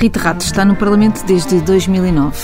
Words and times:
Rita 0.00 0.18
Rato 0.18 0.42
está 0.42 0.64
no 0.64 0.74
Parlamento 0.74 1.22
desde 1.26 1.60
2009. 1.60 2.34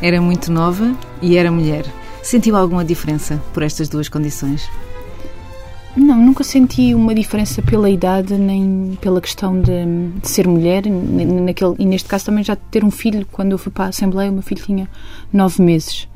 Era 0.00 0.22
muito 0.22 0.50
nova 0.50 0.96
e 1.20 1.36
era 1.36 1.52
mulher. 1.52 1.84
Sentiu 2.22 2.56
alguma 2.56 2.82
diferença 2.82 3.42
por 3.52 3.62
estas 3.62 3.90
duas 3.90 4.08
condições? 4.08 4.66
Não, 5.94 6.16
nunca 6.16 6.42
senti 6.42 6.94
uma 6.94 7.14
diferença 7.14 7.60
pela 7.60 7.90
idade 7.90 8.38
nem 8.38 8.96
pela 9.02 9.20
questão 9.20 9.60
de, 9.60 9.84
de 10.18 10.26
ser 10.26 10.48
mulher 10.48 10.84
naquele, 10.86 11.74
e 11.78 11.84
neste 11.84 12.08
caso 12.08 12.24
também 12.24 12.42
já 12.42 12.56
ter 12.56 12.82
um 12.82 12.90
filho. 12.90 13.26
Quando 13.30 13.52
eu 13.52 13.58
fui 13.58 13.70
para 13.70 13.84
a 13.84 13.88
Assembleia, 13.88 14.30
o 14.30 14.32
meu 14.32 14.42
filho 14.42 14.64
tinha 14.64 14.88
nove 15.30 15.60
meses. 15.62 16.08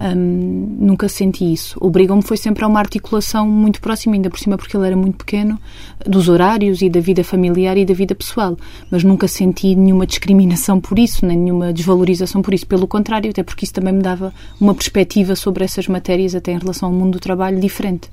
Um, 0.00 0.76
nunca 0.78 1.08
senti 1.08 1.52
isso. 1.52 1.76
Obrigam-me 1.80 2.22
foi 2.22 2.36
sempre 2.36 2.64
a 2.64 2.68
uma 2.68 2.78
articulação 2.78 3.48
muito 3.48 3.80
próxima, 3.80 4.14
ainda 4.14 4.30
por 4.30 4.38
cima 4.38 4.56
porque 4.56 4.76
ele 4.76 4.86
era 4.86 4.96
muito 4.96 5.18
pequeno, 5.18 5.58
dos 6.06 6.28
horários 6.28 6.80
e 6.82 6.88
da 6.88 7.00
vida 7.00 7.24
familiar 7.24 7.76
e 7.76 7.84
da 7.84 7.94
vida 7.94 8.14
pessoal. 8.14 8.56
Mas 8.90 9.02
nunca 9.02 9.26
senti 9.26 9.74
nenhuma 9.74 10.06
discriminação 10.06 10.80
por 10.80 10.98
isso, 10.98 11.26
nem 11.26 11.36
nenhuma 11.36 11.72
desvalorização 11.72 12.40
por 12.42 12.54
isso. 12.54 12.66
Pelo 12.66 12.86
contrário, 12.86 13.30
até 13.30 13.42
porque 13.42 13.64
isso 13.64 13.74
também 13.74 13.92
me 13.92 14.02
dava 14.02 14.32
uma 14.60 14.74
perspectiva 14.74 15.34
sobre 15.34 15.64
essas 15.64 15.88
matérias, 15.88 16.34
até 16.34 16.52
em 16.52 16.58
relação 16.58 16.88
ao 16.88 16.94
mundo 16.94 17.12
do 17.12 17.20
trabalho, 17.20 17.60
diferente. 17.60 18.08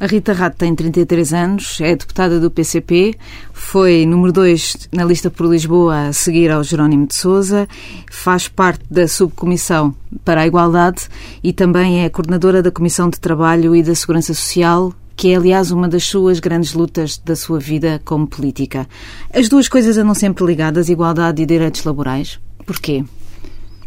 A 0.00 0.06
Rita 0.06 0.32
Rato 0.32 0.56
tem 0.56 0.74
33 0.74 1.34
anos, 1.34 1.78
é 1.78 1.94
deputada 1.94 2.40
do 2.40 2.50
PCP, 2.50 3.18
foi 3.52 4.06
número 4.06 4.32
2 4.32 4.88
na 4.92 5.04
lista 5.04 5.30
por 5.30 5.46
Lisboa 5.46 6.06
a 6.06 6.12
seguir 6.14 6.50
ao 6.50 6.64
Jerónimo 6.64 7.06
de 7.06 7.14
Souza, 7.14 7.68
faz 8.10 8.48
parte 8.48 8.82
da 8.90 9.06
subcomissão 9.06 9.94
para 10.24 10.40
a 10.40 10.46
igualdade 10.46 11.06
e 11.44 11.52
também 11.52 12.02
é 12.02 12.08
coordenadora 12.08 12.62
da 12.62 12.70
Comissão 12.70 13.10
de 13.10 13.20
Trabalho 13.20 13.76
e 13.76 13.82
da 13.82 13.94
Segurança 13.94 14.32
Social, 14.32 14.94
que 15.14 15.34
é, 15.34 15.36
aliás, 15.36 15.70
uma 15.70 15.86
das 15.86 16.04
suas 16.04 16.40
grandes 16.40 16.72
lutas 16.72 17.18
da 17.18 17.36
sua 17.36 17.58
vida 17.58 18.00
como 18.02 18.26
política. 18.26 18.88
As 19.34 19.50
duas 19.50 19.68
coisas 19.68 19.98
andam 19.98 20.14
sempre 20.14 20.46
ligadas, 20.46 20.88
igualdade 20.88 21.42
e 21.42 21.46
direitos 21.46 21.84
laborais. 21.84 22.40
Porquê? 22.64 23.04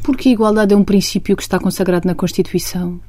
Porque 0.04 0.30
a 0.30 0.34
igualdade 0.34 0.76
é 0.76 0.78
um 0.78 0.84
princípio 0.84 1.36
que 1.36 1.42
está 1.42 1.58
consagrado 1.58 2.08
na 2.08 2.14
Constituição 2.14 3.02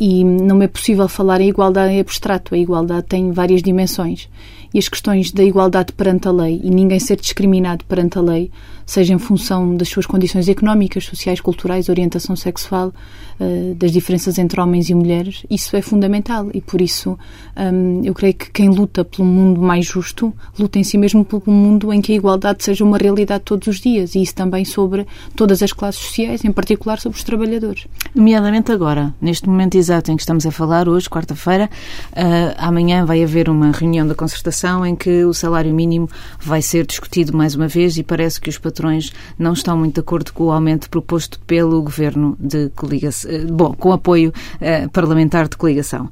e 0.00 0.24
não 0.24 0.62
é 0.62 0.66
possível 0.66 1.06
falar 1.06 1.42
em 1.42 1.50
igualdade 1.50 1.92
em 1.92 2.00
abstrato. 2.00 2.54
A 2.54 2.58
igualdade 2.58 3.06
tem 3.06 3.32
várias 3.32 3.62
dimensões. 3.62 4.30
E 4.72 4.78
as 4.78 4.88
questões 4.88 5.32
da 5.32 5.42
igualdade 5.42 5.92
perante 5.92 6.28
a 6.28 6.32
lei 6.32 6.60
e 6.62 6.70
ninguém 6.70 7.00
ser 7.00 7.16
discriminado 7.16 7.84
perante 7.84 8.18
a 8.18 8.20
lei, 8.20 8.50
seja 8.86 9.14
em 9.14 9.18
função 9.18 9.76
das 9.76 9.88
suas 9.88 10.06
condições 10.06 10.48
económicas, 10.48 11.04
sociais, 11.04 11.40
culturais, 11.40 11.88
orientação 11.88 12.36
sexual, 12.36 12.92
eh, 13.38 13.74
das 13.74 13.90
diferenças 13.90 14.38
entre 14.38 14.60
homens 14.60 14.90
e 14.90 14.94
mulheres, 14.94 15.44
isso 15.48 15.76
é 15.76 15.80
fundamental 15.80 16.50
e 16.52 16.60
por 16.60 16.80
isso 16.80 17.18
hum, 17.56 18.02
eu 18.04 18.12
creio 18.12 18.34
que 18.34 18.50
quem 18.50 18.68
luta 18.68 19.04
pelo 19.04 19.26
mundo 19.26 19.62
mais 19.62 19.86
justo 19.86 20.32
luta 20.58 20.78
em 20.78 20.84
si 20.84 20.98
mesmo 20.98 21.24
pelo 21.24 21.42
mundo 21.46 21.92
em 21.92 22.02
que 22.02 22.12
a 22.12 22.16
igualdade 22.16 22.62
seja 22.62 22.84
uma 22.84 22.98
realidade 22.98 23.44
todos 23.44 23.66
os 23.66 23.80
dias 23.80 24.14
e 24.14 24.20
isso 24.20 24.34
também 24.34 24.64
sobre 24.64 25.06
todas 25.34 25.62
as 25.62 25.72
classes 25.72 26.00
sociais, 26.00 26.44
em 26.44 26.52
particular 26.52 27.00
sobre 27.00 27.16
os 27.16 27.24
trabalhadores. 27.24 27.86
Nomeadamente 28.14 28.72
agora, 28.72 29.14
neste 29.20 29.48
momento 29.48 29.76
exato 29.76 30.12
em 30.12 30.16
que 30.16 30.22
estamos 30.22 30.44
a 30.44 30.50
falar, 30.50 30.88
hoje, 30.88 31.08
quarta-feira, 31.08 31.70
uh, 32.12 32.54
amanhã 32.58 33.06
vai 33.06 33.22
haver 33.22 33.48
uma 33.48 33.70
reunião 33.70 34.06
da 34.06 34.14
concertação 34.14 34.59
em 34.86 34.94
que 34.94 35.24
o 35.24 35.32
salário 35.32 35.74
mínimo 35.74 36.08
vai 36.38 36.62
ser 36.62 36.86
discutido 36.86 37.36
mais 37.36 37.54
uma 37.54 37.68
vez 37.68 37.96
e 37.96 38.02
parece 38.02 38.40
que 38.40 38.48
os 38.48 38.58
patrões 38.58 39.12
não 39.38 39.52
estão 39.52 39.76
muito 39.76 39.94
de 39.94 40.00
acordo 40.00 40.32
com 40.32 40.44
o 40.44 40.52
aumento 40.52 40.90
proposto 40.90 41.40
pelo 41.46 41.82
governo 41.82 42.36
de 42.38 42.68
coligação 42.70 43.30
eh, 43.30 43.44
bom, 43.44 43.74
com 43.74 43.92
apoio 43.92 44.32
uh, 44.56 44.88
parlamentar 44.90 45.48
de 45.48 45.56
coligação. 45.56 46.10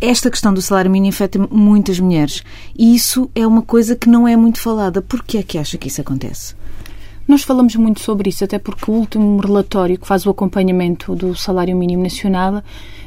esta 0.00 0.30
questão 0.30 0.52
do 0.52 0.62
salário 0.62 0.90
mínimo 0.90 1.12
afeta 1.12 1.38
muitas 1.50 1.98
mulheres 1.98 2.42
e 2.76 2.94
isso 2.94 3.30
é 3.34 3.46
uma 3.46 3.62
coisa 3.62 3.96
que 3.96 4.08
não 4.08 4.26
é 4.26 4.36
muito 4.36 4.60
falada. 4.60 5.02
Por 5.02 5.22
que 5.22 5.38
é 5.38 5.42
que 5.42 5.58
acha 5.58 5.78
que 5.78 5.88
isso 5.88 6.00
acontece? 6.00 6.54
Nós 7.30 7.44
falamos 7.44 7.76
muito 7.76 8.00
sobre 8.00 8.28
isso, 8.28 8.42
até 8.42 8.58
porque 8.58 8.90
o 8.90 8.94
último 8.94 9.38
relatório 9.38 9.96
que 9.96 10.04
faz 10.04 10.26
o 10.26 10.30
acompanhamento 10.30 11.14
do 11.14 11.32
salário 11.36 11.76
mínimo 11.76 12.02
nacional 12.02 12.60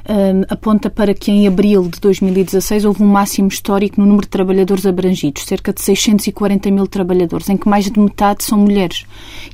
um, 0.09 0.43
aponta 0.49 0.89
para 0.89 1.13
que 1.13 1.31
em 1.31 1.47
abril 1.47 1.87
de 1.87 1.99
2016 1.99 2.85
houve 2.85 3.03
um 3.03 3.07
máximo 3.07 3.47
histórico 3.47 3.99
no 3.99 4.05
número 4.05 4.23
de 4.23 4.29
trabalhadores 4.29 4.85
abrangidos, 4.85 5.43
cerca 5.43 5.71
de 5.71 5.81
640 5.81 6.71
mil 6.71 6.87
trabalhadores, 6.87 7.49
em 7.49 7.57
que 7.57 7.67
mais 7.67 7.89
de 7.89 7.99
metade 7.99 8.43
são 8.43 8.57
mulheres. 8.57 9.05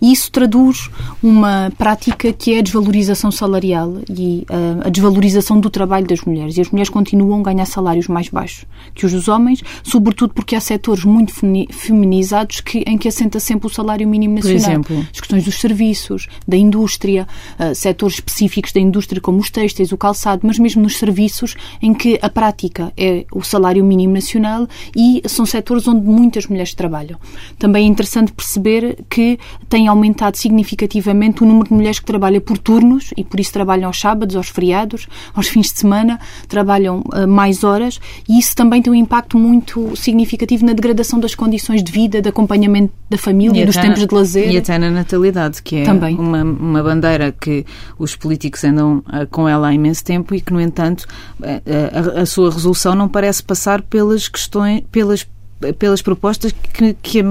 E 0.02 0.12
isso 0.12 0.32
traduz 0.32 0.90
uma 1.22 1.72
prática 1.78 2.32
que 2.34 2.54
é 2.54 2.60
a 2.60 2.62
desvalorização 2.62 3.32
salarial 3.32 3.98
e 4.10 4.46
uh, 4.50 4.88
a 4.88 4.90
desvalorização 4.90 5.60
do 5.60 5.70
trabalho 5.70 6.08
das 6.08 6.22
mulheres. 6.22 6.58
E 6.58 6.62
as 6.62 6.70
mulheres 6.70 6.90
continuam 6.90 7.42
a 7.42 7.44
ganhar 7.44 7.66
salários 7.66 8.08
mais 8.08 8.30
baixos 8.30 8.66
que 8.94 9.06
os 9.06 9.12
dos 9.12 9.28
homens, 9.28 9.62
sobretudo 9.84 10.34
porque 10.34 10.56
há 10.56 10.60
setores 10.60 11.04
muito 11.04 11.34
feminizados 11.72 12.62
que, 12.62 12.84
em 12.88 12.98
que 12.98 13.08
assenta 13.08 13.40
sempre 13.40 13.68
o 13.68 13.70
salário 13.70 14.08
mínimo 14.08 14.36
nacional. 14.36 14.60
Por 14.60 14.66
exemplo? 14.66 15.08
As 15.14 15.20
questões 15.20 15.46
dos 15.46 15.60
serviços, 15.60 16.28
da 16.48 16.58
indústria, 16.58 17.28
uh, 17.60 17.74
setores 17.76 18.16
específicos 18.16 18.72
da 18.72 18.80
indústria 18.80 19.22
como 19.22 19.40
os 19.40 19.50
têxteis, 19.50 19.92
o 19.92 19.98
calçado, 19.98 20.39
mas 20.46 20.60
mesmo 20.60 20.82
nos 20.82 20.98
serviços, 20.98 21.56
em 21.82 21.94
que 21.94 22.20
a 22.22 22.30
prática 22.30 22.92
é 22.98 23.26
o 23.32 23.42
salário 23.42 23.84
mínimo 23.84 24.14
nacional 24.14 24.68
e 24.96 25.22
são 25.28 25.46
setores 25.46 25.88
onde 25.88 26.06
muitas 26.06 26.48
mulheres 26.48 26.74
trabalham. 26.74 27.18
Também 27.58 27.86
é 27.86 27.88
interessante 27.88 28.32
perceber 28.32 29.00
que 29.10 29.40
tem 29.68 29.88
aumentado 29.88 30.38
significativamente 30.38 31.44
o 31.44 31.46
número 31.46 31.70
de 31.70 31.74
mulheres 31.74 32.00
que 32.00 32.06
trabalham 32.06 32.42
por 32.42 32.58
turnos 32.58 33.12
e 33.16 33.24
por 33.24 33.40
isso 33.40 33.54
trabalham 33.54 33.88
aos 33.88 34.00
sábados, 34.00 34.36
aos 34.36 34.50
feriados, 34.50 35.08
aos 35.34 35.48
fins 35.48 35.72
de 35.72 35.80
semana, 35.80 36.20
trabalham 36.48 37.04
uh, 37.14 37.28
mais 37.28 37.64
horas 37.64 38.00
e 38.28 38.40
isso 38.40 38.56
também 38.56 38.82
tem 38.82 38.92
um 38.92 38.96
impacto 38.96 39.38
muito 39.38 39.96
significativo 39.96 40.66
na 40.66 40.74
degradação 40.74 41.20
das 41.20 41.36
condições 41.36 41.84
de 41.84 41.92
vida, 41.92 42.22
de 42.22 42.30
acompanhamento 42.30 42.94
da 43.10 43.18
família, 43.18 43.66
dos 43.66 43.76
tempos 43.76 44.06
de 44.06 44.14
lazer. 44.14 44.52
E 44.52 44.58
até 44.58 44.78
na 44.78 44.90
natalidade, 44.90 45.62
que 45.62 45.78
é 45.78 45.84
também. 45.84 46.16
Uma, 46.18 46.44
uma 46.44 46.84
bandeira 46.84 47.32
que 47.32 47.66
os 47.98 48.16
políticos 48.16 48.64
andam 48.64 48.98
uh, 49.08 49.28
com 49.30 49.48
ela 49.48 49.70
há 49.70 49.74
imenso 49.74 50.04
tempo 50.04 50.29
tempo 50.30 50.36
e 50.36 50.42
que, 50.42 50.54
no 50.54 50.62
entanto, 50.62 51.08
a, 51.42 52.20
a, 52.20 52.22
a 52.22 52.26
sua 52.26 52.52
resolução 52.52 52.94
não 52.94 53.10
parece 53.10 53.42
passar 53.42 53.82
pelas 53.82 54.28
questões, 54.28 54.84
pelas 54.92 55.28
pelas 55.78 56.02
propostas 56.02 56.54
que, 56.54 56.94
que, 56.94 57.22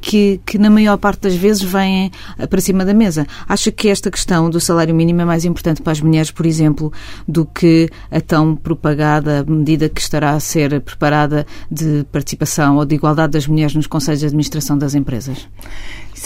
que, 0.00 0.40
que, 0.44 0.58
na 0.58 0.68
maior 0.68 0.96
parte 0.96 1.20
das 1.20 1.36
vezes 1.36 1.62
vêm 1.62 2.10
para 2.50 2.60
cima 2.60 2.84
da 2.84 2.92
mesa. 2.92 3.24
Acha 3.48 3.70
que 3.70 3.88
esta 3.88 4.10
questão 4.10 4.50
do 4.50 4.58
salário 4.58 4.92
mínimo 4.92 5.20
é 5.20 5.24
mais 5.24 5.44
importante 5.44 5.80
para 5.80 5.92
as 5.92 6.00
mulheres, 6.00 6.32
por 6.32 6.46
exemplo, 6.46 6.92
do 7.28 7.46
que 7.46 7.88
a 8.10 8.20
tão 8.20 8.56
propagada 8.56 9.44
medida 9.46 9.88
que 9.88 10.00
estará 10.00 10.32
a 10.32 10.40
ser 10.40 10.80
preparada 10.80 11.46
de 11.70 12.04
participação 12.10 12.76
ou 12.76 12.84
de 12.84 12.96
igualdade 12.96 13.34
das 13.34 13.46
mulheres 13.46 13.76
nos 13.76 13.86
conselhos 13.86 14.18
de 14.18 14.26
administração 14.26 14.76
das 14.76 14.96
empresas? 14.96 15.48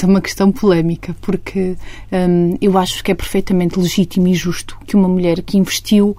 Isso 0.01 0.07
é 0.07 0.09
uma 0.09 0.23
questão 0.23 0.51
polémica, 0.51 1.15
porque 1.21 1.77
hum, 2.11 2.57
eu 2.59 2.79
acho 2.79 3.05
que 3.05 3.13
é 3.13 3.15
perfeitamente 3.15 3.79
legítimo 3.79 4.29
e 4.29 4.35
justo 4.35 4.79
que 4.87 4.97
uma 4.97 5.07
mulher 5.07 5.43
que 5.43 5.59
investiu 5.59 6.17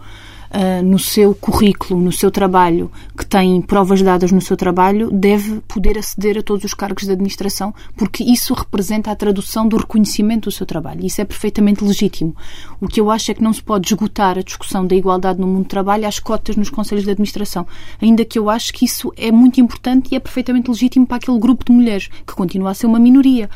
uh, 0.51 0.83
no 0.83 0.99
seu 0.99 1.33
currículo, 1.33 1.99
no 1.99 2.11
seu 2.11 2.29
trabalho, 2.29 2.91
que 3.17 3.25
tem 3.25 3.61
provas 3.61 4.01
dadas 4.01 4.31
no 4.31 4.41
seu 4.41 4.57
trabalho, 4.57 5.09
deve 5.11 5.61
poder 5.61 5.97
aceder 5.97 6.37
a 6.37 6.43
todos 6.43 6.63
os 6.65 6.73
cargos 6.73 7.05
de 7.05 7.11
administração, 7.11 7.73
porque 7.95 8.23
isso 8.23 8.53
representa 8.53 9.11
a 9.11 9.15
tradução 9.15 9.67
do 9.67 9.77
reconhecimento 9.77 10.49
do 10.49 10.51
seu 10.51 10.65
trabalho. 10.65 11.05
Isso 11.05 11.21
é 11.21 11.25
perfeitamente 11.25 11.83
legítimo. 11.83 12.35
O 12.79 12.87
que 12.87 12.99
eu 12.99 13.09
acho 13.09 13.31
é 13.31 13.33
que 13.33 13.43
não 13.43 13.53
se 13.53 13.63
pode 13.63 13.87
esgotar 13.87 14.37
a 14.37 14.43
discussão 14.43 14.85
da 14.85 14.95
igualdade 14.95 15.39
no 15.39 15.47
mundo 15.47 15.63
do 15.63 15.69
trabalho 15.69 16.07
às 16.07 16.19
cotas 16.19 16.55
nos 16.55 16.69
conselhos 16.69 17.03
de 17.03 17.11
administração, 17.11 17.65
ainda 18.01 18.25
que 18.25 18.37
eu 18.37 18.49
acho 18.49 18.73
que 18.73 18.85
isso 18.85 19.13
é 19.15 19.31
muito 19.31 19.61
importante 19.61 20.09
e 20.11 20.15
é 20.15 20.19
perfeitamente 20.19 20.69
legítimo 20.69 21.07
para 21.07 21.17
aquele 21.17 21.39
grupo 21.39 21.65
de 21.65 21.71
mulheres, 21.71 22.09
que 22.25 22.33
continua 22.33 22.71
a 22.71 22.73
ser 22.73 22.87
uma 22.87 22.99
minoria. 22.99 23.49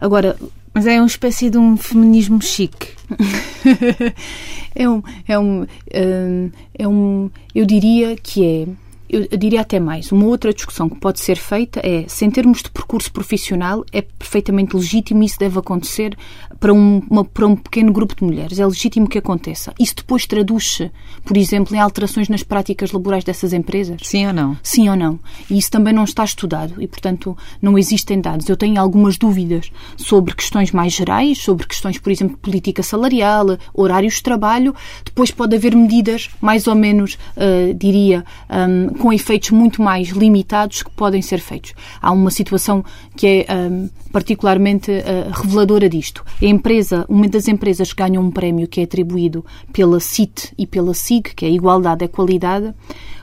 Agora, 0.00 0.36
mas 0.72 0.86
é 0.86 1.00
uma 1.00 1.06
espécie 1.06 1.50
de 1.50 1.58
um 1.58 1.76
feminismo 1.76 2.40
chique. 2.40 2.88
é 4.74 4.88
um, 4.88 5.02
é 5.26 5.38
um, 5.38 5.66
hum, 5.94 6.50
é 6.78 6.88
um, 6.88 7.30
eu 7.54 7.66
diria 7.66 8.16
que 8.16 8.44
é 8.44 8.66
eu, 9.10 9.38
diria 9.38 9.60
até 9.60 9.80
mais, 9.80 10.12
uma 10.12 10.26
outra 10.26 10.54
discussão 10.54 10.88
que 10.88 10.98
pode 10.98 11.20
ser 11.20 11.36
feita 11.36 11.80
é, 11.82 12.04
se 12.06 12.24
em 12.24 12.30
termos 12.30 12.62
de 12.62 12.70
percurso 12.70 13.12
profissional, 13.12 13.84
é 13.92 14.02
perfeitamente 14.02 14.76
legítimo 14.76 15.22
e 15.22 15.26
isso 15.26 15.38
deve 15.38 15.58
acontecer 15.58 16.16
para 16.60 16.72
um, 16.72 17.02
uma, 17.10 17.24
para 17.24 17.46
um 17.46 17.56
pequeno 17.56 17.92
grupo 17.92 18.14
de 18.14 18.22
mulheres. 18.22 18.58
É 18.58 18.66
legítimo 18.66 19.08
que 19.08 19.18
aconteça. 19.18 19.72
Isso 19.80 19.96
depois 19.96 20.26
traduz-se, 20.26 20.90
por 21.24 21.36
exemplo, 21.36 21.74
em 21.74 21.80
alterações 21.80 22.28
nas 22.28 22.42
práticas 22.42 22.92
laborais 22.92 23.24
dessas 23.24 23.52
empresas? 23.52 24.00
Sim 24.04 24.26
ou 24.26 24.32
não? 24.32 24.56
Sim 24.62 24.88
ou 24.88 24.96
não. 24.96 25.18
E 25.50 25.58
isso 25.58 25.70
também 25.70 25.92
não 25.92 26.04
está 26.04 26.24
estudado 26.24 26.80
e, 26.80 26.86
portanto, 26.86 27.36
não 27.60 27.78
existem 27.78 28.20
dados. 28.20 28.48
Eu 28.48 28.56
tenho 28.56 28.80
algumas 28.80 29.16
dúvidas 29.16 29.70
sobre 29.96 30.34
questões 30.34 30.70
mais 30.70 30.92
gerais, 30.92 31.38
sobre 31.38 31.66
questões, 31.66 31.98
por 31.98 32.12
exemplo, 32.12 32.36
de 32.36 32.42
política 32.42 32.82
salarial, 32.82 33.58
horários 33.74 34.14
de 34.14 34.22
trabalho. 34.22 34.74
Depois 35.04 35.30
pode 35.30 35.56
haver 35.56 35.74
medidas, 35.74 36.28
mais 36.40 36.66
ou 36.66 36.74
menos, 36.74 37.14
uh, 37.36 37.74
diria, 37.74 38.24
um, 38.50 38.99
com 39.00 39.10
efeitos 39.10 39.50
muito 39.50 39.80
mais 39.80 40.08
limitados 40.08 40.82
que 40.82 40.90
podem 40.90 41.22
ser 41.22 41.40
feitos. 41.40 41.72
Há 42.02 42.12
uma 42.12 42.30
situação 42.30 42.84
que 43.16 43.46
é 43.48 43.54
um, 43.54 43.88
particularmente 44.12 44.90
uh, 44.90 45.30
reveladora 45.32 45.88
disto. 45.88 46.22
A 46.40 46.44
empresa, 46.44 47.06
uma 47.08 47.26
das 47.26 47.48
empresas 47.48 47.94
que 47.94 48.02
ganham 48.02 48.22
um 48.22 48.30
prémio 48.30 48.68
que 48.68 48.78
é 48.78 48.84
atribuído 48.84 49.42
pela 49.72 49.98
CIT 50.00 50.52
e 50.58 50.66
pela 50.66 50.92
SIG, 50.92 51.34
que 51.34 51.46
é 51.46 51.50
Igualdade 51.50 52.04
e 52.04 52.08
Qualidade, 52.08 52.74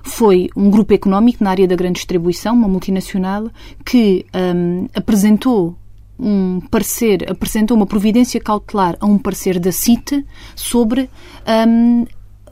foi 0.02 0.50
um 0.56 0.72
grupo 0.72 0.96
económico 0.96 1.44
na 1.44 1.52
área 1.52 1.68
da 1.68 1.76
grande 1.76 1.98
distribuição, 1.98 2.56
uma 2.56 2.68
multinacional, 2.68 3.48
que 3.86 4.26
um, 4.34 4.88
apresentou 4.96 5.78
um 6.20 6.60
parecer, 6.72 7.30
apresentou 7.30 7.78
uma 7.78 7.86
providência 7.86 8.42
cautelar 8.42 8.98
a 9.00 9.06
um 9.06 9.20
parecer 9.20 9.60
da 9.60 9.72
CIT 9.72 10.26
sobre 10.56 11.08
um, 11.68 12.08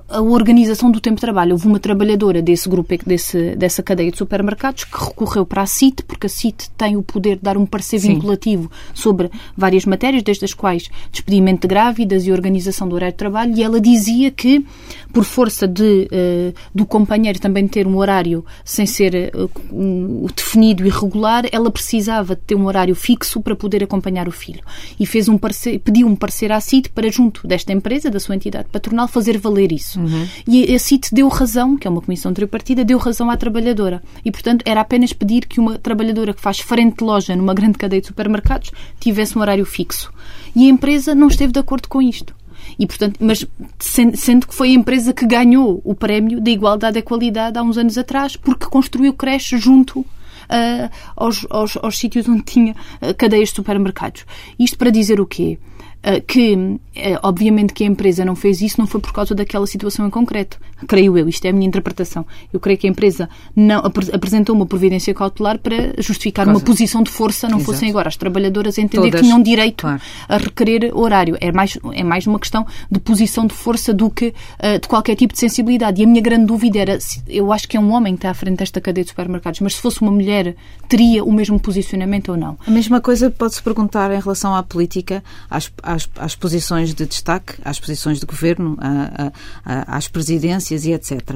a 0.07 0.22
organização 0.22 0.92
do 0.92 1.02
tempo 1.02 1.16
de 1.16 1.22
trabalho. 1.22 1.54
Houve 1.54 1.68
uma 1.68 1.80
trabalhadora 1.80 2.42
desse 2.42 2.69
grupo, 2.69 2.94
desse, 3.06 3.56
dessa 3.56 3.81
cadeia 3.81 4.12
de 4.12 4.18
supermercados, 4.18 4.84
que 4.84 5.04
recorreu 5.04 5.46
para 5.46 5.63
a 5.63 5.66
CIT, 5.66 6.04
porque 6.04 6.28
a 6.28 6.30
CIT 6.30 6.69
tem 6.78 6.96
o 6.96 7.02
poder 7.02 7.38
de 7.38 7.42
dar 7.42 7.57
um 7.57 7.66
parecer 7.66 8.00
Sim. 8.00 8.13
vinculativo 8.13 8.69
sobre 8.94 9.31
várias 9.57 9.86
matérias, 9.86 10.22
desde 10.22 10.46
as 10.46 10.54
quais 10.54 10.90
despedimento 11.12 11.62
de 11.62 11.68
grávidas 11.68 12.28
e 12.28 12.31
organização 12.31 12.88
do 12.88 12.96
horário 12.96 13.13
de 13.13 13.18
trabalho, 13.18 13.57
e 13.57 13.63
ela 13.63 13.81
dizia 13.81 14.30
que, 14.30 14.63
por 15.12 15.24
força 15.24 15.68
de, 15.68 16.08
uh, 16.12 16.54
do 16.74 16.86
companheiro 16.86 17.40
também 17.40 17.68
ter 17.68 17.88
um 17.88 17.98
horário 17.98 18.46
sem 18.63 18.86
ser 18.86 19.31
uh, 19.36 19.50
um, 19.72 20.28
definido 20.36 20.86
e 20.86 20.90
regular, 20.90 21.46
ela 21.51 21.72
precisava 21.72 22.36
de 22.36 22.42
ter 22.42 22.56
um 22.56 22.66
horário 22.66 22.94
fixo 22.94 23.42
para 23.42 23.56
poder 23.56 23.84
acompanhar 23.84 24.28
o 24.28 24.31
filho. 24.31 24.62
E 25.00 25.06
fez 25.06 25.28
um 25.28 25.38
parecer, 25.38 25.80
pediu 25.80 26.08
um 26.08 26.16
parecer 26.16 26.51
à 26.51 26.60
CIT 26.60 26.90
para, 26.90 27.10
junto 27.10 27.48
desta 27.48 27.74
empresa, 27.74 28.12
da 28.12 28.19
sua 28.19 28.36
entidade 28.36 28.68
patronal, 28.72 29.08
fazer 29.08 29.38
valer 29.40 29.72
isso 29.72 29.95
isso. 29.96 30.00
Uhum. 30.00 30.28
E 30.48 30.74
a 30.74 30.80
CIT 30.80 31.14
deu 31.14 31.28
razão, 31.28 31.78
que 31.78 31.88
é 31.88 31.90
uma 31.90 32.02
comissão 32.02 32.34
tripartida, 32.34 32.84
deu 32.84 32.98
razão 32.98 33.30
à 33.30 33.38
trabalhadora. 33.38 34.02
E, 34.24 34.32
portanto, 34.32 34.64
era 34.66 34.82
apenas 34.82 35.14
pedir 35.14 35.46
que 35.46 35.60
uma 35.60 35.78
trabalhadora 35.78 36.34
que 36.34 36.42
faz 36.42 36.60
frente 36.60 36.98
de 36.98 37.04
loja 37.04 37.36
numa 37.36 37.54
grande 37.54 37.78
cadeia 37.78 38.02
de 38.02 38.08
supermercados 38.08 38.72
tivesse 39.00 39.38
um 39.38 39.42
horário 39.42 39.66
fixo. 39.66 40.12
E 40.56 40.66
a 40.66 40.70
empresa 40.70 41.16
não 41.16 41.28
esteve 41.28 41.54
de 41.54 41.60
acordo 41.60 41.88
com 41.88 42.02
isto. 42.02 42.36
E, 42.80 42.86
portanto, 42.86 43.18
mas 43.20 43.46
sendo 43.80 44.48
que 44.48 44.56
foi 44.56 44.70
a 44.70 44.74
empresa 44.74 45.14
que 45.14 45.26
ganhou 45.26 45.82
o 45.84 45.94
prémio 45.94 46.42
da 46.42 46.50
igualdade 46.50 46.98
e 46.98 47.02
qualidade 47.02 47.58
há 47.58 47.64
uns 47.64 47.78
anos 47.78 47.98
atrás, 47.98 48.36
porque 48.36 48.66
construiu 48.66 49.14
creche 49.14 49.58
junto 49.58 50.00
uh, 50.00 50.90
aos, 51.16 51.46
aos, 51.50 51.78
aos 51.78 51.98
sítios 51.98 52.28
onde 52.28 52.44
tinha 52.44 52.74
uh, 53.02 53.14
cadeias 53.16 53.50
de 53.50 53.56
supermercados. 53.56 54.26
Isto 54.60 54.78
para 54.78 54.90
dizer 54.90 55.22
o 55.22 55.26
quê? 55.26 55.60
Ah, 56.07 56.19
que, 56.22 56.80
eh, 56.96 57.18
obviamente, 57.24 57.74
que 57.74 57.84
a 57.84 57.88
empresa 57.88 58.24
não 58.24 58.36
fez 58.36 58.62
isso 58.62 58.80
não 58.80 58.86
foi 58.86 59.02
por 59.02 59.12
causa 59.12 59.34
daquela 59.34 59.66
situação 59.66 60.06
em 60.06 60.10
concreto. 60.12 60.60
Creio 60.88 61.18
eu, 61.18 61.27
isto 61.27 61.45
é 61.45 61.50
a 61.50 61.54
minha 61.54 61.68
interpretação. 61.68 62.25
Eu 62.54 62.60
creio 62.60 62.77
que 62.77 62.88
a 62.88 62.89
empresa 62.89 63.30
não 63.56 63.80
apresentou 63.80 64.56
uma 64.56 64.66
providência 64.66 65.13
cautelar 65.13 65.60
para 65.60 65.94
justificar 66.00 66.48
uma 66.48 66.60
posição 66.60 67.04
de 67.04 67.12
força, 67.12 67.48
não 67.48 67.57
Exato. 67.57 67.72
fossem 67.72 67.89
agora 67.89 68.07
as 68.07 68.16
trabalhadoras 68.16 68.77
a 68.77 68.81
entender 68.81 69.07
Todas. 69.07 69.22
que 69.22 69.27
tinham 69.27 69.42
direito 69.42 69.81
claro. 69.81 70.01
a 70.27 70.38
requerer 70.38 70.92
horário. 70.98 71.38
É 71.42 71.51
mais, 71.51 71.77
é 71.94 72.04
mais 72.04 72.25
uma 72.27 72.39
questão 72.39 72.66
de 72.89 73.00
posição 73.00 73.45
de 73.45 73.54
força 73.54 73.94
do 73.94 74.10
que 74.10 74.27
uh, 74.27 74.80
de 74.80 74.88
qualquer 74.88 75.16
tipo 75.16 75.33
de 75.33 75.39
sensibilidade. 75.39 76.01
E 76.01 76.06
a 76.06 76.07
minha 76.07 76.22
grande 76.22 76.45
dúvida 76.45 76.80
era, 76.80 76.98
eu 77.27 77.51
acho 77.51 77.68
que 77.68 77.77
é 77.77 77.80
um 77.80 77.92
homem 77.92 78.13
que 78.13 78.19
está 78.19 78.31
à 78.31 78.33
frente 78.33 78.60
desta 78.60 78.80
cadeia 78.80 79.04
de 79.04 79.10
supermercados, 79.10 79.60
mas 79.60 79.75
se 79.75 79.81
fosse 79.81 80.01
uma 80.01 80.12
mulher, 80.12 80.56
teria 80.88 81.24
o 81.24 81.31
mesmo 81.31 81.60
posicionamento 81.60 82.30
ou 82.30 82.38
não? 82.38 82.57
A 82.66 82.72
mesma 82.72 83.01
coisa 83.01 83.30
pode-se 83.30 83.62
perguntar 83.62 84.12
em 84.12 84.19
relação 84.19 84.56
à 84.56 84.63
política, 84.63 85.24
às, 85.50 85.72
às 85.81 86.06
às, 86.18 86.36
posições 86.36 86.94
de 86.94 87.06
destaque, 87.06 87.56
às 87.63 87.80
posições 87.80 88.19
de 88.19 88.25
governo, 88.25 88.77
a, 88.80 89.31
a, 89.66 89.98
às 89.98 90.07
presidências 90.07 90.75
e 90.83 90.92
etc. 90.92 91.36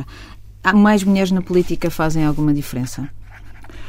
Há 0.64 0.74
mais 0.74 1.04
mulheres 1.04 1.32
na 1.32 1.42
política 1.42 1.90
fazem 1.90 2.26
alguma 2.26 2.54
diferença? 2.54 3.10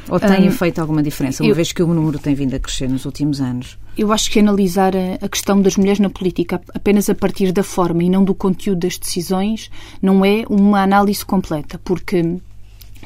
Ou 0.09 0.19
têm 0.19 0.47
um, 0.47 0.51
feito 0.51 0.79
alguma 0.79 1.03
diferença, 1.03 1.43
uma 1.43 1.49
eu, 1.49 1.55
vez 1.55 1.71
que 1.71 1.83
o 1.83 1.87
número 1.93 2.17
tem 2.17 2.33
vindo 2.33 2.55
a 2.55 2.59
crescer 2.59 2.89
nos 2.89 3.05
últimos 3.05 3.39
anos? 3.39 3.77
Eu 3.97 4.11
acho 4.11 4.31
que 4.31 4.39
analisar 4.39 4.95
a, 4.95 5.25
a, 5.25 5.29
questão 5.29 5.61
das 5.61 5.77
mulheres 5.77 5.99
na 5.99 6.09
política 6.09 6.61
apenas 6.73 7.09
a 7.09 7.15
partir 7.15 7.51
da 7.51 7.63
forma 7.63 8.03
e 8.03 8.09
não 8.09 8.23
do 8.23 8.33
conteúdo 8.33 8.79
das 8.79 8.97
decisões 8.97 9.69
não 10.01 10.25
é 10.25 10.43
uma 10.49 10.81
análise 10.81 11.23
completa, 11.25 11.79
porque 11.83 12.37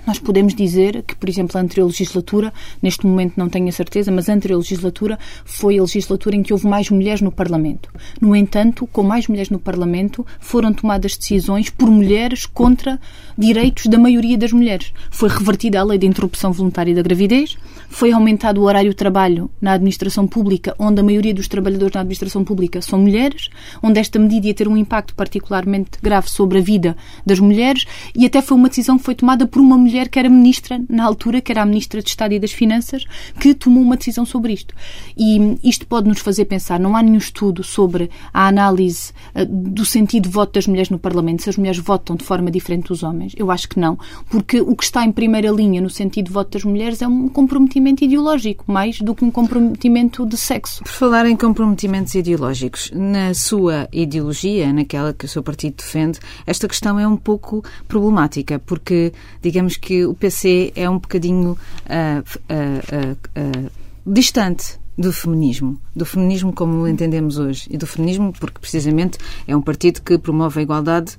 nós 0.06 0.20
podemos 0.20 0.54
dizer 0.54 1.04
que, 1.04 1.16
por 1.16 1.30
exemplo, 1.30 1.58
a 1.58 1.62
anterior 1.62 1.88
legislatura, 1.88 2.54
neste 2.82 3.06
momento 3.06 3.34
não 3.38 3.50
tenho 3.50 3.68
a 3.68 3.72
certeza, 3.72 4.12
mas 4.12 4.30
a 4.30 4.34
anterior 4.34 4.58
legislatura 4.58 5.18
foi 5.44 5.78
a 5.78 5.82
legislatura 5.82 6.36
em 6.36 6.44
que 6.44 6.54
houve 6.54 6.68
mais 6.68 6.90
mulheres 6.90 7.22
no 7.22 7.32
Parlamento. 7.32 7.90
No 8.22 8.36
entanto, 8.36 8.88
com 8.88 9.04
mais 9.04 9.28
mulheres 9.28 9.50
no 9.50 9.60
Parlamento, 9.60 10.26
foram 10.40 10.74
tomadas 10.74 11.18
decisões 11.18 11.70
por 11.70 11.90
mulheres 11.90 12.46
contra 12.46 13.00
direitos 13.38 13.88
da 13.88 13.98
maioria 13.98 14.38
das 14.38 14.52
mulheres. 14.52 14.94
Foi 15.10 15.30
revertida 15.30 15.80
a 15.80 15.84
lei 15.84 15.98
de 15.98 16.08
interrupção 16.08 16.52
voluntária 16.52 16.94
da 16.94 17.02
gravidez, 17.02 17.58
foi 17.90 18.12
aumentado 18.12 18.62
o 18.62 18.66
horário 18.66 18.90
de 18.90 18.96
trabalho 18.96 19.50
na 19.62 19.74
administração 19.74 20.28
pública, 20.28 20.76
onde 20.78 21.00
a 21.00 21.04
maioria 21.04 21.34
dos 21.34 21.48
trabalhadores 21.48 21.94
na 21.94 22.02
administração 22.02 22.44
pública 22.44 22.82
são 22.82 23.00
mulheres, 23.00 23.50
onde 23.82 24.00
esta 24.00 24.20
medida 24.20 24.48
ia 24.48 24.54
ter 24.54 24.68
um 24.68 24.78
impacto 24.78 25.16
particularmente 25.16 25.92
grave 26.02 26.30
sobre 26.30 26.60
a 26.60 26.62
vida 26.62 26.96
das 27.26 27.40
mulheres 27.40 27.86
e 28.16 28.26
até 28.26 28.42
foi 28.42 28.58
uma 28.58 28.70
decisão 28.70 28.98
que 28.98 29.04
foi 29.04 29.16
tomada 29.16 29.48
por 29.48 29.60
uma 29.62 29.78
mulher 29.78 29.95
que 30.10 30.20
era 30.20 30.30
ministra 30.30 30.82
na 30.90 31.04
altura, 31.06 31.42
que 31.42 31.52
era 31.52 31.62
a 31.62 31.66
ministra 31.66 32.02
de 32.02 32.10
Estado 32.10 32.34
e 32.34 32.40
das 32.40 32.52
Finanças, 32.52 33.06
que 33.40 33.54
tomou 33.54 33.82
uma 33.82 33.98
decisão 33.98 34.26
sobre 34.26 34.54
isto. 34.54 34.74
E 35.18 35.58
isto 35.64 35.88
pode 35.88 36.08
nos 36.08 36.20
fazer 36.20 36.46
pensar, 36.46 36.80
não 36.80 36.96
há 36.96 37.02
nenhum 37.02 37.18
estudo 37.18 37.64
sobre 37.64 38.10
a 38.34 38.48
análise 38.48 39.12
uh, 39.34 39.46
do 39.46 39.86
sentido 39.86 40.24
de 40.24 40.30
voto 40.30 40.54
das 40.54 40.68
mulheres 40.68 40.90
no 40.90 41.00
Parlamento, 41.00 41.44
se 41.44 41.50
as 41.50 41.58
mulheres 41.58 41.80
votam 41.80 42.16
de 42.16 42.24
forma 42.24 42.52
diferente 42.52 42.88
dos 42.88 43.04
homens. 43.04 43.34
Eu 43.38 43.52
acho 43.52 43.70
que 43.70 43.80
não, 43.80 43.98
porque 44.30 44.60
o 44.62 44.76
que 44.76 44.84
está 44.84 45.06
em 45.06 45.12
primeira 45.12 45.50
linha 45.50 45.82
no 45.82 45.90
sentido 45.90 46.26
de 46.26 46.32
voto 46.32 46.52
das 46.52 46.64
mulheres 46.64 47.02
é 47.02 47.08
um 47.08 47.30
comprometimento 47.30 48.04
ideológico, 48.04 48.66
mais 48.68 49.00
do 49.00 49.14
que 49.16 49.24
um 49.24 49.32
comprometimento 49.32 50.26
de 50.26 50.38
sexo. 50.38 50.84
Por 50.84 50.92
falar 50.92 51.26
em 51.26 51.36
comprometimentos 51.36 52.16
ideológicos, 52.16 52.92
na 52.94 53.34
sua 53.34 53.88
ideologia, 53.92 54.72
naquela 54.74 55.14
que 55.14 55.26
o 55.26 55.28
seu 55.28 55.44
partido 55.44 55.76
defende, 55.78 56.20
esta 56.46 56.68
questão 56.68 57.00
é 57.00 57.08
um 57.08 57.18
pouco 57.18 57.64
problemática, 57.88 58.60
porque 58.60 59.14
digamos 59.42 59.78
que 59.78 59.85
o 60.06 60.14
PC 60.14 60.72
é 60.76 60.90
um 60.90 60.98
bocadinho 60.98 61.52
uh, 61.52 62.22
uh, 62.56 63.72
distante 64.06 64.80
do 64.98 65.12
feminismo, 65.12 65.80
do 65.94 66.06
feminismo 66.06 66.54
como 66.54 66.84
o 66.84 66.88
entendemos 66.88 67.38
hoje 67.38 67.68
e 67.70 67.78
do 67.78 67.86
feminismo 67.86 68.32
porque 68.40 68.60
precisamente 68.60 69.18
é 69.46 69.56
um 69.56 69.62
partido 69.62 70.02
que 70.02 70.18
promove 70.18 70.60
a 70.60 70.64
igualdade 70.64 71.18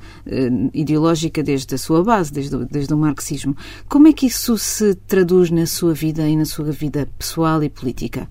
ideológica 0.73 1.43
desde 1.43 1.75
a 1.75 1.79
sua 1.79 2.03
base, 2.03 2.33
desde 2.33 2.57
o, 2.57 2.65
desde 2.65 2.95
o 2.95 2.97
marxismo. 2.97 3.55
Como 3.87 4.09
é 4.09 4.15
que 4.15 4.27
isso 4.27 4.57
se 4.57 4.95
traduz 4.95 5.51
na 5.51 5.67
sua 5.67 5.93
vida 5.93 6.27
e 6.27 6.35
na 6.35 6.47
sua 6.47 6.73
vida 6.73 7.07
pessoal 7.19 7.63
e 7.63 7.69
política? 7.69 8.27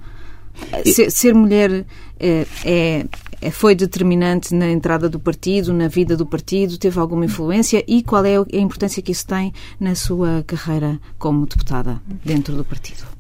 Ser, 0.86 1.12
ser 1.12 1.34
mulher 1.34 1.86
é, 2.20 2.46
é, 2.64 3.06
é, 3.06 3.06
foi 3.52 3.76
determinante 3.76 4.54
na 4.54 4.70
entrada 4.70 5.10
do 5.10 5.20
partido, 5.20 5.74
na 5.74 5.88
vida 5.88 6.16
do 6.16 6.26
partido? 6.26 6.78
Teve 6.78 7.00
alguma 7.00 7.26
influência? 7.26 7.84
E 7.88 8.04
qual 8.04 8.26
é 8.26 8.38
a 8.38 8.58
importância 8.58 9.02
que 9.02 9.12
isso 9.12 9.26
tem 9.26 9.54
na 9.80 9.96
sua 9.96 10.44
carreira 10.46 11.00
como 11.18 11.46
deputada 11.46 12.02
dentro 12.24 12.56
do 12.56 12.64
partido? 12.64 13.16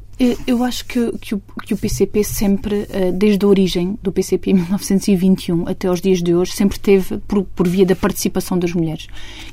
Eu 0.48 0.63
acho 0.63 0.86
que, 0.86 1.12
que, 1.17 1.36
o, 1.36 1.41
que 1.65 1.74
o 1.74 1.77
PCP 1.77 2.24
sempre, 2.24 2.88
eh, 2.89 3.12
desde 3.12 3.46
a 3.46 3.50
origem 3.50 4.00
do 4.01 4.13
PCP 4.13 4.51
em 4.51 4.53
1921 4.53 5.67
até 5.67 5.89
aos 5.89 6.00
dias 6.00 6.24
de 6.24 6.34
hoje, 6.34 6.53
sempre 6.53 6.79
teve 6.79 7.17
por, 7.27 7.44
por 7.44 7.67
via 7.67 7.86
da 7.86 7.98
participação 7.98 8.58
das 8.58 8.72
mulheres. 8.72 9.08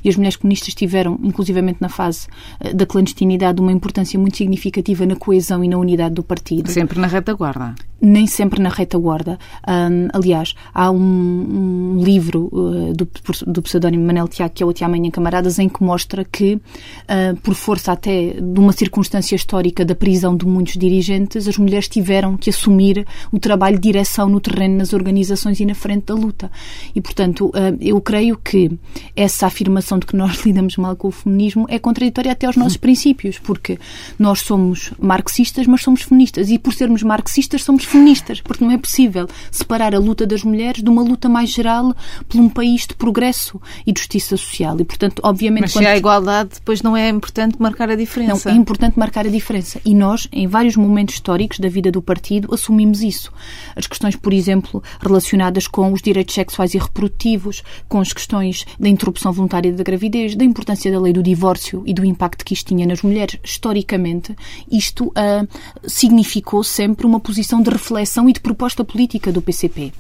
E 0.05 0.09
as 0.09 0.14
mulheres 0.14 0.37
comunistas 0.37 0.73
tiveram, 0.73 1.19
inclusivamente 1.25 1.79
na 1.81 1.88
fase 1.88 2.29
eh, 2.61 2.73
da 2.73 2.87
clandestinidade, 2.87 3.61
uma 3.61 3.73
importância 3.73 4.19
muito 4.19 4.37
significativa 4.37 5.05
na 5.05 5.17
coesão 5.17 5.64
e 5.64 5.69
na 5.69 5.76
unidade 5.76 6.14
do 6.14 6.23
partido. 6.23 6.71
Sempre 6.71 7.00
na 7.00 7.09
retaguarda 7.09 7.75
nem 8.03 8.27
sempre 8.27 8.61
na 8.61 8.69
retaguarda. 8.69 9.39
Um, 9.67 10.09
aliás, 10.13 10.57
há 10.75 10.91
um, 10.91 10.99
um 10.99 12.03
livro 12.03 12.49
uh, 12.53 12.93
do, 12.93 13.09
do 13.47 13.63
pseudónimo 13.63 14.05
Manel 14.05 14.27
Tiago, 14.27 14.53
que 14.53 14.63
é 14.63 14.67
o 14.67 14.71
Até 14.71 14.85
Amanhã 14.85 15.09
Camaradas, 15.09 15.61
em 15.61 15.69
que 15.69 15.85
mostra 15.85 16.25
que, 16.25 16.55
uh, 16.55 17.37
por 17.43 17.55
força 17.55 17.93
até 17.93 18.33
de 18.33 18.59
uma 18.59 18.73
circunstância 18.73 19.37
histórica 19.37 19.85
da 19.85 19.95
prisão 19.95 20.37
de 20.37 20.45
muitos 20.45 20.77
dirigentes, 20.77 21.47
as 21.47 21.57
mulheres 21.57 21.89
tiveram 21.89 22.37
que 22.37 22.51
assumir 22.51 23.07
o 23.31 23.39
trabalho 23.39 23.77
de 23.77 23.83
direção 23.83 24.29
no 24.29 24.41
terreno, 24.41 24.79
nas 24.79 24.93
organizações 24.93 25.61
e 25.61 25.65
na 25.65 25.75
frente 25.75 26.07
da 26.07 26.15
luta. 26.15 26.51
E, 26.97 27.01
portanto, 27.01 27.47
uh, 27.51 27.77
eu 27.81 28.01
creio 28.01 28.37
que 28.37 28.73
essa 29.15 29.47
afirmação 29.47 30.01
de 30.01 30.07
que 30.07 30.17
nós 30.17 30.39
lidamos 30.45 30.77
mal 30.77 30.97
com 30.97 31.07
o 31.07 31.13
feminismo 31.13 31.67
é 31.69 31.79
contraditória 31.79 32.33
até 32.33 32.49
aos 32.49 32.57
nossos 32.57 32.77
princípios, 32.77 33.39
porque 33.39 33.79
nós 34.19 34.41
somos 34.41 34.93
marxistas, 34.99 35.69
mas 35.69 35.83
somos 35.83 36.03
feministas. 36.03 36.51
E, 36.51 36.59
por 36.59 36.75
sermos 36.75 37.05
marxistas, 37.05 37.63
somos 37.63 37.92
feministas, 37.93 38.41
porque 38.41 38.65
não 38.65 38.73
é 38.73 38.79
possível 38.79 39.29
separar 39.51 39.95
a 39.95 39.99
luta 39.99 40.27
das 40.27 40.43
mulheres 40.43 40.83
de 40.83 40.89
uma 40.89 41.03
luta 41.03 41.29
mais 41.29 41.51
geral 41.51 41.95
por 42.29 42.41
um 42.41 42.49
país 42.49 42.87
de 42.87 42.95
progresso 42.95 43.61
e 43.87 43.93
de 43.93 44.01
justiça 44.01 44.37
social. 44.37 44.79
E, 44.81 44.85
portanto, 44.85 45.21
obviamente... 45.23 45.63
Mas 45.63 45.73
quando... 45.73 45.85
se 45.85 45.91
há 45.91 45.97
igualdade, 45.97 46.51
depois 46.55 46.83
não 46.83 46.97
é 46.97 47.09
importante 47.09 47.61
marcar 47.61 47.91
a 47.91 47.95
diferença. 47.95 48.49
Não, 48.49 48.57
é 48.57 48.59
importante 48.59 48.99
marcar 48.99 49.27
a 49.27 49.31
diferença. 49.31 49.81
E 49.85 49.95
nós, 49.95 50.27
em 50.33 50.47
vários 50.47 50.77
momentos 50.77 51.15
históricos 51.15 51.59
da 51.59 51.69
vida 51.69 51.91
do 51.91 52.01
partido, 52.03 52.53
assumimos 52.55 53.03
isso. 53.03 53.31
As 53.77 53.87
questões, 53.87 54.17
por 54.17 54.33
exemplo, 54.33 54.83
relacionadas 55.01 55.67
com 55.67 55.93
os 55.93 56.01
direitos 56.01 56.35
sexuais 56.35 56.75
e 56.75 56.79
reprodutivos, 56.79 57.63
com 57.89 58.01
as 58.01 58.13
questões 58.13 58.65
da 58.79 58.89
interrupção 58.89 59.33
voluntária 59.33 59.73
da 59.73 59.85
gravidez, 59.85 60.35
da 60.35 60.45
importância 60.45 60.91
da 60.91 61.01
lei 61.01 61.13
do 61.13 61.23
divórcio 61.23 61.83
e 61.87 61.93
do 61.93 62.05
impacto 62.05 62.45
que 62.45 62.55
isto 62.55 62.69
tinha 62.69 62.87
nas 62.87 63.03
mulheres, 63.03 63.39
historicamente, 63.45 64.35
isto 64.71 65.07
uh, 65.09 65.49
significou 65.87 66.65
sempre 66.65 67.07
uma 67.07 67.21
posição 67.21 67.61
de 67.61 67.71
reflexão 67.83 68.29
e 68.29 68.33
de 68.33 68.41
proposta 68.41 68.85
política 68.85 69.33
do 69.33 69.43
PCP. 69.43 69.93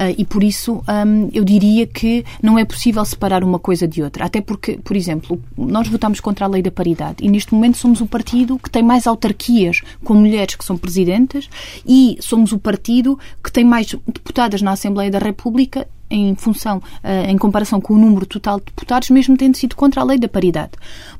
Uh, 0.00 0.14
e 0.16 0.24
por 0.24 0.42
isso 0.42 0.82
um, 0.88 1.28
eu 1.32 1.44
diria 1.44 1.86
que 1.86 2.24
não 2.42 2.58
é 2.58 2.64
possível 2.64 3.04
separar 3.04 3.44
uma 3.44 3.58
coisa 3.58 3.86
de 3.86 4.02
outra. 4.02 4.24
Até 4.24 4.40
porque, 4.40 4.78
por 4.78 4.96
exemplo, 4.96 5.40
nós 5.56 5.86
votamos 5.86 6.18
contra 6.18 6.46
a 6.46 6.48
lei 6.48 6.62
da 6.62 6.70
paridade 6.70 7.18
e 7.22 7.28
neste 7.28 7.54
momento 7.54 7.76
somos 7.76 8.00
o 8.00 8.06
partido 8.06 8.58
que 8.58 8.70
tem 8.70 8.82
mais 8.82 9.06
autarquias 9.06 9.82
com 10.02 10.14
mulheres 10.14 10.54
que 10.56 10.64
são 10.64 10.78
presidentes 10.78 11.48
e 11.86 12.16
somos 12.20 12.52
o 12.52 12.58
partido 12.58 13.18
que 13.44 13.52
tem 13.52 13.64
mais 13.64 13.86
deputadas 13.86 14.62
na 14.62 14.72
Assembleia 14.72 15.10
da 15.10 15.18
República 15.18 15.86
em 16.08 16.34
função, 16.36 16.78
uh, 16.78 17.28
em 17.28 17.36
comparação 17.36 17.80
com 17.80 17.94
o 17.94 17.98
número 17.98 18.26
total 18.26 18.58
de 18.58 18.66
deputados, 18.66 19.10
mesmo 19.10 19.36
tendo 19.36 19.56
sido 19.56 19.74
contra 19.74 20.00
a 20.00 20.04
lei 20.04 20.18
da 20.18 20.28
paridade. 20.28 20.72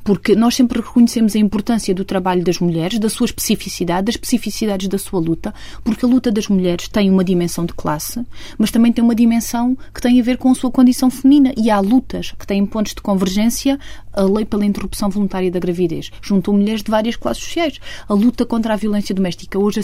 Porque 0.07 0.37
nós 0.37 0.55
sempre 0.55 0.81
reconhecemos 0.81 1.35
a 1.35 1.39
importância 1.41 1.93
do 1.93 2.05
trabalho 2.05 2.45
das 2.45 2.61
mulheres, 2.61 2.97
da 3.01 3.09
sua 3.09 3.25
especificidade, 3.25 4.05
das 4.05 4.15
especificidades 4.15 4.87
da 4.87 4.99
sua 4.99 5.19
luta, 5.19 5.53
porque 5.83 6.05
a 6.07 6.09
luta 6.09 6.31
das 6.31 6.47
mulheres 6.47 6.87
tem 6.87 7.11
uma 7.11 7.25
dimensão 7.25 7.67
de 7.67 7.75
classe, 7.75 8.25
mas 8.57 8.71
também 8.71 8.93
tem 8.93 9.03
uma 9.03 9.17
dimensão 9.17 9.77
que 9.93 10.01
tem 10.01 10.21
a 10.21 10.23
ver 10.23 10.39
com 10.39 10.49
a 10.49 10.55
sua 10.55 10.71
condição 10.71 11.11
feminina. 11.11 11.53
E 11.57 11.73
há 11.73 11.81
lutas 11.81 12.31
que 12.39 12.47
têm 12.47 12.65
pontos 12.65 12.95
de 12.95 13.03
convergência, 13.03 13.81
a 14.13 14.23
lei 14.23 14.45
pela 14.45 14.65
interrupção 14.65 15.11
voluntária 15.11 15.51
da 15.51 15.59
gravidez, 15.59 16.13
junto 16.23 16.53
a 16.53 16.55
mulheres 16.55 16.85
de 16.85 16.91
várias 16.91 17.17
classes 17.17 17.43
sociais. 17.43 17.81
A 18.09 18.15
luta 18.15 18.47
contra 18.47 18.75
a 18.75 18.77
violência 18.77 19.13
doméstica, 19.13 19.59
hoje 19.59 19.81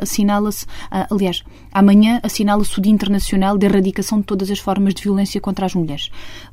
assinala-se, 0.00 0.64
aliás, 1.10 1.44
amanhã 1.70 2.18
assinala-se 2.22 2.78
o 2.78 2.80
Dia 2.80 2.92
Internacional 2.92 3.58
de 3.58 3.66
Erradicação 3.66 4.20
de 4.20 4.24
todas 4.24 4.50
as 4.50 4.58
formas 4.58 4.94
de 4.94 5.02
violência 5.02 5.38
contra 5.38 5.66
as 5.66 5.74
mulheres. 5.74 6.10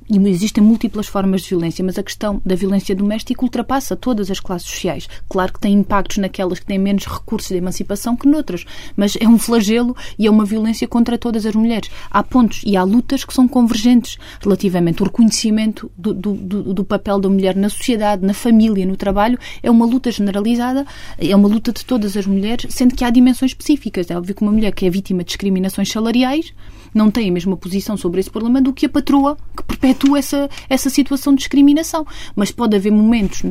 E 0.09 0.17
existem 0.27 0.61
múltiplas 0.61 1.07
formas 1.07 1.43
de 1.43 1.49
violência, 1.51 1.85
mas 1.85 1.97
a 1.97 2.03
questão 2.03 2.41
da 2.45 2.53
violência 2.53 2.93
doméstica 2.93 3.12
ultrapassa 3.43 3.95
todas 3.95 4.31
as 4.31 4.39
classes 4.39 4.69
sociais. 4.69 5.07
Claro 5.29 5.53
que 5.53 5.59
tem 5.59 5.73
impactos 5.73 6.17
naquelas 6.17 6.59
que 6.59 6.65
têm 6.65 6.79
menos 6.79 7.05
recursos 7.05 7.49
de 7.49 7.57
emancipação 7.57 8.15
que 8.15 8.27
noutras, 8.27 8.65
mas 8.95 9.17
é 9.19 9.27
um 9.27 9.37
flagelo 9.37 9.95
e 10.17 10.27
é 10.27 10.31
uma 10.31 10.45
violência 10.45 10.87
contra 10.87 11.17
todas 11.17 11.45
as 11.45 11.55
mulheres. 11.55 11.89
Há 12.09 12.23
pontos 12.23 12.61
e 12.65 12.75
há 12.75 12.83
lutas 12.83 13.25
que 13.25 13.33
são 13.33 13.47
convergentes 13.47 14.17
relativamente 14.41 15.01
ao 15.01 15.07
reconhecimento 15.07 15.91
do, 15.97 16.13
do, 16.13 16.73
do 16.73 16.83
papel 16.83 17.19
da 17.19 17.29
mulher 17.29 17.55
na 17.55 17.69
sociedade, 17.69 18.25
na 18.25 18.33
família, 18.33 18.85
no 18.85 18.95
trabalho. 18.95 19.37
É 19.61 19.69
uma 19.69 19.85
luta 19.85 20.11
generalizada, 20.11 20.85
é 21.17 21.35
uma 21.35 21.47
luta 21.47 21.71
de 21.71 21.83
todas 21.85 22.15
as 22.17 22.25
mulheres, 22.25 22.73
sendo 22.73 22.95
que 22.95 23.03
há 23.03 23.09
dimensões 23.09 23.51
específicas. 23.51 24.09
É 24.09 24.17
óbvio 24.17 24.35
que 24.35 24.41
uma 24.41 24.51
mulher 24.51 24.71
que 24.71 24.85
é 24.85 24.89
vítima 24.89 25.23
de 25.23 25.27
discriminações 25.27 25.89
salariais 25.89 26.53
não 26.93 27.09
tem 27.09 27.29
a 27.29 27.31
mesma 27.31 27.57
posição 27.57 27.97
sobre 27.97 28.19
esse 28.19 28.29
problema 28.29 28.61
do 28.61 28.73
que 28.73 28.85
a 28.85 28.89
patroa 28.89 29.37
que 29.55 29.63
perpetua 29.63 30.19
essa, 30.19 30.49
essa 30.69 30.89
situação 30.89 31.33
de 31.33 31.39
discriminação. 31.39 32.05
Mas 32.35 32.51
pode 32.51 32.75
haver 32.75 32.91
momentos, 32.91 33.43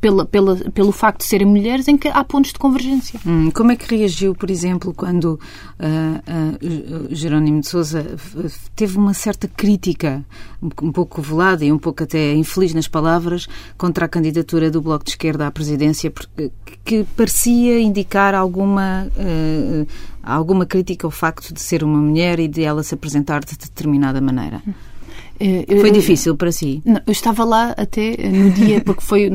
pela, 0.00 0.24
pela, 0.24 0.56
pelo 0.70 0.92
facto 0.92 1.20
de 1.20 1.26
serem 1.26 1.46
mulheres, 1.46 1.88
em 1.88 1.96
que 1.96 2.08
há 2.08 2.22
pontos 2.22 2.52
de 2.52 2.58
convergência. 2.58 3.18
Hum, 3.26 3.50
como 3.50 3.72
é 3.72 3.76
que 3.76 3.96
reagiu, 3.96 4.34
por 4.34 4.50
exemplo, 4.50 4.94
quando 4.94 5.34
uh, 5.34 5.38
uh, 6.62 7.14
Jerónimo 7.14 7.60
de 7.60 7.66
Souza 7.66 8.06
teve 8.74 8.96
uma 8.96 9.14
certa 9.14 9.48
crítica, 9.48 10.24
um 10.82 10.92
pouco 10.92 11.20
velada 11.20 11.64
e 11.64 11.72
um 11.72 11.78
pouco 11.78 12.02
até 12.02 12.34
infeliz 12.34 12.72
nas 12.72 12.88
palavras, 12.88 13.48
contra 13.76 14.06
a 14.06 14.08
candidatura 14.08 14.70
do 14.70 14.80
Bloco 14.80 15.04
de 15.04 15.10
Esquerda 15.10 15.46
à 15.46 15.50
presidência, 15.50 16.12
que 16.84 17.04
parecia 17.16 17.80
indicar 17.80 18.34
alguma. 18.34 19.08
Uh, 19.16 19.86
alguma 20.34 20.66
crítica 20.66 21.06
ao 21.06 21.10
facto 21.10 21.54
de 21.54 21.60
ser 21.60 21.84
uma 21.84 21.98
mulher 21.98 22.38
e 22.40 22.48
de 22.48 22.62
ela 22.62 22.82
se 22.82 22.94
apresentar 22.94 23.44
de 23.44 23.56
determinada 23.56 24.20
maneira? 24.20 24.62
Eh, 25.38 25.80
foi 25.80 25.90
difícil 25.90 26.36
para 26.36 26.50
si? 26.50 26.82
Não, 26.84 27.00
eu 27.06 27.12
estava 27.12 27.44
lá 27.44 27.74
até 27.76 28.16
no 28.28 28.50
dia, 28.50 28.80
porque 28.80 29.02
foi, 29.02 29.30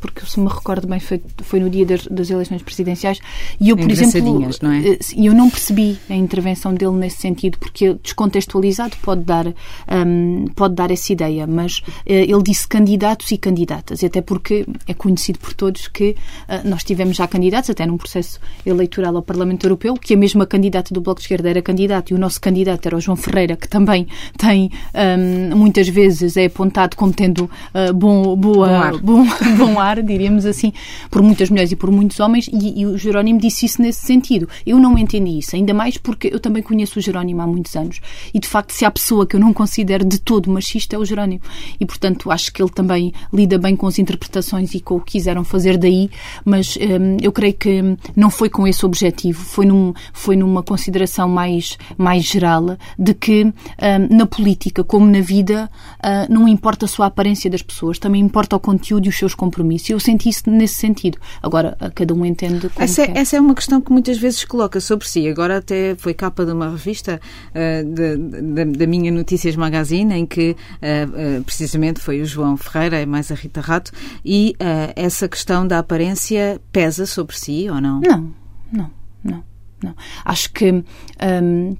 porque 0.00 0.24
se 0.24 0.38
me 0.38 0.48
recordo 0.48 0.86
bem, 0.86 1.00
foi, 1.00 1.20
foi 1.38 1.60
no 1.60 1.68
dia 1.68 1.84
das, 1.84 2.06
das 2.06 2.30
eleições 2.30 2.62
presidenciais 2.62 3.18
e 3.60 3.70
eu, 3.70 3.76
por 3.76 3.90
exemplo, 3.90 4.40
não 4.62 4.72
é? 4.72 4.88
Eh, 4.90 4.98
eu 5.16 5.34
não 5.34 5.50
percebi 5.50 5.98
a 6.08 6.14
intervenção 6.14 6.72
dele 6.72 6.92
nesse 6.92 7.18
sentido, 7.18 7.58
porque 7.58 7.94
descontextualizado 8.02 8.96
pode 9.02 9.22
dar, 9.22 9.46
um, 9.46 10.46
pode 10.54 10.74
dar 10.74 10.90
essa 10.90 11.12
ideia, 11.12 11.46
mas 11.46 11.78
uh, 11.78 11.84
ele 12.06 12.42
disse 12.42 12.68
candidatos 12.68 13.30
e 13.32 13.38
candidatas, 13.38 14.02
e 14.02 14.06
até 14.06 14.20
porque 14.20 14.66
é 14.86 14.94
conhecido 14.94 15.38
por 15.38 15.52
todos 15.52 15.88
que 15.88 16.10
uh, 16.48 16.68
nós 16.68 16.84
tivemos 16.84 17.16
já 17.16 17.26
candidatos, 17.26 17.70
até 17.70 17.84
num 17.86 17.96
processo 17.96 18.38
eleitoral 18.64 19.16
ao 19.16 19.22
Parlamento 19.22 19.64
Europeu, 19.66 19.94
que 19.94 20.14
a 20.14 20.16
mesma 20.16 20.46
candidata 20.46 20.94
do 20.94 21.00
Bloco 21.00 21.20
de 21.20 21.24
Esquerda 21.24 21.50
era 21.50 21.62
candidato 21.62 22.10
e 22.10 22.14
o 22.14 22.18
nosso 22.18 22.40
candidato 22.40 22.86
era 22.86 22.96
o 22.96 23.00
João 23.00 23.16
Ferreira, 23.16 23.56
que 23.56 23.68
também 23.68 24.06
tem. 24.38 24.70
Um, 24.94 25.39
muitas 25.54 25.88
vezes 25.88 26.36
é 26.36 26.46
apontado 26.46 26.96
como 26.96 27.12
tendo 27.12 27.44
uh, 27.44 27.92
bom, 27.94 28.36
boa, 28.36 28.68
bom 28.68 28.74
ar. 28.74 28.98
Bom, 28.98 29.26
bom, 29.56 29.80
ar, 29.80 30.02
diríamos 30.02 30.46
assim, 30.46 30.72
por 31.10 31.22
muitas 31.22 31.50
mulheres 31.50 31.72
e 31.72 31.76
por 31.76 31.90
muitos 31.90 32.20
homens, 32.20 32.48
e, 32.52 32.80
e, 32.80 32.86
o 32.86 32.98
Jerónimo 32.98 33.40
disse 33.40 33.66
isso 33.66 33.80
nesse 33.80 34.04
sentido. 34.06 34.48
Eu 34.66 34.78
não 34.78 34.96
entendi 34.98 35.38
isso, 35.38 35.56
ainda 35.56 35.72
mais 35.72 35.96
porque 35.96 36.30
eu 36.32 36.40
também 36.40 36.62
conheço 36.62 36.98
o 36.98 37.02
Jerónimo 37.02 37.42
há 37.42 37.46
muitos 37.46 37.74
anos, 37.76 38.00
e 38.32 38.38
de 38.38 38.48
facto, 38.48 38.72
se 38.72 38.84
há 38.84 38.90
pessoa 38.90 39.26
que 39.26 39.36
eu 39.36 39.40
não 39.40 39.52
considero 39.52 40.04
de 40.04 40.18
todo 40.18 40.50
machista, 40.50 40.96
é 40.96 40.98
o 40.98 41.04
Jerónimo. 41.04 41.42
E 41.78 41.86
portanto, 41.86 42.30
acho 42.30 42.52
que 42.52 42.62
ele 42.62 42.70
também 42.70 43.12
lida 43.32 43.58
bem 43.58 43.76
com 43.76 43.86
as 43.86 43.98
interpretações 43.98 44.74
e 44.74 44.80
com 44.80 44.96
o 44.96 45.00
que 45.00 45.12
quiseram 45.12 45.44
fazer 45.44 45.76
daí, 45.76 46.10
mas 46.44 46.76
um, 46.76 47.16
eu 47.20 47.32
creio 47.32 47.54
que 47.54 47.96
não 48.16 48.30
foi 48.30 48.48
com 48.48 48.66
esse 48.66 48.84
objetivo, 48.86 49.42
foi, 49.42 49.66
num, 49.66 49.92
foi 50.12 50.36
numa 50.36 50.62
consideração 50.62 51.28
mais, 51.28 51.76
mais 51.98 52.24
geral 52.24 52.76
de 52.98 53.14
que 53.14 53.44
um, 53.44 54.16
na 54.16 54.26
política, 54.26 54.82
como 54.82 55.06
na 55.06 55.20
vida 55.20 55.29
uh, 55.32 56.32
não 56.32 56.48
importa 56.48 56.86
só 56.86 57.04
a 57.04 57.06
aparência 57.06 57.50
das 57.50 57.62
pessoas, 57.62 57.98
também 57.98 58.20
importa 58.22 58.56
o 58.56 58.60
conteúdo 58.60 59.06
e 59.06 59.08
os 59.08 59.16
seus 59.16 59.34
compromissos. 59.34 59.90
Eu 59.90 60.00
senti 60.00 60.28
isso 60.28 60.48
nesse 60.50 60.74
sentido. 60.74 61.18
Agora, 61.42 61.76
cada 61.94 62.14
um 62.14 62.24
entende 62.24 62.68
como 62.68 62.84
essa, 62.84 63.06
quer. 63.06 63.16
essa 63.16 63.36
é 63.36 63.40
uma 63.40 63.54
questão 63.54 63.80
que 63.80 63.92
muitas 63.92 64.18
vezes 64.18 64.44
coloca 64.44 64.80
sobre 64.80 65.08
si. 65.08 65.28
Agora 65.28 65.58
até 65.58 65.94
foi 65.96 66.14
capa 66.14 66.44
de 66.44 66.52
uma 66.52 66.70
revista 66.70 67.20
uh, 67.50 68.76
da 68.76 68.86
minha 68.86 69.10
Notícias 69.10 69.56
Magazine, 69.56 70.14
em 70.14 70.26
que 70.26 70.56
uh, 70.76 71.42
precisamente 71.44 72.00
foi 72.00 72.20
o 72.20 72.26
João 72.26 72.56
Ferreira, 72.56 73.04
mais 73.06 73.30
a 73.30 73.34
Rita 73.34 73.60
Rato, 73.60 73.92
e 74.24 74.54
essa 74.96 75.28
questão 75.28 75.66
da 75.66 75.78
aparência 75.78 76.60
pesa 76.72 77.06
sobre 77.06 77.36
si 77.36 77.68
ou 77.70 77.80
não? 77.80 78.00
Não, 78.00 78.32
não, 78.72 78.90
não. 79.24 79.44
não. 79.82 79.94
Acho 80.24 80.52
que. 80.52 80.70
Um, 80.72 81.76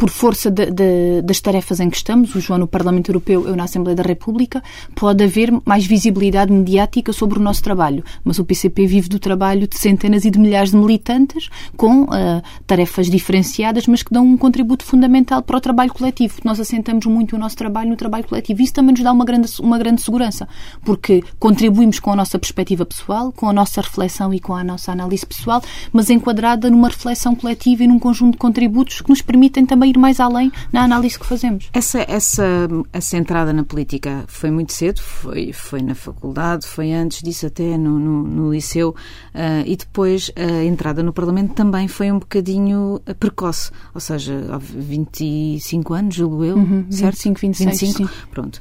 por 0.00 0.08
força 0.08 0.50
de, 0.50 0.70
de, 0.70 1.20
das 1.20 1.42
tarefas 1.42 1.78
em 1.78 1.90
que 1.90 1.98
estamos, 1.98 2.34
o 2.34 2.40
João 2.40 2.58
no 2.58 2.66
Parlamento 2.66 3.10
Europeu, 3.10 3.46
eu 3.46 3.54
na 3.54 3.64
Assembleia 3.64 3.94
da 3.94 4.02
República, 4.02 4.62
pode 4.94 5.22
haver 5.22 5.52
mais 5.62 5.84
visibilidade 5.86 6.50
mediática 6.50 7.12
sobre 7.12 7.38
o 7.38 7.42
nosso 7.42 7.62
trabalho. 7.62 8.02
Mas 8.24 8.38
o 8.38 8.44
PCP 8.44 8.86
vive 8.86 9.10
do 9.10 9.18
trabalho 9.18 9.68
de 9.68 9.78
centenas 9.78 10.24
e 10.24 10.30
de 10.30 10.38
milhares 10.38 10.70
de 10.70 10.78
militantes 10.78 11.50
com 11.76 12.04
uh, 12.04 12.42
tarefas 12.66 13.10
diferenciadas, 13.10 13.86
mas 13.86 14.02
que 14.02 14.10
dão 14.10 14.24
um 14.24 14.38
contributo 14.38 14.86
fundamental 14.86 15.42
para 15.42 15.58
o 15.58 15.60
trabalho 15.60 15.92
coletivo. 15.92 16.40
Nós 16.44 16.58
assentamos 16.58 17.04
muito 17.04 17.36
o 17.36 17.38
nosso 17.38 17.58
trabalho 17.58 17.90
no 17.90 17.96
trabalho 17.96 18.24
coletivo. 18.26 18.62
Isso 18.62 18.72
também 18.72 18.94
nos 18.94 19.04
dá 19.04 19.12
uma 19.12 19.26
grande, 19.26 19.50
uma 19.60 19.76
grande 19.76 20.00
segurança, 20.00 20.48
porque 20.82 21.22
contribuímos 21.38 22.00
com 22.00 22.10
a 22.10 22.16
nossa 22.16 22.38
perspectiva 22.38 22.86
pessoal, 22.86 23.32
com 23.32 23.50
a 23.50 23.52
nossa 23.52 23.82
reflexão 23.82 24.32
e 24.32 24.40
com 24.40 24.54
a 24.54 24.64
nossa 24.64 24.92
análise 24.92 25.26
pessoal, 25.26 25.62
mas 25.92 26.08
enquadrada 26.08 26.70
numa 26.70 26.88
reflexão 26.88 27.34
coletiva 27.34 27.84
e 27.84 27.86
num 27.86 27.98
conjunto 27.98 28.32
de 28.32 28.38
contributos 28.38 29.02
que 29.02 29.10
nos 29.10 29.20
permitem 29.20 29.66
também 29.66 29.89
ir 29.90 29.98
mais 29.98 30.20
além 30.20 30.50
na 30.72 30.82
análise 30.82 31.18
que 31.18 31.26
fazemos. 31.26 31.68
Essa, 31.72 32.04
essa, 32.08 32.68
essa 32.92 33.16
entrada 33.16 33.52
na 33.52 33.64
política 33.64 34.24
foi 34.26 34.50
muito 34.50 34.72
cedo, 34.72 35.00
foi, 35.00 35.52
foi 35.52 35.82
na 35.82 35.94
faculdade, 35.94 36.66
foi 36.66 36.92
antes 36.92 37.22
disso 37.22 37.46
até 37.46 37.76
no, 37.76 37.98
no, 37.98 38.22
no 38.22 38.52
liceu 38.52 38.90
uh, 38.90 39.66
e 39.66 39.76
depois 39.76 40.30
a 40.36 40.64
entrada 40.64 41.02
no 41.02 41.12
Parlamento 41.12 41.54
também 41.54 41.88
foi 41.88 42.10
um 42.10 42.18
bocadinho 42.18 43.00
precoce, 43.18 43.70
ou 43.94 44.00
seja, 44.00 44.32
25 44.58 45.94
anos, 45.94 46.14
julgo 46.14 46.44
eu, 46.44 46.56
uhum, 46.56 46.86
certo? 46.90 47.16
25, 47.16 47.40
26. 47.40 47.80
25, 47.80 48.08
sim. 48.08 48.14
Pronto. 48.30 48.60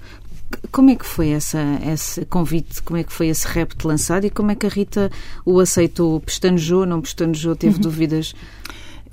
Como 0.72 0.90
é 0.90 0.96
que 0.96 1.06
foi 1.06 1.30
essa, 1.30 1.60
esse 1.86 2.26
convite? 2.26 2.82
Como 2.82 2.98
é 2.98 3.04
que 3.04 3.14
foi 3.14 3.28
esse 3.28 3.48
repto 3.48 3.88
lançado 3.88 4.26
e 4.26 4.32
como 4.32 4.50
é 4.50 4.56
que 4.56 4.66
a 4.66 4.70
Rita 4.70 5.12
o 5.46 5.60
aceitou? 5.60 6.20
Pestanejou, 6.20 6.86
não 6.88 7.02
pestanejou? 7.02 7.56
Teve 7.56 7.76
uhum. 7.76 7.82
dúvidas? 7.82 8.34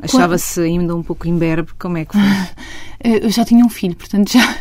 Achava-se 0.00 0.60
ainda 0.60 0.94
um 0.94 1.02
pouco 1.02 1.26
imberbe? 1.26 1.70
Como 1.78 1.96
é 1.96 2.04
que 2.04 2.12
foi? 2.12 2.22
Eu 3.04 3.30
já 3.30 3.44
tinha 3.44 3.64
um 3.64 3.68
filho, 3.68 3.94
portanto 3.94 4.32
já, 4.32 4.58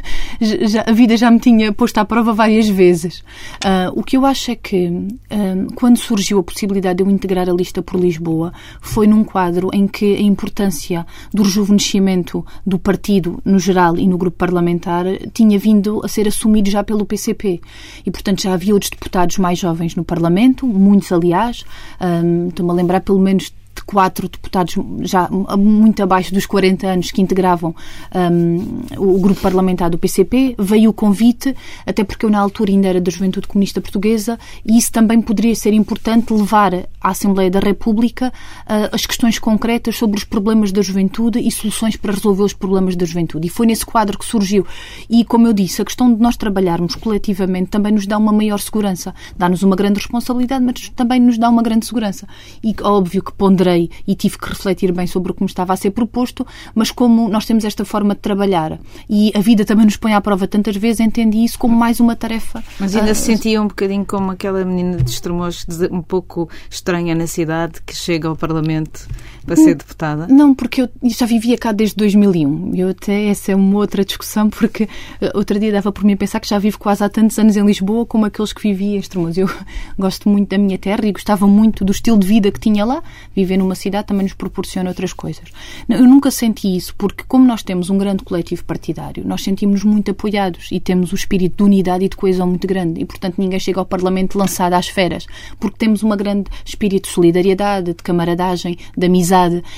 já, 0.68 0.84
a 0.86 0.92
vida 0.92 1.16
já 1.16 1.32
me 1.32 1.40
tinha 1.40 1.72
posto 1.72 1.98
à 1.98 2.06
prova 2.06 2.34
várias 2.34 2.68
vezes. 2.68 3.20
Uh, 3.64 3.92
o 3.96 4.04
que 4.04 4.18
eu 4.18 4.26
acho 4.26 4.52
é 4.52 4.56
que 4.56 4.88
uh, 4.88 5.74
quando 5.74 5.98
surgiu 5.98 6.40
a 6.40 6.44
possibilidade 6.44 6.98
de 6.98 7.04
eu 7.04 7.10
integrar 7.10 7.50
a 7.50 7.54
lista 7.54 7.82
por 7.82 8.00
Lisboa 8.00 8.54
foi 8.82 9.08
num 9.08 9.24
quadro 9.24 9.70
em 9.74 9.88
que 9.88 10.16
a 10.16 10.22
importância 10.22 11.08
do 11.34 11.44
rejuvenescimento 11.44 12.46
do 12.66 12.78
partido 12.78 13.40
no 13.44 13.58
geral 13.58 13.98
e 13.98 14.06
no 14.06 14.18
grupo 14.18 14.38
parlamentar 14.38 15.06
tinha 15.34 15.58
vindo 15.58 16.02
a 16.04 16.08
ser 16.08 16.28
assumido 16.28 16.70
já 16.70 16.84
pelo 16.84 17.06
PCP. 17.06 17.62
E, 18.06 18.12
portanto, 18.12 18.44
já 18.44 18.54
havia 18.54 18.74
outros 18.74 18.92
deputados 18.92 19.38
mais 19.38 19.58
jovens 19.58 19.96
no 19.96 20.04
Parlamento, 20.04 20.68
muitos, 20.68 21.12
aliás. 21.12 21.64
Um, 22.02 22.46
ah, 22.46 22.50
Estou-me 22.50 22.72
a 22.72 22.76
lembrar 22.76 23.02
pelo 23.02 23.20
menos 23.20 23.52
quatro 23.86 24.28
deputados 24.28 24.76
já 25.02 25.30
muito 25.58 26.02
abaixo 26.02 26.34
dos 26.34 26.46
40 26.46 26.88
anos 26.88 27.12
que 27.12 27.22
integravam 27.22 27.76
um, 28.14 28.82
o 28.98 29.20
grupo 29.20 29.40
parlamentar 29.42 29.90
do 29.90 29.98
PCP. 29.98 30.56
Veio 30.58 30.90
o 30.90 30.94
convite, 30.94 31.56
até 31.86 32.04
porque 32.04 32.26
eu 32.26 32.30
na 32.30 32.40
altura 32.40 32.72
ainda 32.72 32.88
era 32.88 33.02
da 33.02 33.12
Juventude 33.12 33.48
Comunista 33.48 33.80
Portuguesa 33.80 34.40
e 34.66 34.78
isso 34.78 34.92
também 34.92 35.22
poderia 35.22 35.56
ser 35.56 35.74
importante 35.74 36.34
levar 36.34 36.74
à 37.02 37.10
Assembleia 37.10 37.50
da 37.50 37.60
República 37.60 38.34
uh, 38.66 38.96
as 38.96 39.06
questões 39.06 39.38
concretas 39.40 39.96
sobre 39.96 40.18
os 40.18 40.24
problemas 40.24 40.72
da 40.72 40.82
juventude 40.82 41.40
e 41.40 41.52
soluções 41.52 41.96
para 41.96 42.14
resolver 42.14 42.44
os 42.44 42.54
problemas 42.54 42.96
da 42.96 43.06
juventude. 43.06 43.48
E 43.48 43.50
foi 43.50 43.66
nesse 43.66 43.86
quadro 43.86 44.18
que 44.18 44.26
surgiu. 44.26 44.66
E, 45.10 45.24
como 45.24 45.48
eu 45.48 45.54
disse, 45.54 45.82
a 45.82 45.86
questão 45.86 46.14
de 46.14 46.20
nós 46.22 46.36
trabalharmos 46.36 46.96
coletivamente 46.96 47.70
também 47.70 47.92
nos 47.92 48.08
dá 48.08 48.18
uma 48.18 48.32
maior 48.32 48.60
segurança. 48.60 49.14
Dá-nos 49.38 49.64
uma 49.64 49.76
grande 49.76 50.00
responsabilidade, 50.00 50.64
mas 50.64 50.90
também 50.90 51.20
nos 51.20 51.38
dá 51.38 51.50
uma 51.50 51.62
grande 51.62 51.86
segurança. 51.86 52.28
E 52.64 52.76
óbvio 52.82 53.24
que 53.24 53.34
ponderei 53.34 53.75
e 53.78 54.16
tive 54.16 54.38
que 54.38 54.50
refletir 54.50 54.92
bem 54.92 55.08
sobre 55.08 55.32
o 55.32 55.36
que 55.36 55.42
me 55.42 55.48
estava 55.48 55.74
a 55.74 55.76
ser 55.76 55.92
proposto, 55.92 56.46
mas 56.74 56.92
como 56.92 57.28
nós 57.30 57.46
temos 57.46 57.64
esta 57.64 57.86
forma 57.86 58.16
de 58.16 58.22
trabalhar 58.22 58.80
e 59.10 59.32
a 59.36 59.40
vida 59.40 59.66
também 59.66 59.86
nos 59.86 59.98
põe 59.98 60.14
à 60.14 60.22
prova 60.22 60.48
tantas 60.48 60.76
vezes, 60.76 61.00
entendi 61.00 61.44
isso 61.44 61.60
como 61.60 61.76
mais 61.76 62.00
uma 62.00 62.16
tarefa. 62.16 62.64
Mas 62.80 62.96
ainda 62.96 63.12
uh, 63.12 63.16
se 63.16 63.22
sentia 63.22 63.62
um 63.62 63.68
bocadinho 63.68 64.06
como 64.06 64.32
aquela 64.32 64.64
menina 64.64 64.98
de 64.98 65.10
Estremoz, 65.10 65.66
um 65.92 66.02
pouco 66.02 66.50
estranha 66.70 67.14
na 67.16 67.28
cidade, 67.28 67.82
que 67.86 67.96
chega 67.96 68.28
ao 68.28 68.36
Parlamento 68.36 69.08
para 69.46 69.56
ser 69.56 69.76
deputada? 69.76 70.28
Não, 70.28 70.56
porque 70.56 70.82
eu 70.82 70.90
já 71.04 71.26
vivia 71.26 71.58
cá 71.58 71.72
desde 71.72 71.96
2001. 71.96 72.76
Eu 72.76 72.90
até, 72.90 73.28
essa 73.28 73.52
é 73.52 73.56
uma 73.56 73.78
outra 73.78 74.04
discussão, 74.04 74.50
porque 74.50 74.90
eh, 75.22 75.32
outro 75.36 75.60
dia 75.60 75.72
dava 75.72 75.92
por 75.92 76.04
mim 76.04 76.14
a 76.14 76.18
pensar 76.18 76.40
que 76.40 76.50
já 76.50 76.58
vivo 76.58 76.80
quase 76.80 77.04
há 77.04 77.10
tantos 77.10 77.38
anos 77.38 77.56
em 77.56 77.64
Lisboa 77.64 78.06
como 78.06 78.26
aqueles 78.26 78.52
que 78.52 78.62
vivia 78.62 78.96
em 78.96 79.00
Estremoz. 79.00 79.38
Eu 79.38 79.48
gosto 79.98 80.28
muito 80.28 80.50
da 80.50 80.58
minha 80.58 80.78
terra 80.78 81.06
e 81.06 81.12
gostava 81.12 81.46
muito 81.48 81.86
do 81.86 81.92
estilo 81.92 82.18
de 82.18 82.26
vida 82.26 82.52
que 82.52 82.60
tinha 82.60 82.84
lá. 82.84 83.04
Viver 83.36 83.58
numa 83.58 83.76
cidade 83.76 84.08
também 84.08 84.24
nos 84.24 84.34
proporciona 84.34 84.90
outras 84.90 85.14
coisas. 85.14 85.46
Eu 85.88 86.06
nunca 86.06 86.32
senti 86.32 86.76
isso, 86.76 86.96
porque 86.98 87.24
como 87.28 87.46
nós 87.46 87.62
temos 87.62 87.90
um 87.90 87.98
grande 87.98 88.24
coletivo 88.24 88.64
partidário, 88.66 89.24
nós 89.26 89.44
sentimos-nos 89.44 89.84
muito 89.84 90.12
apoiados 90.12 90.70
e 90.72 90.80
temos 90.80 91.12
o 91.12 91.16
espírito 91.16 91.58
de 91.58 91.64
unidade 91.64 92.06
e 92.06 92.10
de 92.10 92.16
coesão 92.16 92.48
muito 92.48 92.68
grande. 92.68 93.02
E, 93.02 93.06
portanto, 93.06 93.36
ninguém 93.38 93.60
chega 93.60 93.80
ao 93.80 93.86
Parlamento 93.86 94.38
lançado 94.38 94.74
às 94.74 94.88
feras, 94.88 95.28
porque 95.60 95.78
temos 95.78 96.04
um 96.04 96.10
grande 96.16 96.50
espírito 96.64 97.08
de 97.08 97.14
solidariedade, 97.14 97.94
de 97.94 98.02
camaradagem, 98.02 98.78
de 98.98 99.06
amizade 99.06 99.35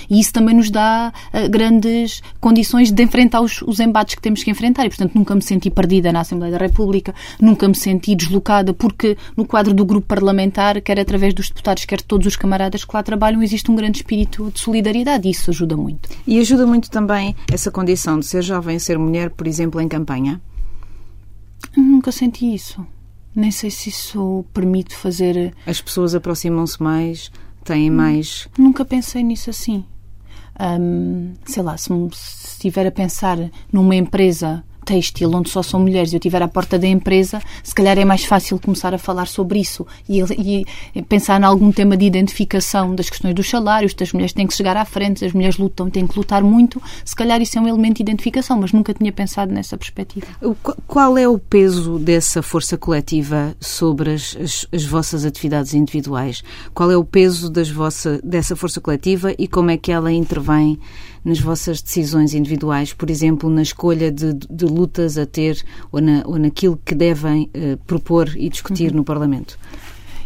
E 0.09 0.19
isso 0.19 0.33
também 0.33 0.55
nos 0.55 0.69
dá 0.69 1.11
uh, 1.33 1.49
grandes 1.49 2.21
condições 2.39 2.91
de 2.91 3.03
enfrentar 3.03 3.41
os, 3.41 3.61
os, 3.61 3.79
embates 3.79 4.15
que 4.15 4.21
temos 4.21 4.43
que 4.43 4.51
enfrentar. 4.51 4.85
E, 4.85 4.89
portanto, 4.89 5.13
nunca 5.15 5.33
me 5.35 5.41
senti 5.41 5.69
perdida 5.69 6.11
na 6.11 6.21
Assembleia 6.21 6.51
da 6.51 6.57
República, 6.57 7.13
nunca 7.39 7.67
me 7.67 7.75
senti 7.75 8.15
deslocada, 8.15 8.73
porque 8.73 9.17
no 9.35 9.45
quadro 9.45 9.73
do 9.73 9.85
grupo 9.85 10.07
parlamentar, 10.07 10.81
quer 10.81 10.99
através 10.99 11.33
dos 11.33 11.49
deputados, 11.49 11.85
quer 11.85 12.01
todos 12.01 12.27
os 12.27 12.35
camaradas 12.35 12.85
que 12.85 12.95
lá 12.95 13.03
trabalham, 13.03 13.41
existe 13.41 13.71
um 13.71 13.75
grande 13.75 13.99
espírito 13.99 14.51
de 14.51 14.59
solidariedade 14.59 15.27
e 15.27 15.31
isso 15.31 15.49
ajuda 15.49 15.75
muito. 15.75 16.09
E 16.25 16.39
ajuda 16.39 16.65
muito 16.65 16.89
também 16.89 17.35
essa 17.51 17.71
condição 17.71 18.19
de 18.19 18.25
ser 18.25 18.41
jovem, 18.41 18.79
ser 18.79 18.97
mulher, 18.97 19.29
por 19.29 19.47
exemplo, 19.47 19.81
em 19.81 19.87
campanha? 19.87 20.41
Nunca 21.75 22.11
senti 22.11 22.53
isso. 22.53 22.85
Nem 23.35 23.51
sei 23.51 23.69
se 23.69 23.89
isso 23.89 24.43
permite 24.53 24.95
fazer. 24.95 25.53
As 25.65 25.79
pessoas 25.79 26.15
aproximam-se 26.15 26.81
mais, 26.81 27.31
têm 27.67 27.91
mais. 27.91 28.47
Nunca 28.57 28.85
pensei 28.85 29.21
nisso 29.21 29.49
assim. 29.49 29.83
Um, 30.59 31.33
sei 31.45 31.61
lá, 31.61 31.77
se, 31.77 31.89
se 32.13 32.47
estiver 32.53 32.87
a 32.87 32.91
pensar 32.91 33.37
numa 33.71 33.95
empresa 33.95 34.63
têxtil 34.87 35.35
onde 35.35 35.49
só 35.49 35.61
são 35.61 35.81
mulheres 35.81 36.13
e 36.13 36.15
eu 36.15 36.17
estiver 36.17 36.41
à 36.41 36.47
porta 36.47 36.79
da 36.79 36.87
empresa, 36.87 37.41
se 37.61 37.75
calhar 37.75 37.99
é 37.99 38.05
mais 38.05 38.23
fácil 38.23 38.57
começar 38.57 38.93
a 38.93 38.97
falar 38.97 39.27
sobre 39.27 39.59
isso 39.59 39.85
e, 40.07 40.21
e, 40.95 41.01
pensar 41.03 41.41
em 41.41 41.43
algum 41.43 41.71
tema 41.73 41.97
de 41.97 42.05
identificação 42.05 42.95
das 42.95 43.09
questões 43.09 43.35
dos 43.35 43.49
salários, 43.49 43.93
das 43.93 44.13
mulheres 44.13 44.31
têm 44.31 44.47
que 44.47 44.53
chegar 44.53 44.77
à 44.77 44.85
frente, 44.85 45.25
as 45.25 45.33
mulheres 45.33 45.57
lutam, 45.57 45.89
têm 45.89 46.07
que 46.07 46.17
lutar 46.17 46.41
muito, 46.41 46.81
se 47.03 47.13
calhar 47.13 47.41
isso 47.41 47.57
é 47.57 47.61
um 47.61 47.67
elemento 47.67 47.97
de 47.97 48.03
identificação, 48.03 48.57
mas 48.61 48.71
nunca 48.71 48.93
tinha 48.93 49.11
pensado 49.11 49.53
nessa 49.53 49.77
perspectiva. 49.77 50.25
Qual 50.87 51.17
é 51.17 51.27
o 51.27 51.37
peso 51.37 51.99
dessa 51.99 52.41
força 52.41 52.77
coletiva 52.77 53.55
sobre 53.59 54.13
as, 54.13 54.37
as, 54.39 54.65
as 54.71 54.85
vossas 54.85 55.25
atividades 55.25 55.73
individuais? 55.73 56.41
Qual 56.73 56.89
é 56.89 56.95
o 56.95 57.03
peso 57.03 57.49
das 57.49 57.69
vossa, 57.69 58.21
dessa 58.23 58.55
força 58.55 58.79
coletiva 58.79 59.33
e 59.37 59.47
como 59.47 59.69
é 59.69 59.77
que 59.77 59.91
ela 59.91 60.11
intervém 60.11 60.79
nas 61.27 61.41
vossas 61.41 61.81
decisões 61.81 62.33
individuais, 62.33 62.93
por 62.93 63.09
exemplo, 63.09 63.49
na 63.49 63.61
escolha 63.61 64.09
de, 64.09 64.33
de 64.33 64.65
lutas 64.65 65.17
a 65.17 65.25
ter 65.25 65.61
ou, 65.91 65.99
na, 65.99 66.23
ou 66.25 66.39
naquilo 66.39 66.79
que 66.85 66.95
devem 66.95 67.51
uh, 67.53 67.75
propor 67.85 68.31
e 68.37 68.47
discutir 68.47 68.91
uhum. 68.91 68.97
no 68.97 69.03
Parlamento? 69.03 69.59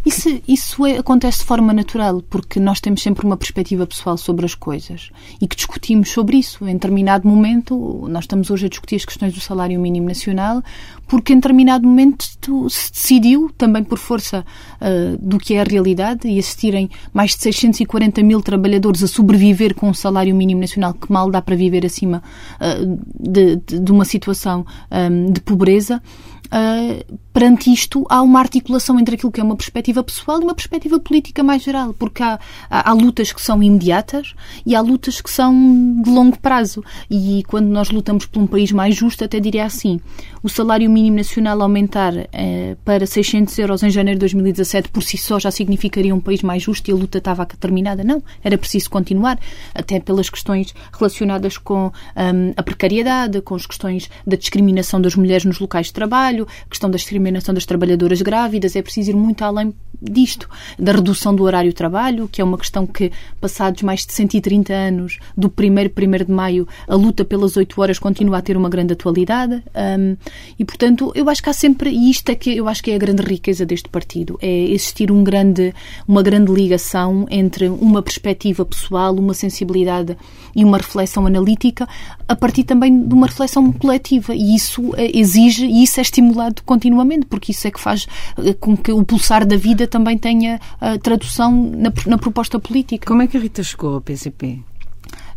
Isso, 0.04 0.42
isso 0.48 0.86
é, 0.86 0.98
acontece 0.98 1.40
de 1.40 1.46
forma 1.46 1.72
natural, 1.72 2.24
porque 2.24 2.60
nós 2.60 2.80
temos 2.80 3.04
sempre 3.04 3.26
uma 3.26 3.38
perspectiva 3.38 3.86
pessoal 3.86 4.18
sobre 4.18 4.46
as 4.46 4.56
coisas 4.56 5.12
e 5.40 5.48
que 5.48 5.56
discutimos 5.56 6.10
sobre 6.10 6.38
isso. 6.38 6.68
Em 6.68 6.74
determinado 6.74 7.28
momento, 7.28 8.08
nós 8.10 8.24
estamos 8.24 8.50
hoje 8.50 8.66
a 8.66 8.70
discutir 8.70 8.96
as 8.96 9.06
questões 9.06 9.34
do 9.34 9.40
salário 9.40 9.80
mínimo 9.80 10.08
nacional, 10.08 10.64
porque 11.08 11.34
em 11.34 11.36
determinado 11.36 11.88
momento 11.88 12.26
se 12.70 12.92
decidiu, 12.92 13.52
também 13.56 13.84
por 13.84 14.00
força 14.00 14.44
uh, 14.82 15.18
do 15.20 15.38
que 15.38 15.54
é 15.54 15.62
a 15.62 15.64
realidade, 15.64 16.28
e 16.28 16.40
assistirem 16.40 16.90
mais 17.14 17.36
de 17.36 17.44
640 17.44 18.24
mil 18.24 18.42
trabalhadores 18.42 19.04
a 19.04 19.08
sobreviver 19.08 19.76
com 19.76 19.90
um 19.90 19.94
salário 19.94 20.36
mínimo 20.36 20.62
nacional 20.62 20.96
que 20.96 21.12
mal 21.12 21.30
dá 21.30 21.42
para 21.42 21.56
viver 21.56 21.86
acima 21.86 22.24
uh, 22.60 23.00
de, 23.20 23.58
de, 23.58 23.80
de, 23.80 23.92
uma 23.92 24.06
situação 24.06 24.62
um, 24.62 25.28
ah, 25.30 25.32
de 25.32 25.42
pobreza. 25.42 26.02
Uh, 26.48 27.20
perante 27.34 27.72
isto 27.72 28.06
há 28.10 28.22
uma 28.22 28.40
articulação 28.40 29.00
entre 29.00 29.16
aquilo 29.16 29.32
que 29.32 29.40
é 29.40 29.44
uma 29.44 29.56
perspectiva 29.56 30.04
pessoal 30.04 30.42
e 30.42 30.44
uma 30.44 30.54
perspectiva 30.54 31.00
política 31.00 31.44
mais 31.44 31.64
geral, 31.64 31.94
porque 31.94 32.22
há, 32.22 32.40
há, 32.70 32.90
há, 32.90 32.94
lutas 32.94 33.32
que 33.32 33.42
são 33.42 33.64
imediatas 33.64 34.34
e 34.66 34.76
há 34.76 34.82
lutas 34.82 35.22
que 35.22 35.30
são 35.30 36.02
de 36.02 36.10
longo 36.10 36.38
prazo. 36.40 36.84
E 37.10 37.44
quando 37.48 37.68
nós 37.68 37.90
lutamos 37.90 38.26
por 38.26 38.42
um 38.42 38.48
país 38.48 38.72
mais 38.72 38.96
justo, 38.96 39.24
até 39.24 39.40
diria 39.40 39.66
assim: 39.66 40.00
o 40.44 40.50
salário 40.50 40.90
mínimo 40.90 41.18
nacional 41.18 41.62
aumentar 41.62 42.14
eh, 42.34 42.76
para 42.84 43.06
600 43.06 43.58
euros 43.60 43.84
em 43.84 43.90
janeiro 43.90 44.18
de 44.18 44.22
2017 44.22 44.90
por 44.90 45.04
si 45.04 45.18
só 45.18 45.40
já 45.40 45.52
significaria 45.52 46.14
um 46.14 46.20
país 46.20 46.42
mais 46.42 46.64
justo 46.64 46.90
e 46.90 46.94
a 46.94 46.96
luta 46.96 47.18
estava 47.18 47.46
terminada? 47.46 48.04
Não, 48.04 48.22
era 48.44 48.58
preciso 48.58 48.90
continuar, 48.90 49.40
até 49.74 50.00
pelas 50.00 50.30
questões 50.30 50.74
relacionadas 50.92 51.58
com 51.58 51.86
um, 51.86 52.54
a 52.58 52.64
precariedade, 52.64 53.42
com 53.42 53.56
as 53.56 53.66
questões 53.66 54.10
da 54.28 54.36
discriminação 54.36 55.02
das 55.02 55.16
mulheres 55.16 55.46
nos 55.46 55.60
locais 55.60 55.88
de 55.88 55.94
trabalho, 55.94 56.48
questão 56.70 56.90
da 56.90 56.98
discriminação 56.98 57.21
das 57.54 57.66
trabalhadoras 57.66 58.22
grávidas, 58.22 58.76
é 58.76 58.82
preciso 58.82 59.12
ir 59.12 59.16
muito 59.16 59.44
além 59.44 59.74
disto, 60.02 60.50
da 60.80 60.94
redução 60.94 61.36
do 61.36 61.44
horário 61.44 61.70
de 61.70 61.76
trabalho, 61.76 62.28
que 62.28 62.42
é 62.42 62.44
uma 62.44 62.58
questão 62.58 62.88
que, 62.88 63.12
passados 63.40 63.84
mais 63.84 64.06
de 64.06 64.14
130 64.14 64.74
anos, 64.74 65.20
do 65.38 65.48
1 65.48 66.22
1 66.22 66.26
de 66.26 66.32
maio, 66.32 66.68
a 66.88 66.96
luta 66.96 67.24
pelas 67.24 67.56
8 67.56 67.80
horas 67.80 68.00
continua 68.00 68.40
a 68.40 68.42
ter 68.42 68.58
uma 68.58 68.70
grande 68.70 68.94
atualidade. 68.94 69.62
Um, 69.76 70.18
e, 70.58 70.66
portanto, 70.66 71.12
eu 71.14 71.30
acho 71.30 71.44
que 71.44 71.50
há 71.50 71.54
sempre, 71.54 71.92
e 71.92 72.10
isto 72.10 72.30
é 72.30 72.36
que 72.36 72.56
eu 72.58 72.68
acho 72.68 72.82
que 72.82 72.92
é 72.92 72.96
a 72.96 72.98
grande 72.98 73.22
riqueza 73.22 73.66
deste 73.66 73.90
partido, 73.90 74.40
é 74.42 74.50
existir 74.70 75.12
um 75.12 75.24
grande, 75.24 75.74
uma 76.08 76.24
grande 76.24 76.52
ligação 76.52 77.28
entre 77.30 77.70
uma 77.70 78.02
perspectiva 78.02 78.66
pessoal, 78.66 79.14
uma 79.16 79.34
sensibilidade 79.34 80.18
e 80.56 80.66
uma 80.66 80.78
reflexão 80.78 81.28
analítica, 81.28 81.88
a 82.28 82.36
partir 82.36 82.64
também 82.64 83.08
de 83.08 83.14
uma 83.14 83.28
reflexão 83.28 83.72
coletiva. 83.72 84.34
E 84.34 84.56
isso 84.56 84.94
eh, 84.96 85.12
exige, 85.14 85.66
e 85.66 85.84
isso 85.84 86.00
é 86.00 86.02
estimulado 86.02 86.64
continuamente, 86.64 87.11
porque 87.20 87.52
isso 87.52 87.68
é 87.68 87.72
que 87.72 87.80
faz 87.80 88.08
eh, 88.38 88.54
com 88.54 88.76
que 88.76 88.92
o 88.92 89.04
pulsar 89.04 89.46
da 89.46 89.58
vida 89.58 89.88
também 89.88 90.18
tenha 90.18 90.60
a 90.80 90.98
tradução 90.98 91.52
na, 91.52 91.92
na 92.08 92.18
proposta 92.18 92.60
política. 92.60 93.08
Como 93.08 93.22
é 93.22 93.28
que 93.28 93.38
a 93.38 93.40
Rita 93.40 93.64
chegou 93.64 93.96
ao 93.96 94.02
PCP? 94.02 94.71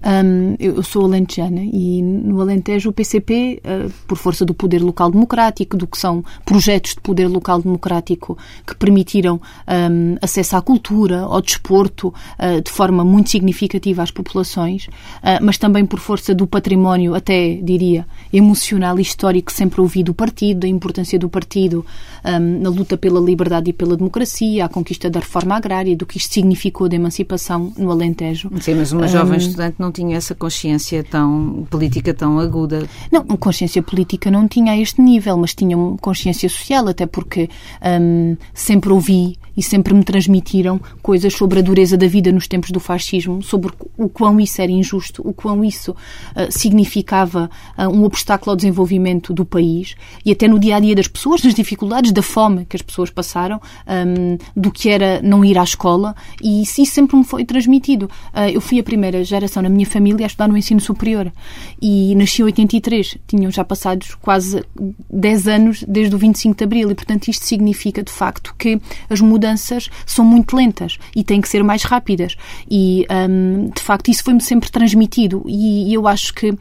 Um, 0.04 0.54
eu 0.58 0.82
sou 0.82 1.06
alentejana 1.06 1.62
e 1.62 2.02
no 2.02 2.40
Alentejo 2.40 2.90
o 2.90 2.92
PCP, 2.92 3.62
uh, 3.64 3.90
por 4.06 4.18
força 4.18 4.44
do 4.44 4.52
poder 4.52 4.82
local 4.82 5.10
democrático, 5.10 5.78
do 5.78 5.86
que 5.86 5.96
são 5.96 6.22
projetos 6.44 6.94
de 6.94 7.00
poder 7.00 7.26
local 7.26 7.62
democrático 7.62 8.36
que 8.66 8.74
permitiram 8.74 9.40
um, 9.66 10.16
acesso 10.20 10.56
à 10.56 10.62
cultura, 10.62 11.22
ao 11.22 11.40
desporto, 11.40 12.08
uh, 12.08 12.60
de 12.60 12.70
forma 12.70 13.02
muito 13.02 13.30
significativa 13.30 14.02
às 14.02 14.10
populações, 14.10 14.88
uh, 14.88 15.40
mas 15.40 15.56
também 15.56 15.86
por 15.86 15.98
força 15.98 16.34
do 16.34 16.46
património, 16.46 17.14
até 17.14 17.54
diria, 17.54 18.06
emocional 18.30 18.98
e 18.98 19.02
histórico 19.02 19.46
que 19.46 19.56
sempre 19.56 19.80
ouvi 19.80 20.02
do 20.02 20.12
partido, 20.12 20.60
da 20.60 20.68
importância 20.68 21.18
do 21.18 21.30
partido 21.30 21.84
um, 22.24 22.60
na 22.60 22.68
luta 22.68 22.98
pela 22.98 23.20
liberdade 23.20 23.70
e 23.70 23.72
pela 23.72 23.96
democracia, 23.96 24.66
a 24.66 24.68
conquista 24.68 25.08
da 25.08 25.20
reforma 25.20 25.56
agrária, 25.56 25.96
do 25.96 26.04
que 26.04 26.18
isto 26.18 26.34
significou 26.34 26.88
de 26.88 26.96
emancipação 26.96 27.72
no 27.78 27.90
Alentejo. 27.90 28.50
Sim, 28.60 28.74
mas 28.74 28.92
uma 28.92 29.08
jovem 29.08 29.38
estudante 29.38 29.76
não 29.78 29.93
tinham 29.94 30.16
essa 30.16 30.35
consciência 30.35 31.02
tão 31.04 31.66
política 31.70 32.12
tão 32.12 32.38
aguda. 32.38 32.87
Não, 33.11 33.24
consciência 33.37 33.83
política 33.83 34.30
não 34.30 34.48
tinha 34.48 34.72
a 34.72 34.78
este 34.78 35.00
nível, 35.00 35.37
mas 35.37 35.54
tinham 35.54 35.96
consciência 35.96 36.48
social, 36.48 36.88
até 36.88 37.07
porque 37.07 37.48
hum, 37.83 38.37
sempre 38.52 38.92
ouvi 38.92 39.38
e 39.57 39.62
sempre 39.62 39.94
me 39.94 40.02
transmitiram 40.02 40.80
coisas 41.02 41.33
sobre 41.35 41.61
a 41.61 41.62
dureza 41.62 41.96
da 41.96 42.07
vida 42.07 42.33
nos 42.33 42.48
tempos 42.48 42.70
do 42.70 42.80
fascismo, 42.80 43.42
sobre 43.42 43.72
o 43.96 44.09
quão 44.09 44.40
isso 44.40 44.61
era 44.61 44.70
injusto, 44.70 45.22
o 45.26 45.33
quão 45.33 45.64
isso 45.64 45.92
uh, 45.92 46.50
significava 46.50 47.48
uh, 47.78 47.88
um 47.88 48.04
obstáculo 48.04 48.50
ao 48.50 48.57
desenvolvimento 48.57 49.33
do 49.33 49.44
país 49.44 49.94
e 50.24 50.33
até 50.33 50.48
no 50.48 50.59
dia 50.59 50.76
a 50.76 50.80
dia 50.80 50.94
das 50.94 51.09
pessoas, 51.09 51.40
das 51.40 51.54
dificuldades, 51.54 52.12
da 52.12 52.22
fome 52.22 52.64
que 52.64 52.76
as 52.76 52.83
pessoas 52.83 53.11
passaram, 53.11 53.61
um, 53.87 54.37
do 54.57 54.70
que 54.70 54.90
era 54.90 55.22
não 55.22 55.44
ir 55.44 55.57
à 55.57 55.62
escola 55.62 56.14
e 56.42 56.62
isso, 56.62 56.85
sempre 56.87 57.16
me 57.16 57.24
foi 57.24 57.44
transmitido. 57.44 58.07
Uh, 58.35 58.50
eu 58.52 58.61
fui 58.61 58.78
a 58.78 58.83
primeira 58.83 59.22
geração 59.24 59.62
na 59.62 59.68
minha 59.68 59.83
família 59.84 60.26
a 60.26 60.28
estudar 60.28 60.48
no 60.48 60.56
ensino 60.56 60.80
superior. 60.80 61.32
E 61.80 62.14
nasci 62.14 62.42
em 62.42 62.44
83, 62.46 63.18
tinham 63.26 63.50
já 63.50 63.64
passados 63.64 64.14
quase 64.14 64.64
10 65.10 65.48
anos 65.48 65.84
desde 65.86 66.14
o 66.14 66.18
25 66.18 66.56
de 66.56 66.64
Abril. 66.64 66.90
E, 66.90 66.94
portanto, 66.94 67.28
isto 67.28 67.44
significa 67.44 68.02
de 68.02 68.12
facto 68.12 68.54
que 68.58 68.80
as 69.08 69.20
mudanças 69.20 69.88
são 70.06 70.24
muito 70.24 70.56
lentas 70.56 70.98
e 71.14 71.22
têm 71.22 71.40
que 71.40 71.48
ser 71.48 71.62
mais 71.62 71.82
rápidas. 71.82 72.36
E, 72.70 73.06
um, 73.28 73.70
de 73.74 73.82
facto, 73.82 74.10
isso 74.10 74.24
foi-me 74.24 74.40
sempre 74.40 74.70
transmitido. 74.70 75.42
E, 75.46 75.90
e 75.90 75.94
eu 75.94 76.06
acho 76.06 76.34
que, 76.34 76.50
uh, 76.50 76.58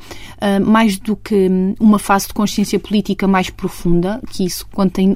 mais 0.65 0.97
do 0.97 1.15
que 1.15 1.49
uma 1.79 1.99
fase 1.99 2.27
de 2.27 2.33
consciência 2.33 2.79
política 2.79 3.27
mais 3.27 3.49
profunda, 3.49 4.21
que 4.29 4.45
isso 4.45 4.65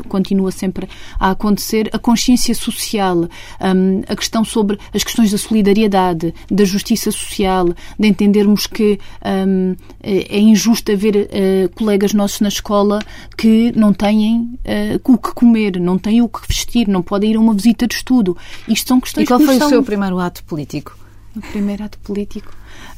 continua 0.08 0.52
sempre 0.52 0.88
a 1.20 1.32
acontecer, 1.32 1.90
a 1.94 2.00
consciência 2.00 2.54
social, 2.56 3.18
um, 3.18 4.02
a 4.08 4.16
questão 4.16 4.44
sobre 4.44 4.80
as 4.94 5.04
questões 5.04 5.32
da 5.32 5.38
solidariedade, 5.38 6.34
da 6.50 6.64
justiça 6.64 7.12
social, 7.12 7.68
de 8.00 8.08
entendermos 8.08 8.68
que 8.68 9.00
um, 9.24 9.76
é 10.02 10.40
injusto 10.40 10.92
haver 10.92 11.16
uh, 11.16 11.70
colegas 11.76 12.14
nossos 12.14 12.40
na 12.40 12.48
escola 12.48 13.00
que 13.38 13.72
não 13.76 13.94
têm 13.94 14.58
uh, 14.66 15.14
o 15.14 15.18
que 15.18 15.34
comer, 15.34 15.80
não 15.80 15.98
têm 15.98 16.22
o 16.22 16.30
que 16.30 16.48
vestir, 16.48 16.88
não 16.88 17.02
podem 17.02 17.32
ir 17.32 17.38
a 17.38 17.40
uma 17.40 17.54
visita 17.54 17.88
de 17.88 17.96
estudo. 17.96 18.38
Isto 18.68 18.90
são 18.90 19.00
questões 19.00 19.26
E 19.26 19.28
qual 19.28 19.40
foi 19.40 19.58
são... 19.58 19.68
o 19.68 19.70
seu 19.70 19.84
primeiro 19.84 20.20
ato 20.20 20.44
político? 20.44 20.98
O 21.36 21.42
primeiro 21.42 21.84
ato 21.84 21.98
político? 22.00 22.52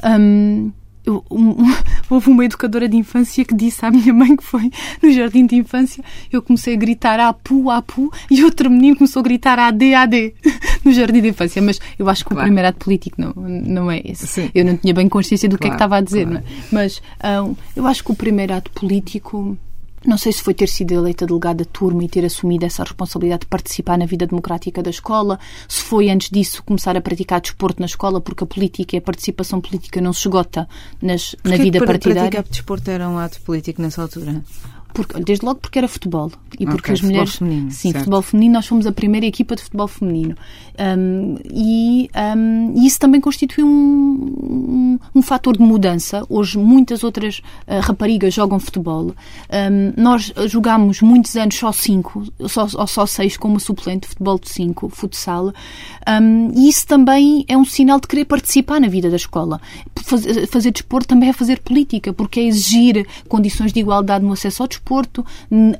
Um, 0.03 0.71
eu, 1.05 1.25
um, 1.31 1.55
houve 2.09 2.29
uma 2.29 2.45
educadora 2.45 2.87
de 2.87 2.95
infância 2.95 3.43
que 3.43 3.55
disse 3.55 3.85
à 3.85 3.91
minha 3.91 4.13
mãe 4.13 4.35
que 4.35 4.43
foi 4.43 4.69
no 5.01 5.11
jardim 5.11 5.45
de 5.45 5.55
infância. 5.55 6.03
Eu 6.31 6.41
comecei 6.41 6.75
a 6.75 6.77
gritar 6.77 7.19
Apu, 7.19 7.69
Apu 7.69 8.11
e 8.29 8.43
outro 8.43 8.69
menino 8.69 8.97
começou 8.97 9.21
a 9.21 9.23
gritar 9.23 9.57
AD, 9.57 9.93
AD 9.93 10.33
no 10.85 10.91
jardim 10.93 11.21
de 11.21 11.29
infância. 11.29 11.61
Mas 11.61 11.79
eu 11.97 12.09
acho 12.09 12.23
que 12.23 12.29
claro. 12.29 12.41
o 12.41 12.47
primeiro 12.47 12.69
ato 12.69 12.79
político 12.79 13.21
não, 13.21 13.33
não 13.35 13.91
é 13.91 14.01
esse. 14.03 14.27
Sim. 14.27 14.49
Eu 14.53 14.65
não 14.65 14.77
tinha 14.77 14.93
bem 14.93 15.07
consciência 15.07 15.47
do 15.47 15.57
claro, 15.57 15.61
que 15.61 15.67
é 15.67 15.69
que 15.69 15.75
estava 15.75 15.97
a 15.97 16.01
dizer. 16.01 16.27
Claro. 16.27 16.45
Mas 16.71 17.01
um, 17.45 17.55
eu 17.75 17.87
acho 17.87 18.03
que 18.03 18.11
o 18.11 18.15
primeiro 18.15 18.53
ato 18.53 18.71
político 18.71 19.57
não 20.05 20.17
sei 20.17 20.31
se 20.31 20.41
foi 20.41 20.53
ter 20.53 20.67
sido 20.67 20.93
eleita 20.93 21.25
delegada 21.25 21.63
de 21.63 21.69
turma 21.69 22.03
e 22.03 22.07
ter 22.07 22.23
assumido 22.23 22.65
essa 22.65 22.83
responsabilidade 22.83 23.41
de 23.41 23.47
participar 23.47 23.97
na 23.97 24.05
vida 24.05 24.25
democrática 24.25 24.81
da 24.81 24.89
escola, 24.89 25.39
se 25.67 25.83
foi 25.83 26.09
antes 26.09 26.29
disso 26.29 26.63
começar 26.63 26.95
a 26.95 27.01
praticar 27.01 27.41
desporto 27.41 27.81
na 27.81 27.85
escola, 27.85 28.21
porque 28.21 28.43
a 28.43 28.47
política 28.47 28.95
e 28.95 28.99
a 28.99 29.01
participação 29.01 29.59
política 29.59 29.99
não 29.99 30.13
se 30.13 30.21
esgota 30.21 30.67
nas, 31.01 31.35
na 31.43 31.57
vida 31.57 31.79
que 31.79 31.85
partidária. 31.85 32.29
Praticar 32.29 32.43
desporto 32.43 32.89
era 32.89 33.09
um 33.09 33.17
ato 33.17 33.41
político 33.41 33.81
nessa 33.81 34.01
altura? 34.01 34.41
Porque, 34.93 35.23
desde 35.23 35.45
logo 35.45 35.59
porque 35.59 35.77
era 35.77 35.87
futebol. 35.87 36.31
E 36.59 36.65
porque 36.65 36.91
okay, 36.91 36.93
as 36.93 37.01
mulheres 37.01 37.35
feminino, 37.35 37.71
sim 37.71 37.91
certo. 37.91 37.99
futebol 37.99 38.21
feminino 38.21 38.53
nós 38.53 38.67
fomos 38.67 38.87
a 38.87 38.91
primeira 38.91 39.25
equipa 39.25 39.55
de 39.55 39.61
futebol 39.61 39.87
feminino. 39.87 40.35
Um, 40.97 41.35
e, 41.45 42.09
um, 42.35 42.73
e, 42.75 42.87
isso 42.87 42.99
também 42.99 43.21
constitui 43.21 43.63
um, 43.63 43.67
um, 43.69 44.99
um, 45.15 45.21
fator 45.21 45.55
de 45.55 45.63
mudança. 45.63 46.25
Hoje 46.27 46.57
muitas 46.57 47.03
outras 47.03 47.39
uh, 47.67 47.79
raparigas 47.81 48.33
jogam 48.33 48.59
futebol. 48.59 49.13
Nós 49.95 50.33
jogámos 50.47 51.01
muitos 51.01 51.35
anos 51.35 51.55
só 51.55 51.71
cinco 51.71 52.23
só, 52.47 52.67
ou 52.73 52.87
só 52.87 53.05
seis 53.05 53.37
como 53.37 53.59
suplente 53.59 54.07
futebol 54.07 54.39
de 54.39 54.49
cinco 54.49 54.89
futsal. 54.89 55.53
E 56.55 56.69
isso 56.69 56.87
também 56.87 57.45
é 57.47 57.57
um 57.57 57.65
sinal 57.65 57.99
de 57.99 58.07
querer 58.07 58.25
participar 58.25 58.79
na 58.79 58.87
vida 58.87 59.09
da 59.09 59.15
escola. 59.15 59.61
Fazer, 60.03 60.47
fazer 60.47 60.71
desporto 60.71 61.07
também 61.07 61.29
é 61.29 61.33
fazer 61.33 61.59
política 61.59 62.13
porque 62.13 62.39
é 62.39 62.43
exigir 62.43 63.05
condições 63.27 63.71
de 63.71 63.79
igualdade 63.79 64.25
no 64.25 64.33
acesso 64.33 64.63
ao 64.63 64.67
desporto 64.67 64.78
desporto, 64.79 65.25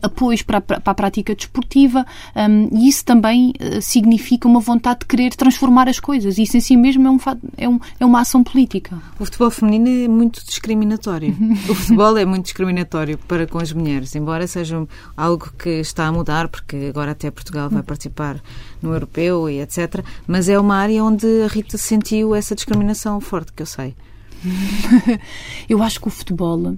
apoios 0.01 0.41
para, 0.41 0.61
para 0.61 0.81
a 0.83 0.93
prática 0.93 1.33
desportiva, 1.33 2.05
um, 2.35 2.69
e 2.77 2.89
isso 2.89 3.05
também 3.05 3.53
uh, 3.59 3.81
significa 3.81 4.47
uma 4.47 4.59
vontade 4.59 4.99
de 4.99 5.05
querer 5.05 5.33
transformar 5.35 5.87
as 5.87 5.99
coisas. 5.99 6.37
Isso 6.37 6.57
em 6.57 6.59
si 6.59 6.75
mesmo 6.75 7.07
é, 7.07 7.11
um, 7.11 7.19
é, 7.57 7.69
um, 7.69 7.79
é 7.99 8.05
uma 8.05 8.21
ação 8.21 8.43
política. 8.43 9.01
O 9.19 9.25
futebol 9.25 9.49
feminino 9.49 9.87
é 9.87 10.07
muito 10.07 10.45
discriminatório. 10.45 11.35
o 11.69 11.73
futebol 11.75 12.17
é 12.17 12.25
muito 12.25 12.43
discriminatório 12.43 13.17
para 13.17 13.47
com 13.47 13.57
as 13.57 13.71
mulheres, 13.71 14.15
embora 14.15 14.45
seja 14.45 14.85
algo 15.15 15.51
que 15.57 15.69
está 15.69 16.07
a 16.07 16.11
mudar, 16.11 16.47
porque 16.49 16.87
agora 16.89 17.11
até 17.11 17.31
Portugal 17.31 17.69
vai 17.69 17.83
participar 17.83 18.41
no 18.81 18.93
europeu 18.93 19.49
e 19.49 19.61
etc. 19.61 20.03
Mas 20.27 20.49
é 20.49 20.59
uma 20.59 20.75
área 20.75 21.03
onde 21.03 21.25
a 21.43 21.47
Rita 21.47 21.77
sentiu 21.77 22.35
essa 22.35 22.55
discriminação 22.55 23.19
forte, 23.21 23.53
que 23.53 23.61
eu 23.61 23.67
sei. 23.67 23.95
eu 25.67 25.83
acho 25.83 25.99
que 25.99 26.07
o 26.07 26.11
futebol 26.11 26.77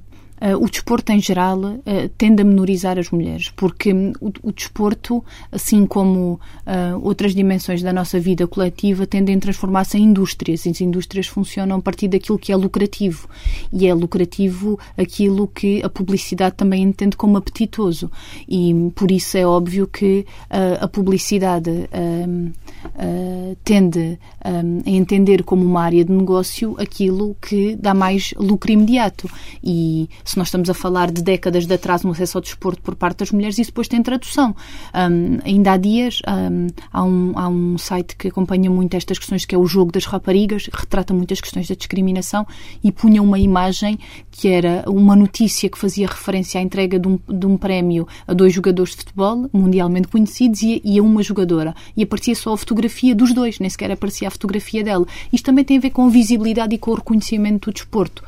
o 0.60 0.68
desporto 0.68 1.12
em 1.12 1.22
geral 1.22 1.60
uh, 1.60 2.10
tende 2.18 2.42
a 2.42 2.46
menorizar 2.46 2.98
as 2.98 3.12
mulheres, 3.12 3.52
porque 3.56 3.94
um, 3.94 4.12
o, 4.20 4.32
o, 4.42 4.52
desporto, 4.52 5.24
assim 5.52 5.86
como 5.86 6.40
uh, 6.66 7.00
outras 7.04 7.36
dimensões 7.36 7.84
da 7.84 7.94
nossa 7.94 8.20
vida 8.20 8.48
coletiva, 8.48 9.06
tendem 9.06 9.36
a 9.36 9.40
transformar-se 9.40 10.00
em 10.00 10.04
indústrias. 10.06 10.66
As 10.66 10.82
indústrias 10.82 11.28
funcionam 11.28 11.78
a 11.78 11.82
partir 11.82 12.08
daquilo 12.08 12.40
que 12.40 12.52
é 12.52 12.56
lucrativo. 12.56 13.30
E 13.72 13.86
é 13.86 13.94
lucrativo 13.94 14.80
aquilo 14.98 15.48
que 15.48 15.84
a 15.84 15.90
publicidade 15.90 16.56
também 16.56 16.82
entende 16.82 17.16
como 17.16 17.38
apetitoso. 17.38 18.12
E 18.50 18.74
por 18.96 19.12
isso 19.12 19.38
é 19.38 19.46
óbvio 19.46 19.88
que 19.88 20.26
a 20.50 20.88
publicidade 20.88 21.88
tende 23.64 24.20
a 24.44 24.90
entender 24.90 25.44
como 25.44 25.64
uma 25.64 25.84
área 25.84 26.04
de 26.04 26.12
negócio 26.12 26.76
aquilo 26.80 27.36
que 27.42 27.76
dá 27.76 27.94
mais 27.94 28.34
lucro 28.38 28.72
imediato. 28.72 29.30
E 29.64 30.10
se 30.32 30.38
nós 30.38 30.48
estamos 30.48 30.70
a 30.70 30.74
falar 30.74 31.12
de 31.12 31.22
décadas 31.22 31.66
de 31.66 31.74
atraso 31.74 32.08
no 32.08 32.14
acesso 32.14 32.38
ao 32.38 32.42
desporto 32.42 32.82
por 32.82 32.96
parte 32.96 33.18
das 33.18 33.32
mulheres, 33.32 33.58
isso 33.58 33.72
depois 33.72 33.88
tem 33.88 34.02
tradução. 34.02 34.56
Um, 34.94 35.40
ainda 35.44 35.74
há 35.74 35.78
dias 35.78 36.20
um, 36.28 36.68
há, 36.92 37.04
um, 37.04 37.34
há 37.36 37.48
um 37.50 37.78
site 37.78 38.16
que 38.16 38.30
acompanha 38.30 38.70
muito 38.70 38.96
estas 38.96 39.20
questões, 39.20 39.46
que 39.46 39.54
é 39.54 39.58
o 39.58 39.66
Jogo 39.66 39.92
das 39.92 40.06
Raparigas, 40.06 40.70
retrata 40.72 41.14
muitas 41.14 41.42
questões 41.42 41.68
da 41.68 41.76
discriminação 41.76 42.48
e 42.84 42.92
punha 42.92 43.22
uma 43.22 43.40
imagem 43.40 44.00
que 44.30 44.48
era 44.48 44.84
uma 44.88 45.16
notícia 45.16 45.70
que 45.70 45.78
fazia 45.78 46.08
referência 46.08 46.60
à 46.60 46.64
entrega 46.64 46.98
de 46.98 47.08
um, 47.08 47.20
de 47.28 47.46
um 47.46 47.58
prémio 47.58 48.08
a 48.26 48.34
dois 48.34 48.54
jogadores 48.54 48.92
de 48.92 48.98
futebol 48.98 49.50
mundialmente 49.52 50.08
conhecidos 50.08 50.62
e, 50.62 50.82
e 50.84 50.98
a 50.98 51.04
uma 51.04 51.22
jogadora. 51.22 51.76
E 51.96 52.04
aparecia 52.04 52.36
só 52.36 52.54
a 52.54 52.58
fotografia 52.58 53.14
dos 53.14 53.34
dois, 53.34 53.60
nem 53.60 53.70
sequer 53.70 53.92
aparecia 53.92 54.30
a 54.30 54.32
fotografia 54.32 54.84
dela. 54.84 55.06
Isto 55.32 55.46
também 55.46 55.66
tem 55.66 55.78
a 55.78 55.82
ver 55.82 55.90
com 55.90 56.06
a 56.06 56.10
visibilidade 56.10 56.74
e 56.74 56.78
com 56.78 56.92
o 56.92 56.96
reconhecimento 56.96 57.70
do 57.70 57.74
desporto. 57.74 58.24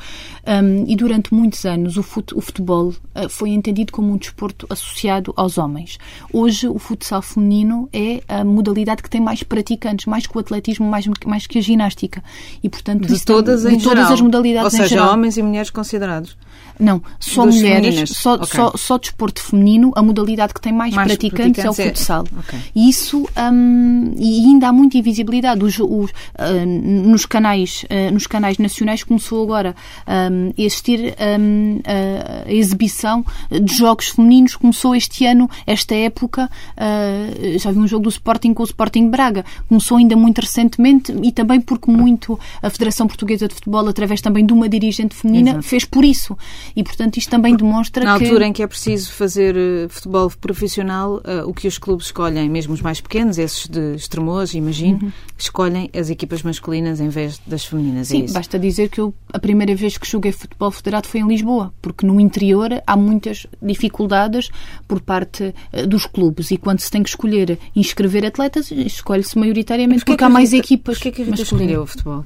Um, 0.46 0.84
e 0.86 0.96
durante 0.98 1.34
muitos 1.34 1.66
anos 1.66 1.93
o, 1.98 2.04
fut, 2.04 2.34
o 2.36 2.42
futebol 2.42 2.90
uh, 2.90 3.30
foi 3.30 3.50
entendido 3.50 3.92
como 3.92 4.12
um 4.12 4.18
desporto 4.18 4.66
associado 4.70 5.34
aos 5.36 5.58
homens. 5.58 5.98
Hoje 6.32 6.68
o 6.68 6.80
futsal 6.80 7.22
feminino 7.22 7.90
é 7.92 8.22
a 8.28 8.44
modalidade 8.44 9.02
que 9.02 9.10
tem 9.10 9.22
mais 9.22 9.44
praticantes, 9.44 10.06
mais 10.06 10.28
que 10.28 10.36
o 10.36 10.40
atletismo, 10.40 10.86
mais, 10.88 11.06
mais 11.26 11.48
que 11.48 11.60
a 11.60 11.62
ginástica. 11.62 12.24
E, 12.62 12.70
portanto, 12.70 13.08
de 13.08 13.24
todas, 13.26 13.64
de 13.64 13.70
todas 13.78 13.84
geral. 13.84 14.14
as 14.14 14.22
modalidades 14.22 14.74
Ou 14.74 14.80
seja, 14.80 14.88
geral. 14.88 15.14
homens 15.14 15.38
e 15.38 15.44
mulheres 15.44 15.70
considerados. 15.70 16.38
Não, 16.84 17.02
só 17.18 17.46
Dos 17.46 17.56
mulheres, 17.56 18.10
só, 18.10 18.36
okay. 18.36 18.48
só, 18.48 18.74
só 18.76 18.98
desporto 18.98 19.42
feminino, 19.42 19.94
a 19.96 20.04
modalidade 20.04 20.54
que 20.54 20.60
tem 20.60 20.74
mais, 20.74 20.94
mais 20.94 21.08
praticantes, 21.08 21.64
praticantes 21.64 21.80
é 21.80 21.86
o 21.86 21.90
futsal. 21.90 22.26
É... 22.26 22.40
Okay. 22.40 22.60
E 22.76 22.90
isso, 22.90 23.26
um, 23.54 24.14
e 24.18 24.46
ainda 24.46 24.68
há 24.68 24.74
muita 24.74 24.98
invisibilidade. 24.98 25.64
Os, 25.64 25.80
os, 25.80 26.12
uh, 26.12 26.66
nos, 26.66 27.26
canais, 27.26 27.86
uh, 27.86 28.12
nos 28.12 28.28
canais 28.28 28.58
nacionais 28.58 29.02
começou 29.02 29.42
agora 29.44 29.74
um, 30.06 30.50
a 30.50 30.62
existir 30.62 31.16
um, 31.40 31.80
a 31.86 32.52
exibição 32.52 33.26
de 33.50 33.74
jogos 33.74 34.10
femininos. 34.10 34.58
Começou 34.58 34.94
este 34.94 35.26
ano, 35.26 35.50
esta 35.66 35.96
época, 35.96 36.50
uh, 36.76 37.60
já 37.60 37.72
vi 37.72 37.80
um 37.80 37.88
jogo 37.88 38.04
do 38.04 38.10
Sporting 38.10 38.54
com 38.54 38.64
o 38.64 38.66
Sporting 38.66 39.10
Braga. 39.10 39.46
Começou 39.70 39.98
ainda 39.98 40.18
muito 40.18 40.42
recentemente 40.42 41.14
e 41.24 41.32
também 41.32 41.62
porque 41.62 41.90
muito 41.90 42.38
a 42.62 42.70
Federação 42.70 43.08
Portuguesa 43.08 43.48
de 43.48 43.56
Futebol, 43.56 43.88
através 43.88 44.20
também 44.20 44.46
de 44.46 44.52
uma 44.52 44.68
dirigente 44.68 45.16
feminina, 45.16 45.52
Exato. 45.52 45.64
fez 45.64 45.86
por 45.86 46.04
isso. 46.04 46.38
E, 46.76 46.84
portanto, 46.84 47.18
isto 47.18 47.30
também 47.30 47.56
demonstra 47.56 48.04
Na 48.04 48.18
que... 48.18 48.26
altura 48.26 48.48
em 48.48 48.54
que 48.54 48.64
é 48.64 48.68
preciso 48.68 49.12
fazer 49.12 49.56
uh, 49.56 49.90
futebol 49.90 50.30
profissional, 50.30 51.18
uh, 51.18 51.48
o 51.48 51.54
que 51.54 51.68
os 51.68 51.78
clubes 51.78 52.08
escolhem, 52.08 52.50
mesmo 52.50 52.74
os 52.74 52.82
mais 52.82 53.00
pequenos, 53.00 53.38
esses 53.38 53.68
de 53.68 53.96
Estremoz, 53.96 54.54
imagino, 54.54 55.00
uhum. 55.04 55.12
escolhem 55.38 55.90
as 55.96 56.10
equipas 56.10 56.42
masculinas 56.42 57.00
em 57.00 57.10
vez 57.10 57.40
das 57.46 57.66
femininas. 57.66 58.08
Sim, 58.08 58.26
é 58.26 58.32
basta 58.32 58.58
dizer 58.58 58.90
que 58.90 59.00
eu, 59.00 59.14
a 59.32 59.40
primeira 59.40 59.76
vez 59.76 59.98
que 59.98 60.10
joguei 60.10 60.32
futebol 60.32 60.72
federado 60.72 61.08
foi 61.08 61.20
em 61.20 61.28
Lisboa, 61.28 61.74
porque 61.82 62.06
no 62.06 62.20
interior 62.20 62.82
há 62.86 62.96
muitas 62.96 63.46
dificuldades 63.62 64.50
por 64.88 65.00
parte 65.00 65.54
uh, 65.74 65.88
dos 65.88 66.06
clubes 66.06 66.52
e 66.52 66.58
quando 66.58 66.80
se 66.80 66.90
tem 66.90 67.04
que 67.04 67.10
escolher 67.10 67.60
inscrever 67.76 68.26
atletas, 68.26 68.72
escolhe-se 68.72 69.38
maioritariamente 69.38 70.00
porque, 70.00 70.14
porque 70.14 70.24
há 70.24 70.28
Rita, 70.28 70.34
mais 70.34 70.54
equipas 70.54 70.98
Porquê 70.98 71.10
é 71.10 71.12
que 71.12 71.22
a 71.22 71.26
Rita 71.26 71.42
escolheu 71.42 71.84
o 71.84 71.86
futebol? 71.86 72.26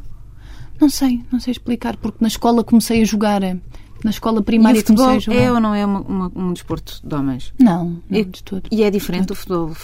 Não 0.79 0.89
sei, 0.89 1.21
não 1.31 1.39
sei 1.39 1.51
explicar, 1.51 1.97
porque 1.97 2.17
na 2.21 2.27
escola 2.27 2.63
comecei 2.63 3.01
a 3.01 3.05
jogar. 3.05 3.41
Na 4.03 4.11
escola 4.11 4.41
primária 4.41 4.77
e 4.77 4.81
o 4.81 4.85
futebol 4.85 5.05
comecei 5.05 5.33
a 5.33 5.35
jogar. 5.35 5.47
é 5.47 5.51
ou 5.51 5.59
não 5.59 5.75
é 5.75 5.85
uma, 5.85 6.01
uma, 6.01 6.31
um 6.35 6.53
desporto 6.53 6.99
de 7.03 7.15
homens? 7.15 7.53
Não, 7.59 8.01
não 8.09 8.19
e, 8.19 8.23
de 8.23 8.43
todo. 8.43 8.63
E 8.71 8.83
é 8.83 8.91
diferente 8.91 9.31
o 9.31 9.35
futebol 9.35 9.75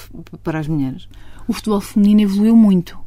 para 0.43 0.59
as 0.59 0.67
mulheres? 0.67 1.07
O 1.47 1.53
futebol 1.53 1.81
feminino 1.81 2.21
evoluiu 2.21 2.55
muito. 2.55 2.97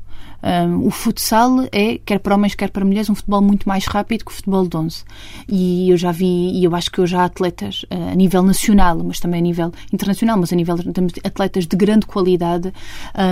Um, 0.43 0.87
o 0.87 0.91
futsal 0.91 1.67
é, 1.73 1.99
quer 2.05 2.21
para 2.21 2.35
homens, 2.35 2.55
quer 2.55 2.71
para 2.71 2.85
mulheres, 2.85 3.09
um 3.09 3.15
futebol 3.15 3.43
muito 3.43 3.69
mais 3.69 3.87
rápido 3.87 4.25
que 4.25 4.31
o 4.31 4.35
futebol 4.35 4.67
de 4.67 4.77
11. 4.77 5.05
E 5.49 5.91
eu 5.91 5.97
já 5.97 6.13
vi, 6.13 6.53
e 6.53 6.65
eu 6.65 6.75
acho 6.75 6.91
que 6.91 7.01
hoje 7.01 7.17
há 7.17 7.25
atletas 7.25 7.85
uh, 7.85 8.13
a 8.13 8.15
nível 8.15 8.43
nacional, 8.43 9.03
mas 9.03 9.19
também 9.19 9.41
a 9.41 9.43
nível 9.43 9.73
internacional, 9.93 10.39
mas 10.39 10.53
a 10.53 10.57
nível 10.57 10.77
temos 10.93 11.15
atletas 11.25 11.67
de 11.67 11.77
grande 11.77 12.07
qualidade 12.07 12.73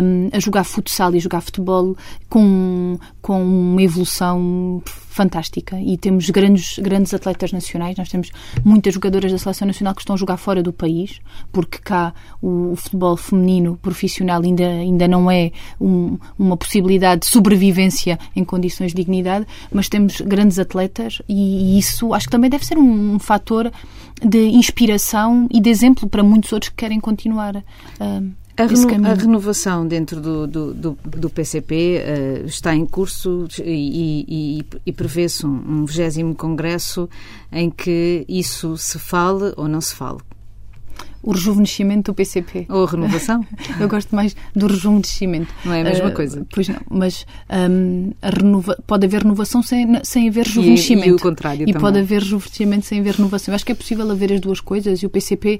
um, 0.03 0.29
a 0.33 0.41
jogar 0.41 0.65
futsal 0.65 1.15
e 1.15 1.19
a 1.19 1.21
jogar 1.21 1.41
futebol 1.41 1.97
com, 2.29 2.99
com 3.21 3.45
uma 3.45 3.83
evolução 3.83 4.83
fantástica 5.15 5.81
e 5.81 5.97
temos 5.97 6.29
grandes, 6.29 6.79
grandes 6.81 7.15
atletas 7.15 7.53
nacionais. 7.53 7.97
Nós 7.97 8.09
temos 8.09 8.31
muitas 8.65 8.95
jogadoras 8.95 9.31
da 9.31 9.39
seleção 9.39 9.67
nacional 9.67 9.95
que 9.95 10.03
estão 10.03 10.15
a 10.15 10.19
jogar 10.19 10.37
fora 10.37 10.61
do 10.61 10.73
país, 10.73 11.21
porque 11.53 11.79
cá 11.79 12.13
o, 12.43 12.73
o 12.73 12.77
futebol 12.77 13.17
feminino 13.17 13.79
profissional 13.81 14.43
ainda, 14.43 14.67
ainda 14.67 15.07
não 15.07 15.31
é 15.31 15.53
um, 15.81 16.19
uma 16.37 16.57
possibilidade 16.57 17.21
de 17.21 17.27
sobrevivência 17.27 18.19
em 18.35 18.45
condições 18.45 18.93
de 18.93 18.97
dignidade, 18.97 19.47
mas 19.73 19.89
temos 19.89 20.21
grandes 20.21 20.59
atletas 20.59 21.23
e, 21.29 21.77
e 21.77 21.79
isso 21.79 22.13
acho 22.13 22.27
que 22.27 22.33
também 22.33 22.51
deve 22.51 22.67
ser 22.67 22.77
um, 22.77 23.15
um 23.15 23.19
fator 23.21 23.71
de 24.21 24.49
inspiração 24.49 25.47
e 25.51 25.61
de 25.61 25.71
exemplo 25.71 26.09
para 26.09 26.25
muitos 26.25 26.53
outros 26.53 26.71
que 26.71 26.77
querem 26.77 26.99
continuar. 26.99 27.57
Uh, 27.57 28.44
a, 28.57 28.65
reno, 28.67 29.09
a, 29.09 29.15
renovação 29.15 29.87
dentro 29.87 30.21
do, 30.21 30.47
do, 30.47 30.75
do, 30.75 30.99
do 31.05 31.31
PCP 31.31 31.75
uh, 31.75 31.77
eh, 31.77 32.43
está 32.47 32.75
em 32.75 32.87
curso 32.87 33.47
e, 33.63 34.61
e, 34.61 34.67
e 34.87 34.93
prevê-se 34.93 35.45
um 35.47 35.85
vigésimo 35.85 36.35
congresso 36.35 37.09
em 37.51 37.71
que 37.71 38.25
isso 38.29 38.77
se 38.77 38.99
fale 38.99 39.53
ou 39.57 39.69
não 39.69 39.81
se 39.81 39.95
fale 39.95 40.19
o 41.25 41.33
rejuvenescimento 41.33 42.13
do 42.13 42.15
PCP. 42.15 42.67
Ou 42.69 42.85
a 42.85 42.91
renovação? 42.91 43.45
Eu 43.81 43.89
gosto 43.89 44.15
mais 44.15 44.37
do 44.55 44.67
rejuvenescimento. 44.67 45.53
Não 45.65 45.73
é 45.73 45.81
a 45.81 45.85
mesma 45.85 46.09
uh, 46.11 46.15
coisa. 46.15 46.47
Pois 46.53 46.69
não, 46.69 46.81
mas 46.91 47.27
um, 47.71 48.13
renova, 48.23 48.77
pode 48.87 49.07
haver 49.07 49.23
renovação 49.23 49.63
sem, 49.63 49.87
sem 50.05 50.29
haver 50.29 50.45
rejuvenescimento. 50.45 51.07
E, 51.07 51.11
e 51.11 51.13
o 51.13 51.19
contrário 51.19 51.63
E 51.63 51.67
também. 51.67 51.81
pode 51.81 51.99
haver 51.99 52.21
rejuvenescimento 52.21 52.87
sem 52.87 53.01
haver 53.01 53.15
renovação. 53.15 53.53
Eu 53.53 53.57
acho 53.57 53.65
que 53.65 53.73
é 53.73 53.75
possível 53.75 54.11
haver 54.11 54.33
as 54.33 54.41
duas 54.41 54.61
coisas 54.61 55.03
e 55.03 55.07
o 55.07 55.11
PCP 55.11 55.59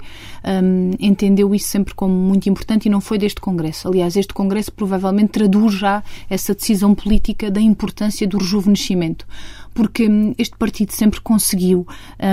um, 0.63 0.91
entendeu 0.99 1.53
isso 1.55 1.67
sempre 1.67 1.95
como 1.95 2.13
muito 2.13 2.47
importante 2.47 2.85
e 2.85 2.89
não 2.89 3.01
foi 3.01 3.17
deste 3.17 3.41
Congresso. 3.41 3.87
Aliás, 3.87 4.15
este 4.15 4.33
Congresso 4.33 4.71
provavelmente 4.71 5.29
traduz 5.29 5.73
já 5.73 6.03
essa 6.29 6.53
decisão 6.53 6.93
política 6.93 7.49
da 7.49 7.59
importância 7.59 8.27
do 8.27 8.37
rejuvenescimento 8.37 9.25
porque 9.75 10.07
hum, 10.07 10.33
este 10.37 10.57
partido 10.57 10.93
sempre 10.93 11.19
conseguiu 11.19 11.85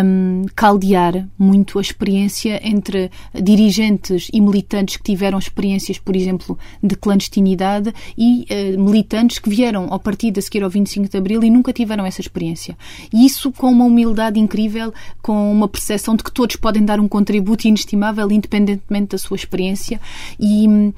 um, 0.04 0.44
caldear 0.54 1.28
muito 1.36 1.78
a 1.78 1.82
experiência 1.82 2.60
entre 2.66 3.10
dirigentes 3.34 4.28
e 4.32 4.40
militantes 4.40 4.96
que 4.96 5.02
tiveram 5.02 5.38
experiências, 5.38 5.98
por 5.98 6.14
exemplo, 6.14 6.56
de 6.80 6.94
clandestinidade 6.94 7.92
e 8.16 8.46
uh, 8.48 8.80
militantes 8.80 9.40
que 9.40 9.50
vieram 9.50 9.92
ao 9.92 9.98
partido 9.98 10.38
a 10.38 10.42
seguir 10.42 10.62
ao 10.62 10.70
25 10.70 11.08
de 11.08 11.18
Abril 11.18 11.42
e 11.42 11.50
nunca 11.50 11.72
tiveram 11.72 12.06
essa 12.06 12.20
experiência. 12.20 12.78
E 13.12 13.26
isso 13.26 13.50
com 13.50 13.72
uma 13.72 13.84
humildade 13.84 14.38
incrível, 14.38 14.94
com 15.20 15.50
uma 15.50 15.66
percepção 15.66 16.14
de 16.14 16.22
que 16.22 16.30
todos 16.30 16.54
podem 16.54 16.84
dar 16.84 17.00
um 17.00 17.08
contributo 17.08 17.66
inestimável, 17.66 18.30
independentemente 18.30 19.08
da 19.08 19.18
sua 19.18 19.36
experiência. 19.36 20.00
E 20.38 20.68
uh, 20.68 20.92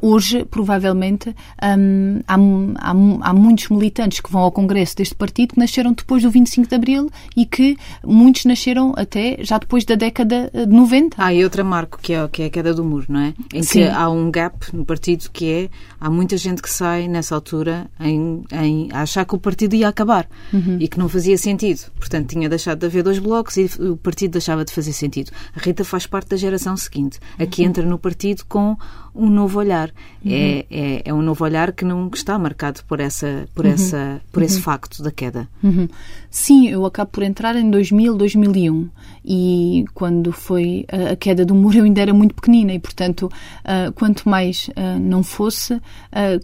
hoje, 0.00 0.44
provavelmente, 0.44 1.34
um, 1.76 2.20
há, 2.28 2.36
há, 2.36 3.30
há 3.30 3.34
muitos 3.34 3.68
militantes 3.68 4.20
que 4.20 4.30
vão 4.30 4.42
ao 4.42 4.52
Congresso 4.52 4.96
deste 4.96 5.16
partido 5.16 5.54
que 5.54 5.58
nasceram 5.58 5.87
nasceram 5.88 5.92
depois 5.92 6.22
do 6.22 6.30
25 6.30 6.68
de 6.68 6.74
Abril 6.74 7.10
e 7.36 7.46
que 7.46 7.76
muitos 8.04 8.44
nasceram 8.44 8.92
até 8.96 9.38
já 9.40 9.58
depois 9.58 9.84
da 9.84 9.94
década 9.94 10.50
de 10.52 10.66
90. 10.66 11.16
Ah, 11.18 11.32
e 11.32 11.42
outra 11.44 11.64
marco 11.64 11.98
que 12.00 12.12
é, 12.12 12.28
que 12.28 12.42
é 12.42 12.46
a 12.46 12.50
queda 12.50 12.74
do 12.74 12.84
muro, 12.84 13.06
não 13.08 13.20
é? 13.20 13.34
Em 13.52 13.62
Sim. 13.62 13.80
que 13.80 13.88
há 13.88 14.08
um 14.08 14.30
gap 14.30 14.74
no 14.74 14.84
partido 14.84 15.28
que 15.32 15.50
é 15.50 15.70
há 16.00 16.10
muita 16.10 16.36
gente 16.36 16.62
que 16.62 16.70
sai 16.70 17.08
nessa 17.08 17.34
altura 17.34 17.90
em, 18.00 18.44
em 18.52 18.88
achar 18.92 19.24
que 19.24 19.34
o 19.34 19.38
partido 19.38 19.74
ia 19.74 19.88
acabar 19.88 20.28
uhum. 20.52 20.78
e 20.80 20.88
que 20.88 20.98
não 20.98 21.08
fazia 21.08 21.36
sentido. 21.38 21.90
Portanto, 21.98 22.28
tinha 22.28 22.48
deixado 22.48 22.78
de 22.78 22.86
haver 22.86 23.02
dois 23.02 23.18
blocos 23.18 23.56
e 23.56 23.70
o 23.80 23.96
partido 23.96 24.32
deixava 24.32 24.64
de 24.64 24.72
fazer 24.72 24.92
sentido. 24.92 25.30
A 25.54 25.60
Rita 25.60 25.84
faz 25.84 26.06
parte 26.06 26.28
da 26.30 26.36
geração 26.36 26.76
seguinte. 26.76 27.18
Aqui 27.38 27.62
uhum. 27.62 27.68
entra 27.68 27.84
no 27.84 27.98
partido 27.98 28.44
com 28.48 28.76
um 29.14 29.28
novo 29.28 29.58
olhar. 29.58 29.90
Uhum. 30.24 30.32
É, 30.32 30.66
é, 30.70 31.02
é, 31.04 31.14
um 31.14 31.22
novo 31.22 31.44
olhar 31.44 31.72
que 31.72 31.84
não 31.84 32.10
está 32.12 32.38
marcado 32.38 32.80
por, 32.86 33.00
essa, 33.00 33.48
por, 33.54 33.64
uhum. 33.64 33.72
essa, 33.72 34.20
por 34.32 34.42
esse 34.42 34.56
uhum. 34.56 34.62
facto 34.62 35.02
da 35.02 35.10
queda. 35.10 35.48
Sim, 36.30 36.68
eu 36.68 36.84
acabo 36.84 37.10
por 37.10 37.22
entrar 37.22 37.56
em 37.56 37.70
2000, 37.70 38.14
2001 38.14 38.90
e 39.24 39.84
quando 39.94 40.30
foi 40.30 40.84
a, 40.88 41.16
queda 41.16 41.44
do 41.44 41.54
muro 41.54 41.78
eu 41.78 41.84
ainda 41.84 42.02
era 42.02 42.12
muito 42.12 42.34
pequenina 42.34 42.72
e, 42.72 42.78
portanto, 42.78 43.30
uh, 43.64 43.92
quanto 43.94 44.28
mais 44.28 44.68
uh, 44.68 44.98
não 45.00 45.22
fosse, 45.22 45.74
uh, 45.74 45.80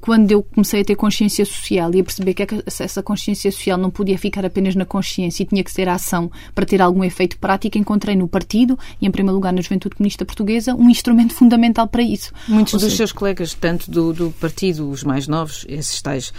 quando 0.00 0.30
eu 0.30 0.42
comecei 0.42 0.80
a 0.80 0.84
ter 0.84 0.94
consciência 0.96 1.44
social 1.44 1.94
e 1.94 2.00
a 2.00 2.04
perceber 2.04 2.32
que 2.32 2.46
essa 2.66 3.02
consciência 3.02 3.52
social 3.52 3.76
não 3.76 3.90
podia 3.90 4.18
ficar 4.18 4.44
apenas 4.44 4.74
na 4.74 4.86
consciência 4.86 5.42
e 5.42 5.46
tinha 5.46 5.62
que 5.62 5.70
ser 5.70 5.88
a 5.88 5.94
ação 5.94 6.30
para 6.54 6.64
ter 6.64 6.80
algum 6.80 7.04
efeito 7.04 7.38
prático, 7.38 7.76
encontrei 7.76 8.16
no 8.16 8.26
partido 8.26 8.78
e, 9.00 9.06
em 9.06 9.10
primeiro 9.10 9.34
lugar, 9.34 9.52
na 9.52 9.60
Juventude 9.60 9.96
Comunista 9.96 10.24
Portuguesa, 10.24 10.74
um 10.74 10.88
instrumento 10.88 11.34
fundamental 11.34 11.86
para 11.86 12.02
isso. 12.02 12.32
Muitos 12.48 12.74
Ou 12.74 12.80
dos 12.80 12.88
seja... 12.88 12.96
seus 12.96 13.12
colegas, 13.12 13.52
tanto 13.52 13.90
do, 13.90 14.12
do 14.14 14.30
partido, 14.40 14.88
os 14.88 15.04
mais 15.04 15.28
novos, 15.28 15.66
esses 15.68 16.00
tais 16.00 16.32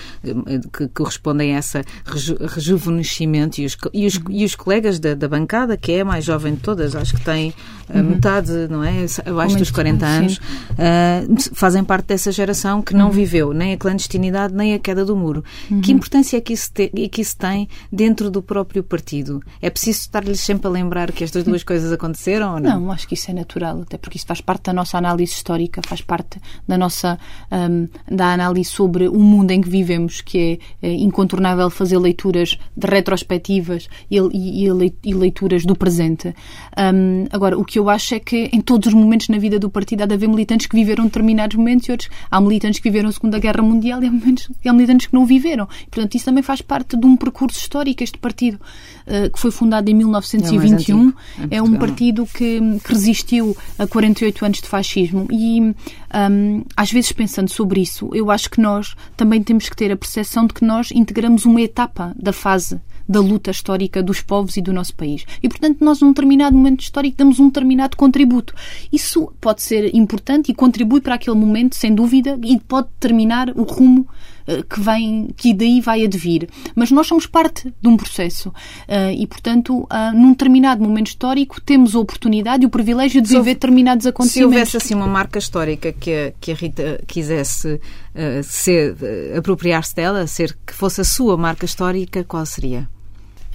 que 0.74 0.88
correspondem 0.90 1.56
a 1.56 1.58
essa 1.60 1.84
reju 2.06 2.36
rejuvenescimento 2.46 3.35
e 3.36 3.66
os, 3.66 3.78
e 3.94 4.06
os, 4.06 4.20
e 4.30 4.46
os 4.46 4.56
colegas 4.56 5.00
da, 5.00 5.14
da, 5.14 5.28
bancada, 5.28 5.78
que 5.78 5.92
é 5.92 6.02
a 6.02 6.06
mais 6.06 6.26
jovem 6.26 6.56
de 6.56 6.62
todas, 6.62 6.96
acho 6.96 7.16
que 7.16 7.24
tem 7.24 7.54
uhum. 7.94 8.04
metade, 8.04 8.52
não 8.70 8.84
é? 8.84 9.06
Abaixo 9.26 9.58
dos 9.58 9.72
40 9.72 10.06
anos, 10.06 10.38
uh, 10.38 11.54
fazem 11.54 11.84
parte 11.84 12.08
dessa 12.08 12.32
geração 12.32 12.82
que 12.82 12.94
não 12.94 13.08
uhum. 13.08 13.12
viveu 13.12 13.54
nem 13.54 13.74
a 13.74 13.78
clandestinidade 13.78 14.54
nem 14.54 14.74
a 14.74 14.80
queda 14.80 15.06
do 15.06 15.16
muro. 15.16 15.44
Uhum. 15.70 15.82
Que 15.82 15.92
importância 15.92 16.38
é 16.38 16.42
que, 16.42 16.54
isso 16.54 16.72
te, 16.74 16.92
é 16.96 17.08
que 17.08 17.22
isso 17.22 17.38
tem 17.38 17.68
dentro 17.92 18.30
do 18.30 18.42
próprio 18.42 18.84
partido? 18.84 19.42
É 19.62 19.70
preciso 19.70 20.00
estar-lhes 20.00 20.40
sempre 20.40 20.68
a 20.68 20.70
lembrar 20.70 21.12
que 21.12 21.24
estas 21.24 21.44
duas 21.44 21.64
coisas 21.64 21.92
aconteceram 21.92 22.56
ou 22.56 22.60
não? 22.60 22.80
Não, 22.80 22.92
acho 22.92 23.08
que 23.08 23.14
isso 23.14 23.30
é 23.32 23.34
natural, 23.34 23.82
até 23.82 23.98
porque 23.98 24.18
isso 24.18 24.26
faz 24.26 24.42
parte 24.42 24.64
da 24.64 24.74
nossa 24.74 24.98
análise 24.98 25.34
histórica, 25.34 25.82
faz 25.86 26.02
parte 26.02 26.40
da 26.68 26.78
nossa 26.78 27.18
um, 27.52 27.88
da 28.10 28.34
análise 28.34 28.70
sobre 28.70 29.08
o 29.08 29.20
mundo 29.20 29.52
em 29.52 29.62
que 29.62 29.70
vivemos, 29.70 30.22
que 30.22 30.60
é, 30.82 30.88
é 30.88 30.94
incontornável 30.94 31.70
fazer 31.70 31.98
leituras 31.98 32.58
de 32.76 32.88
retrospectivas 33.26 33.90
e, 34.10 34.18
e, 34.20 34.94
e 35.04 35.14
leituras 35.14 35.66
do 35.66 35.76
presente. 35.76 36.34
Um, 36.78 37.26
agora, 37.32 37.58
o 37.58 37.66
que 37.66 37.80
eu 37.80 37.90
acho 37.90 38.16
é 38.16 38.20
que 38.20 38.50
em 38.54 38.62
todos 38.62 38.88
os 38.88 38.94
momentos 38.94 39.28
na 39.28 39.38
vida 39.38 39.60
do 39.60 39.70
partido 39.70 40.04
há 40.04 40.06
de 40.06 40.14
haver 40.14 40.30
militantes 40.30 40.68
que 40.68 40.76
viveram 40.76 41.06
determinados 41.06 41.58
momentos 41.58 41.88
e 41.88 41.92
outros. 41.92 42.10
Há 42.30 42.40
militantes 42.40 42.80
que 42.80 42.90
viveram 42.90 43.10
a 43.10 43.12
Segunda 43.12 43.40
Guerra 43.40 43.62
Mundial 43.62 44.02
e 44.04 44.08
há, 44.08 44.12
momentos, 44.12 44.50
há 44.66 44.74
militantes 44.74 45.08
que 45.08 45.14
não 45.14 45.26
viveram. 45.26 45.68
E, 45.82 45.90
portanto, 45.90 46.16
isso 46.16 46.26
também 46.26 46.44
faz 46.44 46.62
parte 46.62 46.96
de 46.96 47.06
um 47.06 47.18
percurso 47.18 47.58
histórico. 47.60 48.04
Este 48.04 48.18
partido, 48.18 48.60
uh, 49.08 49.30
que 49.32 49.40
foi 49.40 49.52
fundado 49.52 49.90
em 49.90 49.94
1921, 49.94 51.14
é, 51.50 51.58
é 51.58 51.62
um 51.62 51.74
partido 51.76 52.26
que, 52.26 52.60
que, 52.84 52.90
resistiu 52.90 53.56
a 53.78 53.88
48 53.88 54.46
anos 54.46 54.62
de 54.62 54.68
fascismo. 54.68 55.28
E, 55.32 55.62
um, 55.62 56.64
às 56.76 56.92
vezes, 56.92 57.12
pensando 57.12 57.50
sobre 57.50 57.82
isso, 57.82 58.10
eu 58.14 58.30
acho 58.30 58.50
que 58.50 58.62
nós 58.62 58.96
também 59.18 59.42
temos 59.42 59.68
que 59.70 59.76
ter 59.76 59.92
a 59.92 59.98
percepção 59.98 60.46
de 60.46 60.54
que 60.54 60.64
nós 60.64 60.92
integramos 60.92 61.46
uma 61.46 61.62
etapa 61.62 62.14
da 62.18 62.32
fase 62.32 62.80
da 63.08 63.20
luta 63.20 63.52
histórica 63.52 64.02
dos 64.02 64.22
povos 64.22 64.58
e 64.58 64.62
do 64.62 64.74
nosso 64.74 64.96
país. 64.96 65.26
E, 65.42 65.48
portanto, 65.48 65.84
nós, 65.84 66.02
num 66.02 66.10
determinado 66.10 66.56
momento 66.56 66.82
histórico, 66.82 67.18
damos 67.18 67.40
um 67.40 67.48
determinado 67.48 67.96
contributo. 67.98 68.54
Isso 68.92 69.32
pode 69.40 69.62
ser 69.62 69.96
importante 69.96 70.52
e 70.52 70.56
contribui 70.56 71.02
para 71.02 71.16
aquele 71.16 71.38
momento, 71.38 71.76
sem 71.76 71.94
dúvida, 71.94 72.40
e 72.44 72.60
pode 72.60 72.88
determinar 73.00 73.50
o 73.56 73.64
rumo 73.64 74.08
eh, 74.48 74.64
que 74.70 74.80
vem, 74.80 75.30
que 75.36 75.54
daí 75.54 75.82
vai 75.82 76.04
advir. 76.04 76.48
Mas 76.76 76.92
nós 76.92 77.08
somos 77.08 77.26
parte 77.26 77.74
de 77.82 77.88
um 77.88 77.98
processo 77.98 78.50
uh, 78.50 79.12
e, 79.16 79.26
portanto, 79.26 79.80
uh, 79.80 79.88
num 80.14 80.32
determinado 80.32 80.84
momento 80.84 81.08
histórico 81.08 81.60
temos 81.60 81.96
a 81.96 82.00
oportunidade 82.00 82.64
e 82.64 82.68
o 82.68 82.70
privilégio 82.70 83.22
de 83.22 83.30
viver 83.30 83.56
determinados 83.56 84.06
acontecimentos. 84.06 84.54
Se 84.54 84.60
houvesse 84.60 84.78
assim 84.78 84.94
uma 84.94 85.08
marca 85.08 85.40
histórica 85.40 85.92
que 85.92 86.12
a, 86.12 86.34
que 86.40 86.52
a 86.52 86.56
Rita 86.56 87.04
quisesse 87.08 87.74
uh, 87.74 88.44
ser, 88.44 88.96
apropriar-se 89.36 89.96
dela, 89.96 90.28
ser 90.28 90.56
que 90.66 90.74
fosse 90.74 91.02
a 91.02 91.04
sua 91.04 91.36
marca 91.36 91.66
histórica, 91.66 92.24
qual 92.24 92.46
seria? 92.46 92.88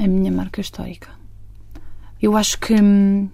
A 0.02 0.08
minha 0.08 0.32
marca 0.32 0.62
histórica. 0.62 1.10
Eu 2.22 2.34
acho 2.34 2.58
que 2.58 2.72
hum, 2.72 3.28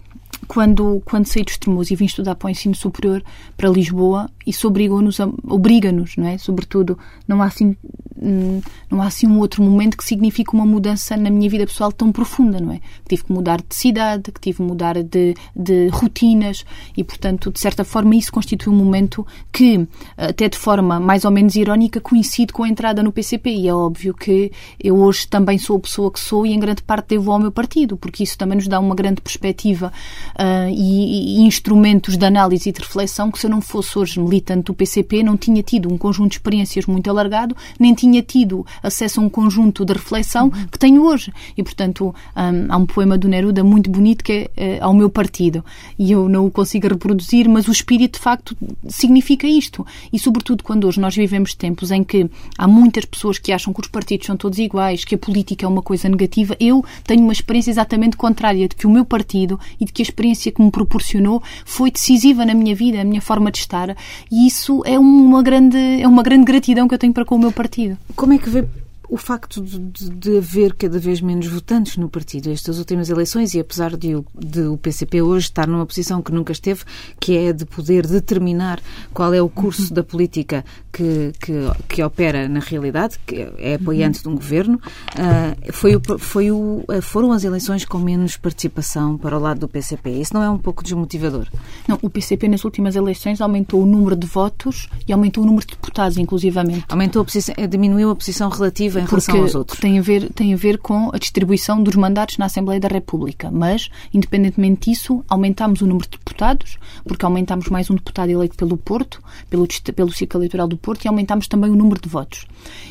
quando, 0.46 1.03
quando 1.05 1.27
saí 1.27 1.42
do 1.42 1.51
Estremoz 1.51 1.90
e 1.90 1.96
vim 1.96 2.05
estudar 2.05 2.35
para 2.35 2.46
o 2.46 2.51
ensino 2.51 2.75
superior 2.75 3.22
para 3.57 3.68
Lisboa, 3.68 4.31
isso 4.46 4.68
obrigou-nos, 4.68 5.18
obriga-nos, 5.44 6.16
não 6.16 6.27
é? 6.29 6.38
Sobretudo, 6.38 6.99
não 7.27 7.42
há 7.42 7.46
assim 7.46 7.77
hum, 8.20 8.61
não 8.90 9.03
há 9.03 9.07
assim 9.07 9.27
um 9.27 9.38
outro 9.38 9.62
momento 9.62 9.96
que 9.96 10.05
signifique 10.05 10.55
uma 10.55 10.64
mudança 10.64 11.16
na 11.16 11.31
minha 11.31 11.49
vida 11.49 11.66
pessoal 11.66 11.92
tão 11.92 12.12
profunda, 12.12 12.61
não 12.61 12.72
é? 12.72 12.79
Que 12.79 13.16
tive 13.16 13.25
que 13.25 13.33
mudar 13.33 13.59
de 13.59 13.75
cidade, 13.75 14.33
que 14.33 14.40
tive 14.40 14.59
que 14.59 14.62
mudar 14.62 15.03
de, 15.03 15.35
de 15.55 15.88
rotinas 15.88 16.64
e, 16.96 17.05
portanto, 17.05 17.51
de 17.51 17.61
certa 17.61 17.85
forma, 17.85 18.14
isso 18.14 18.33
constitui 18.33 18.72
um 18.72 18.77
momento 18.77 19.27
que, 19.53 19.87
até 20.16 20.49
de 20.49 20.57
forma 20.57 20.99
mais 21.01 21.25
ou 21.25 21.31
menos 21.31 21.57
irónica, 21.57 22.01
coincide 22.01 22.53
com 22.53 22.62
a 22.62 22.68
entrada 22.68 23.03
no 23.03 23.12
PCP. 23.12 23.51
E 23.51 23.68
é 23.68 23.75
óbvio 23.75 24.14
que 24.14 24.53
eu 24.83 24.96
hoje 24.96 25.29
também 25.29 25.59
sou 25.59 25.77
a 25.77 25.81
pessoa 25.81 26.11
que 26.11 26.20
sou 26.20 26.46
e, 26.46 26.53
em 26.53 26.59
grande 26.59 26.83
parte, 26.83 27.11
devo 27.11 27.33
ao 27.33 27.38
meu 27.38 27.53
partido, 27.53 27.96
porque 27.96 28.22
isso 28.22 28.38
também 28.38 28.57
nos 28.57 28.68
dá 28.68 28.79
uma 28.81 28.94
grande 28.94 29.20
perspectiva 29.20 29.92
uh, 30.37 30.68
e, 30.68 31.38
e, 31.38 31.40
instrumentos 31.42 32.16
de 32.16 32.25
análise 32.25 32.68
e 32.68 32.72
de 32.72 32.81
reflexão 32.81 33.31
que, 33.31 33.38
se 33.38 33.46
eu 33.46 33.51
não 33.51 33.61
fosse 33.61 33.99
hoje 33.99 34.20
militante 34.20 34.64
do 34.64 34.75
PCP, 34.75 35.22
não 35.22 35.37
tinha 35.37 35.62
tido 35.62 35.92
um 35.92 35.96
conjunto 35.99 36.31
de 36.31 36.37
experiências 36.37 36.87
muito 36.87 37.09
alargado, 37.09 37.57
nem 37.79 37.94
tinha 37.94 38.22
tido 38.22 38.64
acesso 38.83 39.20
a 39.20 39.25
um 39.25 39.29
conjunto 39.29 39.85
de 39.85 39.92
reflexão 39.92 40.46
uhum. 40.46 40.66
que 40.70 40.79
tenho 40.79 41.03
hoje. 41.03 41.33
E, 41.57 41.62
portanto, 41.62 42.14
um, 42.37 42.72
há 42.72 42.77
um 42.77 42.87
poema 42.87 43.16
do 43.16 43.29
Neruda 43.29 43.64
muito 43.64 43.90
bonito 43.90 44.22
que 44.22 44.51
é 44.57 44.79
uh, 44.81 44.85
ao 44.87 44.94
meu 44.94 45.09
partido. 45.09 45.64
E 45.99 46.12
eu 46.12 46.29
não 46.29 46.46
o 46.46 46.51
consigo 46.51 46.88
reproduzir, 46.88 47.49
mas 47.49 47.68
o 47.68 47.72
espírito, 47.72 48.14
de 48.14 48.20
facto, 48.20 48.57
significa 48.88 49.46
isto. 49.46 49.87
E, 50.12 50.18
sobretudo, 50.18 50.62
quando 50.62 50.87
hoje 50.87 51.01
nós 51.01 51.16
vivemos 51.16 51.55
tempos 51.55 51.90
em 51.90 52.05
que 52.05 52.29
há 52.59 52.68
muitas 52.68 53.05
pessoas 53.05 53.38
que 53.38 53.53
acham 53.53 53.72
que 53.72 53.81
os 53.81 53.88
partidos 53.88 54.27
são 54.27 54.37
todos 54.37 54.59
iguais, 54.59 55.05
que 55.05 55.14
a 55.14 55.18
política 55.18 55.64
é 55.64 55.68
uma 55.68 55.83
coisa 55.83 56.09
negativa, 56.09 56.57
eu 56.61 56.85
tenho 57.05 57.22
uma 57.22 57.33
experiência 57.33 57.70
exatamente 57.70 58.16
contrária, 58.16 58.68
de 58.68 58.75
que 58.75 58.87
o 58.87 58.90
meu 58.90 59.05
partido 59.05 59.59
e 59.81 59.85
de 59.85 59.92
que 59.92 60.03
a 60.03 60.05
experiência 60.05 60.26
que 60.35 60.62
me 60.62 60.71
proporcionou 60.71 61.43
foi 61.65 61.91
decisiva 61.91 62.45
na 62.45 62.55
minha 62.55 62.75
vida, 62.75 62.99
na 62.99 63.05
minha 63.05 63.21
forma 63.21 63.51
de 63.51 63.59
estar. 63.59 63.97
E 64.31 64.47
isso 64.47 64.83
é 64.85 64.99
uma 64.99 65.43
grande, 65.43 66.01
é 66.01 66.09
uma 66.09 66.23
grande 66.23 66.45
gratidão 66.45 66.89
que 66.89 66.95
eu 66.95 66.99
tenho 66.99 67.12
para 67.12 67.25
com 67.25 67.37
o 67.37 67.39
meu 67.39 67.53
partido. 67.53 67.97
Como 68.15 68.33
é 68.33 68.39
que 68.39 68.51
vê 68.51 68.65
o 69.09 69.16
facto 69.16 69.62
de, 69.62 69.79
de, 70.11 70.38
haver 70.38 70.75
cada 70.75 70.99
vez 70.99 71.21
menos 71.21 71.47
votantes 71.47 71.97
no 71.97 72.09
partido 72.09 72.51
estas 72.51 72.79
últimas 72.79 73.09
eleições 73.09 73.55
e 73.55 73.61
apesar 73.61 73.97
de, 73.97 74.23
de, 74.35 74.62
o 74.62 74.77
PCP 74.77 75.23
hoje 75.23 75.47
estar 75.47 75.66
numa 75.66 75.87
posição 75.87 76.21
que 76.21 76.33
nunca 76.33 76.53
esteve, 76.53 76.83
que 77.21 77.37
é 77.37 77.53
de 77.53 77.64
poder 77.64 78.07
determinar 78.07 78.81
qual 79.12 79.33
é 79.33 79.40
o 79.40 79.49
curso 79.49 79.92
da 79.92 80.03
política 80.03 80.64
que, 80.92 81.33
que, 81.40 81.53
que, 81.88 82.03
opera 82.03 82.49
na 82.49 82.61
realidade, 82.61 83.19
que 83.27 83.47
é 83.59 83.75
apoiante 83.75 84.23
de 84.23 84.29
um 84.29 84.35
governo, 84.35 84.81
uh, 85.14 85.73
foi 85.73 85.95
o, 85.95 86.01
foi 86.19 86.51
o, 86.51 86.85
foram 87.03 87.33
as 87.33 87.45
eleições 87.45 87.85
com 87.85 87.99
menos 87.99 88.37
participação 88.37 89.19
para 89.19 89.37
o 89.37 89.40
lado 89.40 89.61
do 89.61 89.69
PCP. 89.69 90.11
Isso 90.11 90.33
não 90.35 90.42
é 90.42 90.49
um 90.49 90.59
pouco 90.59 90.83
desmotivador? 90.83 91.47
Não, 91.87 91.99
o 92.03 92.09
PCP 92.09 92.49
nas 92.49 92.64
últimas 92.64 92.97
eleições 92.97 93.40
aumentou 93.40 93.83
o 93.83 93.87
número 93.87 94.16
de 94.16 94.27
votos 94.27 94.88
e 95.07 95.12
aumentou 95.12 95.45
o 95.45 95.47
número 95.47 95.66
de 95.66 95.75
deputados, 95.75 96.16
inclusivamente. 96.16 96.87
Aumentou 96.88 97.23
a 97.23 97.25
posição, 97.25 97.55
diminuiu 97.69 98.11
a 98.11 98.16
posição 98.16 98.49
relativa 98.49 98.96
em 98.99 99.05
relação 99.05 99.35
Porque 99.35 99.39
aos 99.39 99.55
outros. 99.55 99.79
Tem 99.79 99.99
a, 99.99 100.03
ver, 100.03 100.31
tem 100.33 100.55
a 100.55 100.57
ver 100.57 100.79
com 100.79 101.11
a 101.13 101.19
distribuição 101.19 101.83
dos 101.83 101.95
mandatos 101.97 102.39
na 102.39 102.47
Assembleia 102.47 102.81
da 102.81 102.89
República. 102.89 103.51
Mas, 103.51 103.89
independentemente 104.13 104.91
disso, 104.91 105.25
aumentámos 105.29 105.81
o 105.81 105.87
número 105.87 106.09
de 106.09 106.19
deputados, 106.19 106.79
porque 107.05 107.25
aumentámos 107.25 107.69
mais 107.69 107.91
um 107.91 107.95
deputado 107.95 108.31
eleito 108.31 108.57
pelo 108.57 108.77
Porto, 108.77 109.23
pelo, 109.49 109.67
pelo 109.95 110.13
ciclo 110.13 110.41
eleitoral 110.41 110.69
do 110.69 110.77
Porto, 110.77 111.05
e 111.05 111.09
aumentámos 111.09 111.49
também 111.49 111.71
o 111.71 111.75
número 111.75 112.01
de 112.01 112.09
votos. 112.09 112.47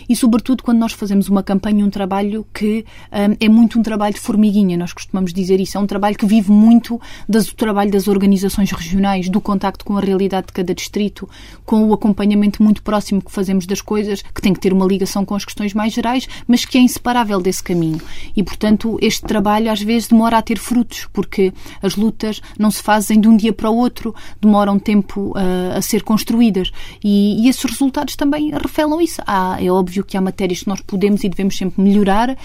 E, 0.07 0.15
sobretudo, 0.15 0.63
quando 0.63 0.79
nós 0.79 0.93
fazemos 0.93 1.27
uma 1.27 1.43
campanha, 1.43 1.85
um 1.85 1.89
trabalho 1.89 2.45
que 2.53 2.85
um, 3.11 3.35
é 3.39 3.49
muito 3.49 3.79
um 3.79 3.83
trabalho 3.83 4.13
de 4.13 4.19
formiguinha, 4.19 4.77
nós 4.77 4.93
costumamos 4.93 5.33
dizer 5.33 5.59
isso. 5.59 5.77
É 5.77 5.81
um 5.81 5.87
trabalho 5.87 6.17
que 6.17 6.25
vive 6.25 6.51
muito 6.51 6.99
das, 7.27 7.47
do 7.47 7.55
trabalho 7.55 7.91
das 7.91 8.07
organizações 8.07 8.71
regionais, 8.71 9.29
do 9.29 9.41
contacto 9.41 9.85
com 9.85 9.97
a 9.97 10.01
realidade 10.01 10.47
de 10.47 10.53
cada 10.53 10.73
distrito, 10.73 11.27
com 11.65 11.85
o 11.85 11.93
acompanhamento 11.93 12.61
muito 12.61 12.81
próximo 12.81 13.21
que 13.21 13.31
fazemos 13.31 13.65
das 13.65 13.81
coisas, 13.81 14.21
que 14.21 14.41
tem 14.41 14.53
que 14.53 14.59
ter 14.59 14.73
uma 14.73 14.85
ligação 14.85 15.25
com 15.25 15.35
as 15.35 15.45
questões 15.45 15.73
mais 15.73 15.94
gerais, 15.95 16.27
mas 16.47 16.65
que 16.65 16.77
é 16.77 16.81
inseparável 16.81 17.41
desse 17.41 17.63
caminho. 17.63 18.01
E, 18.35 18.43
portanto, 18.43 18.97
este 19.01 19.23
trabalho 19.23 19.71
às 19.71 19.81
vezes 19.81 20.07
demora 20.07 20.37
a 20.37 20.41
ter 20.41 20.57
frutos, 20.57 21.07
porque 21.11 21.53
as 21.81 21.95
lutas 21.95 22.41
não 22.57 22.71
se 22.71 22.81
fazem 22.81 23.19
de 23.19 23.27
um 23.27 23.35
dia 23.35 23.53
para 23.53 23.69
o 23.69 23.75
outro, 23.75 24.13
demoram 24.41 24.77
tempo 24.77 25.31
uh, 25.31 25.77
a 25.77 25.81
ser 25.81 26.03
construídas. 26.03 26.71
E, 27.03 27.43
e, 27.43 27.49
esses 27.49 27.63
resultados 27.63 28.15
também 28.15 28.51
revelam 28.51 29.01
isso. 29.01 29.21
Há, 29.25 29.57
é 29.61 29.69
óbvio 29.69 30.03
que 30.03 30.17
há 30.17 30.21
matérias 30.21 30.61
que 30.61 30.67
nós 30.67 30.81
podemos 30.81 31.23
e 31.23 31.29
devemos 31.29 31.57
sempre 31.57 31.81
melhorar, 31.81 32.31
uh, 32.31 32.35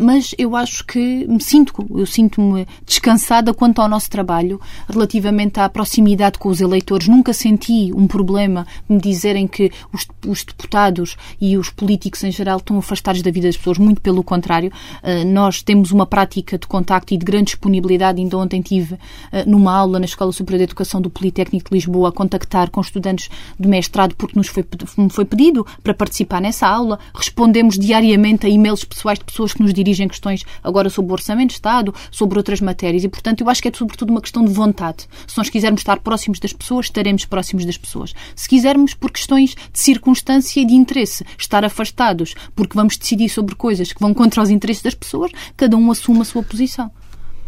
mas 0.00 0.34
eu 0.38 0.54
acho 0.56 0.84
que 0.84 1.26
me 1.26 1.42
sinto, 1.42 1.86
eu 1.90 2.06
sinto-me 2.06 2.66
descansada 2.84 3.52
quanto 3.54 3.80
ao 3.80 3.88
nosso 3.88 4.10
trabalho 4.10 4.60
relativamente 4.88 5.60
à 5.60 5.68
proximidade 5.68 6.38
com 6.38 6.48
os 6.48 6.60
eleitores. 6.60 7.08
Nunca 7.08 7.32
senti 7.32 7.92
um 7.94 8.06
problema 8.06 8.66
me 8.88 8.98
dizerem 8.98 9.46
que 9.46 9.70
os, 9.92 10.06
os 10.26 10.44
deputados 10.44 11.16
e 11.40 11.56
os 11.56 11.70
políticos 11.70 12.22
em 12.24 12.30
geral 12.30 12.58
estão 12.58 12.78
afastados 12.90 13.22
da 13.22 13.30
vida 13.30 13.46
das 13.46 13.56
pessoas, 13.56 13.78
muito 13.78 14.00
pelo 14.00 14.22
contrário. 14.22 14.72
Uh, 15.02 15.24
nós 15.26 15.62
temos 15.62 15.92
uma 15.92 16.04
prática 16.04 16.58
de 16.58 16.66
contacto 16.66 17.14
e 17.14 17.16
de 17.16 17.24
grande 17.24 17.46
disponibilidade. 17.46 18.20
Ainda 18.20 18.36
ontem 18.36 18.60
tive 18.60 18.94
uh, 18.94 18.98
numa 19.46 19.72
aula 19.72 19.98
na 19.98 20.04
Escola 20.04 20.32
Superior 20.32 20.58
de 20.58 20.64
Educação 20.64 21.00
do 21.00 21.08
Politécnico 21.08 21.70
de 21.70 21.74
Lisboa 21.76 22.08
a 22.08 22.12
contactar 22.12 22.70
com 22.70 22.80
estudantes 22.80 23.30
de 23.58 23.68
mestrado 23.68 24.14
porque 24.16 24.36
nos 24.36 24.48
foi, 24.48 24.64
foi 25.10 25.24
pedido 25.24 25.64
para 25.82 25.94
participar 25.94 26.40
nessa 26.40 26.66
aula. 26.66 26.98
Respondemos 27.14 27.78
diariamente 27.78 28.46
a 28.46 28.48
e-mails 28.48 28.84
pessoais 28.84 29.18
de 29.18 29.24
pessoas 29.24 29.52
que 29.52 29.62
nos 29.62 29.72
dirigem 29.72 30.08
questões 30.08 30.44
agora 30.62 30.90
sobre 30.90 31.12
o 31.12 31.14
Orçamento 31.14 31.48
de 31.48 31.54
Estado, 31.54 31.94
sobre 32.10 32.38
outras 32.38 32.60
matérias 32.60 33.04
e, 33.04 33.08
portanto, 33.08 33.42
eu 33.42 33.48
acho 33.48 33.62
que 33.62 33.68
é 33.68 33.72
sobretudo 33.72 34.10
uma 34.10 34.20
questão 34.20 34.44
de 34.44 34.52
vontade. 34.52 35.06
Se 35.26 35.38
nós 35.38 35.48
quisermos 35.48 35.80
estar 35.80 36.00
próximos 36.00 36.38
das 36.38 36.52
pessoas, 36.52 36.86
estaremos 36.86 37.24
próximos 37.24 37.64
das 37.64 37.76
pessoas. 37.76 38.12
Se 38.34 38.48
quisermos, 38.48 38.94
por 38.94 39.10
questões 39.10 39.54
de 39.54 39.78
circunstância 39.78 40.60
e 40.60 40.64
de 40.64 40.74
interesse, 40.74 41.24
estar 41.38 41.64
afastados 41.64 42.34
porque 42.54 42.76
vamos 42.80 42.96
decidir 42.96 43.28
sobre 43.28 43.54
coisas 43.54 43.92
que 43.92 44.00
vão 44.00 44.12
contra 44.14 44.42
os 44.42 44.50
interesses 44.50 44.82
das 44.82 44.94
pessoas, 44.94 45.30
cada 45.56 45.76
um 45.76 45.90
assume 45.90 46.22
a 46.22 46.24
sua 46.24 46.42
posição. 46.42 46.90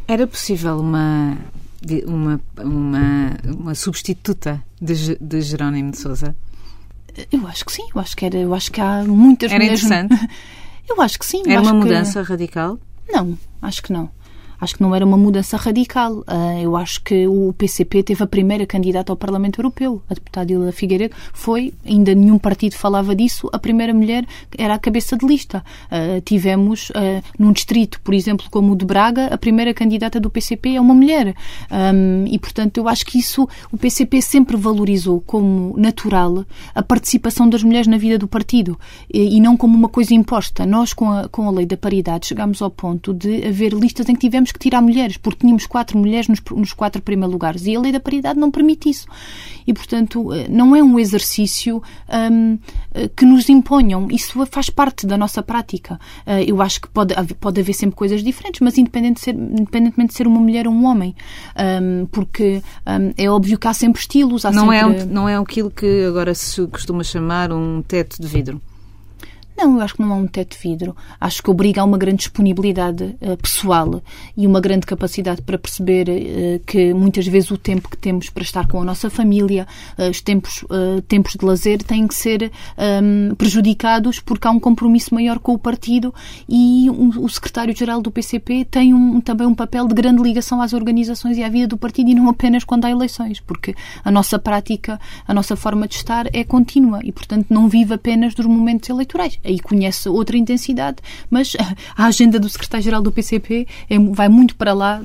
Era 0.06 0.26
possível 0.26 0.78
uma 0.78 1.36
uma, 2.06 2.40
uma, 2.58 3.30
uma 3.44 3.74
substituta 3.74 4.62
de, 4.80 5.16
de 5.20 5.40
Jerónimo 5.40 5.90
de 5.90 5.98
Souza? 5.98 6.36
Eu 7.30 7.46
acho 7.46 7.64
que 7.64 7.72
sim, 7.72 7.82
eu 7.94 8.00
acho 8.00 8.16
que, 8.16 8.24
era, 8.24 8.38
eu 8.38 8.54
acho 8.54 8.70
que 8.70 8.80
há 8.80 9.04
muitas 9.04 9.50
Era 9.50 9.58
mulheres... 9.58 9.84
interessante? 9.84 10.28
Eu 10.88 11.00
acho 11.00 11.16
que 11.16 11.24
sim. 11.24 11.44
Era 11.46 11.62
uma 11.62 11.72
mudança 11.72 12.24
que... 12.24 12.28
radical? 12.28 12.76
Não, 13.08 13.38
acho 13.62 13.80
que 13.80 13.92
não 13.92 14.10
acho 14.62 14.77
que 14.77 14.81
não 14.81 14.94
era 14.94 15.05
uma 15.05 15.16
mudança 15.16 15.57
radical. 15.57 16.22
Ah, 16.25 16.61
eu 16.61 16.77
acho 16.77 17.03
que 17.03 17.27
o 17.27 17.53
PCP 17.53 18.05
teve 18.05 18.22
a 18.22 18.27
primeira 18.29 18.64
candidata 18.64 19.12
ao 19.12 19.16
Parlamento 19.16 19.61
Europeu, 19.61 20.01
a 20.09 20.14
deputada 20.14 20.53
Hilda 20.53 20.70
Figueiredo, 20.70 21.16
foi, 21.33 21.75
ainda 21.85 22.14
nenhum 22.14 22.38
partido 22.38 22.75
falava 22.75 23.12
disso, 23.12 23.51
a 23.53 23.59
primeira 23.59 23.92
mulher 23.92 24.25
era 24.57 24.75
a 24.75 24.79
cabeça 24.79 25.16
de 25.16 25.27
lista. 25.27 25.64
Ah, 25.90 26.20
tivemos 26.25 26.92
ah, 26.94 27.20
num 27.37 27.51
distrito, 27.51 28.01
por 28.03 28.14
exemplo, 28.14 28.46
como 28.51 28.72
o 28.72 28.77
de 28.77 28.85
Braga, 28.85 29.27
a 29.27 29.37
primeira 29.37 29.75
candidata 29.75 30.20
do 30.20 30.31
PCP 30.31 30.77
é 30.77 30.81
uma 30.81 30.94
mulher. 30.94 31.35
e, 32.31 32.38
portanto, 32.38 32.79
eu 32.79 32.88
acho 32.88 33.05
que 33.05 33.18
isso 33.18 33.48
o 33.72 33.77
PCP 33.77 34.22
sempre 34.22 34.57
valorizou 34.57 35.20
como 35.20 35.75
natural 35.77 36.44
a 36.75 36.83
participação 36.83 37.48
das 37.48 37.64
mulheres 37.64 37.88
na 37.88 37.96
vida 37.96 38.16
do 38.16 38.29
partido 38.29 38.79
e, 39.12 39.40
não 39.40 39.57
como 39.57 39.77
uma 39.77 39.88
coisa 39.88 40.14
imposta. 40.14 40.64
Nós, 40.64 40.92
com 40.92 41.11
a, 41.11 41.29
com 41.29 41.48
a 41.48 41.51
lei 41.51 41.66
da 41.66 41.77
paridade, 41.77 42.29
chegámos 42.29 42.62
ao 42.62 42.70
ponto 42.70 43.12
de 43.12 43.44
haver 43.46 43.72
listas 43.72 44.09
em 44.09 44.14
que 44.14 44.20
tivemos 44.20 44.51
que 44.52 44.58
tirar 44.58 44.80
mulheres, 44.80 45.16
porque 45.16 45.40
tínhamos 45.40 45.66
quatro 45.66 45.98
mulheres 45.98 46.28
nos, 46.28 46.40
nos 46.50 46.72
quatro 46.72 47.02
primeiros 47.02 47.32
lugares 47.32 47.66
e 47.66 47.74
a 47.74 47.80
lei 47.80 47.92
da 47.92 48.00
paridade 48.00 48.38
não 48.38 48.50
permite 48.50 48.88
isso. 48.88 49.06
E, 49.66 49.72
portanto, 49.72 50.32
eh, 50.32 50.46
não 50.48 50.74
é 50.74 50.82
um 50.82 50.98
exercício 50.98 51.82
um, 52.08 52.58
eh, 52.94 53.08
que 53.14 53.24
nos 53.24 53.48
imponham. 53.48 54.08
Isso 54.10 54.44
faz 54.46 54.68
parte 54.68 55.06
da 55.06 55.16
nossa 55.16 55.42
prática. 55.42 56.00
Uh, 56.26 56.42
eu 56.46 56.60
acho 56.60 56.80
que 56.80 56.88
pode, 56.88 57.14
pode 57.40 57.60
haver 57.60 57.72
sempre 57.72 57.96
coisas 57.96 58.22
diferentes, 58.22 58.60
mas 58.60 58.76
independente 58.76 59.16
de 59.16 59.20
ser, 59.20 59.34
independentemente 59.34 60.10
de 60.10 60.16
ser 60.16 60.26
uma 60.26 60.40
mulher 60.40 60.66
ou 60.66 60.74
um 60.74 60.84
homem. 60.84 61.14
Um, 61.56 62.06
porque 62.06 62.62
um, 62.86 63.12
é 63.16 63.30
óbvio 63.30 63.58
que 63.58 63.68
há 63.68 63.72
sempre 63.72 64.00
estilos. 64.00 64.44
Há 64.44 64.50
não, 64.50 64.68
sempre... 64.68 65.00
É 65.00 65.04
não 65.04 65.28
é 65.28 65.36
aquilo 65.36 65.70
que 65.70 66.04
agora 66.04 66.34
se 66.34 66.66
costuma 66.66 67.04
chamar 67.04 67.52
um 67.52 67.82
teto 67.82 68.20
de 68.20 68.26
vidro. 68.26 68.60
Não, 69.56 69.76
eu 69.76 69.82
acho 69.82 69.94
que 69.94 70.02
não 70.02 70.12
há 70.12 70.16
um 70.16 70.26
teto 70.26 70.56
de 70.56 70.62
vidro. 70.62 70.96
Acho 71.20 71.42
que 71.42 71.50
obriga 71.50 71.82
a 71.82 71.84
uma 71.84 71.98
grande 71.98 72.18
disponibilidade 72.18 73.16
uh, 73.20 73.36
pessoal 73.36 74.02
e 74.36 74.46
uma 74.46 74.60
grande 74.60 74.86
capacidade 74.86 75.42
para 75.42 75.58
perceber 75.58 76.08
uh, 76.08 76.64
que 76.66 76.94
muitas 76.94 77.26
vezes 77.26 77.50
o 77.50 77.58
tempo 77.58 77.88
que 77.88 77.96
temos 77.96 78.30
para 78.30 78.42
estar 78.42 78.66
com 78.66 78.80
a 78.80 78.84
nossa 78.84 79.10
família, 79.10 79.66
uh, 79.98 80.10
os 80.10 80.20
tempos, 80.20 80.64
tempos 81.06 81.34
de 81.34 81.44
lazer, 81.44 81.82
têm 81.82 82.06
que 82.06 82.14
ser 82.14 82.50
um, 82.78 83.28
ehm, 83.28 83.34
prejudicados 83.34 84.20
porque 84.20 84.46
há 84.46 84.50
um 84.50 84.58
compromisso 84.58 85.14
maior 85.14 85.38
com 85.38 85.52
o 85.52 85.58
partido 85.58 86.14
e 86.48 86.88
um, 86.90 87.10
o 87.22 87.28
secretário-geral 87.28 88.00
do 88.00 88.10
PCP 88.10 88.64
tem 88.64 88.94
um, 88.94 89.20
também 89.20 89.46
um 89.46 89.54
papel 89.54 89.86
de 89.86 89.94
grande 89.94 90.22
ligação 90.22 90.60
às 90.60 90.72
organizações 90.72 91.36
e 91.36 91.42
à 91.42 91.48
vida 91.48 91.68
do 91.68 91.76
partido 91.76 92.10
e 92.10 92.14
não 92.14 92.28
apenas 92.28 92.64
quando 92.64 92.84
há 92.84 92.90
eleições, 92.90 93.40
porque 93.40 93.74
a 94.04 94.10
nossa 94.10 94.38
prática, 94.38 95.00
a 95.26 95.34
nossa 95.34 95.56
forma 95.56 95.86
de 95.86 95.96
estar 95.96 96.26
é 96.32 96.44
contínua 96.44 97.00
e, 97.02 97.12
portanto, 97.12 97.46
não 97.50 97.68
vive 97.68 97.94
apenas 97.94 98.34
dos 98.34 98.46
momentos 98.46 98.88
eleitorais 98.88 99.38
aí 99.44 99.59
conhece 99.59 100.09
outra 100.09 100.37
intensidade, 100.37 100.98
mas 101.31 101.52
a 101.96 102.07
agenda 102.07 102.38
do 102.38 102.48
secretário-geral 102.48 103.02
do 103.02 103.12
PCP 103.12 103.66
é, 103.88 103.98
vai 103.98 104.28
muito 104.28 104.57
para 104.57 104.72
lá 104.72 105.02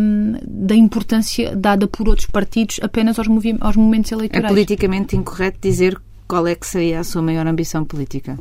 um, 0.00 0.34
da 0.46 0.74
importância 0.74 1.54
dada 1.54 1.86
por 1.86 2.08
outros 2.08 2.26
partidos 2.26 2.80
apenas 2.82 3.18
aos, 3.18 3.28
aos 3.60 3.76
momentos 3.76 4.12
eleitorais. 4.12 4.44
É 4.44 4.48
politicamente 4.48 5.16
incorreto 5.16 5.58
dizer 5.60 6.00
qual 6.26 6.46
é 6.46 6.54
que 6.54 6.66
seria 6.66 7.00
a 7.00 7.04
sua 7.04 7.22
maior 7.22 7.46
ambição 7.46 7.84
política? 7.84 8.38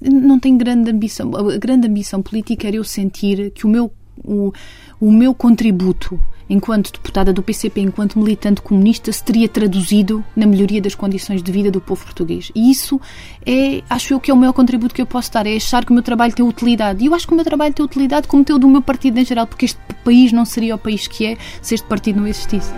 Não 0.00 0.38
tenho 0.38 0.56
grande 0.58 0.90
ambição. 0.90 1.34
A 1.34 1.58
grande 1.58 1.88
ambição 1.88 2.22
política 2.22 2.68
era 2.68 2.76
eu 2.76 2.84
sentir 2.84 3.50
que 3.50 3.66
o 3.66 3.68
meu, 3.68 3.90
o, 4.22 4.52
o 5.00 5.10
meu 5.10 5.34
contributo 5.34 6.20
enquanto 6.48 6.92
deputada 6.92 7.32
do 7.32 7.42
PCP, 7.42 7.80
enquanto 7.80 8.18
militante 8.18 8.60
comunista, 8.60 9.10
se 9.12 9.22
teria 9.22 9.48
traduzido 9.48 10.24
na 10.34 10.46
melhoria 10.46 10.80
das 10.80 10.94
condições 10.94 11.42
de 11.42 11.52
vida 11.52 11.70
do 11.70 11.80
povo 11.80 12.04
português. 12.04 12.50
E 12.54 12.70
isso 12.70 13.00
é, 13.44 13.82
acho 13.88 14.14
eu, 14.14 14.20
que 14.20 14.30
é 14.30 14.34
o 14.34 14.36
maior 14.36 14.52
contributo 14.52 14.94
que 14.94 15.02
eu 15.02 15.06
posso 15.06 15.32
dar, 15.32 15.46
é 15.46 15.56
achar 15.56 15.84
que 15.84 15.90
o 15.90 15.94
meu 15.94 16.02
trabalho 16.02 16.34
tem 16.34 16.46
utilidade. 16.46 17.02
E 17.02 17.06
eu 17.06 17.14
acho 17.14 17.26
que 17.26 17.32
o 17.32 17.36
meu 17.36 17.44
trabalho 17.44 17.74
tem 17.74 17.84
utilidade 17.84 18.28
como 18.28 18.44
tem 18.44 18.54
o 18.54 18.58
do 18.58 18.68
meu 18.68 18.82
partido 18.82 19.18
em 19.18 19.24
geral, 19.24 19.46
porque 19.46 19.64
este 19.64 19.80
país 20.04 20.32
não 20.32 20.44
seria 20.44 20.74
o 20.74 20.78
país 20.78 21.06
que 21.06 21.26
é 21.26 21.36
se 21.60 21.74
este 21.74 21.86
partido 21.86 22.20
não 22.20 22.26
existisse. 22.26 22.72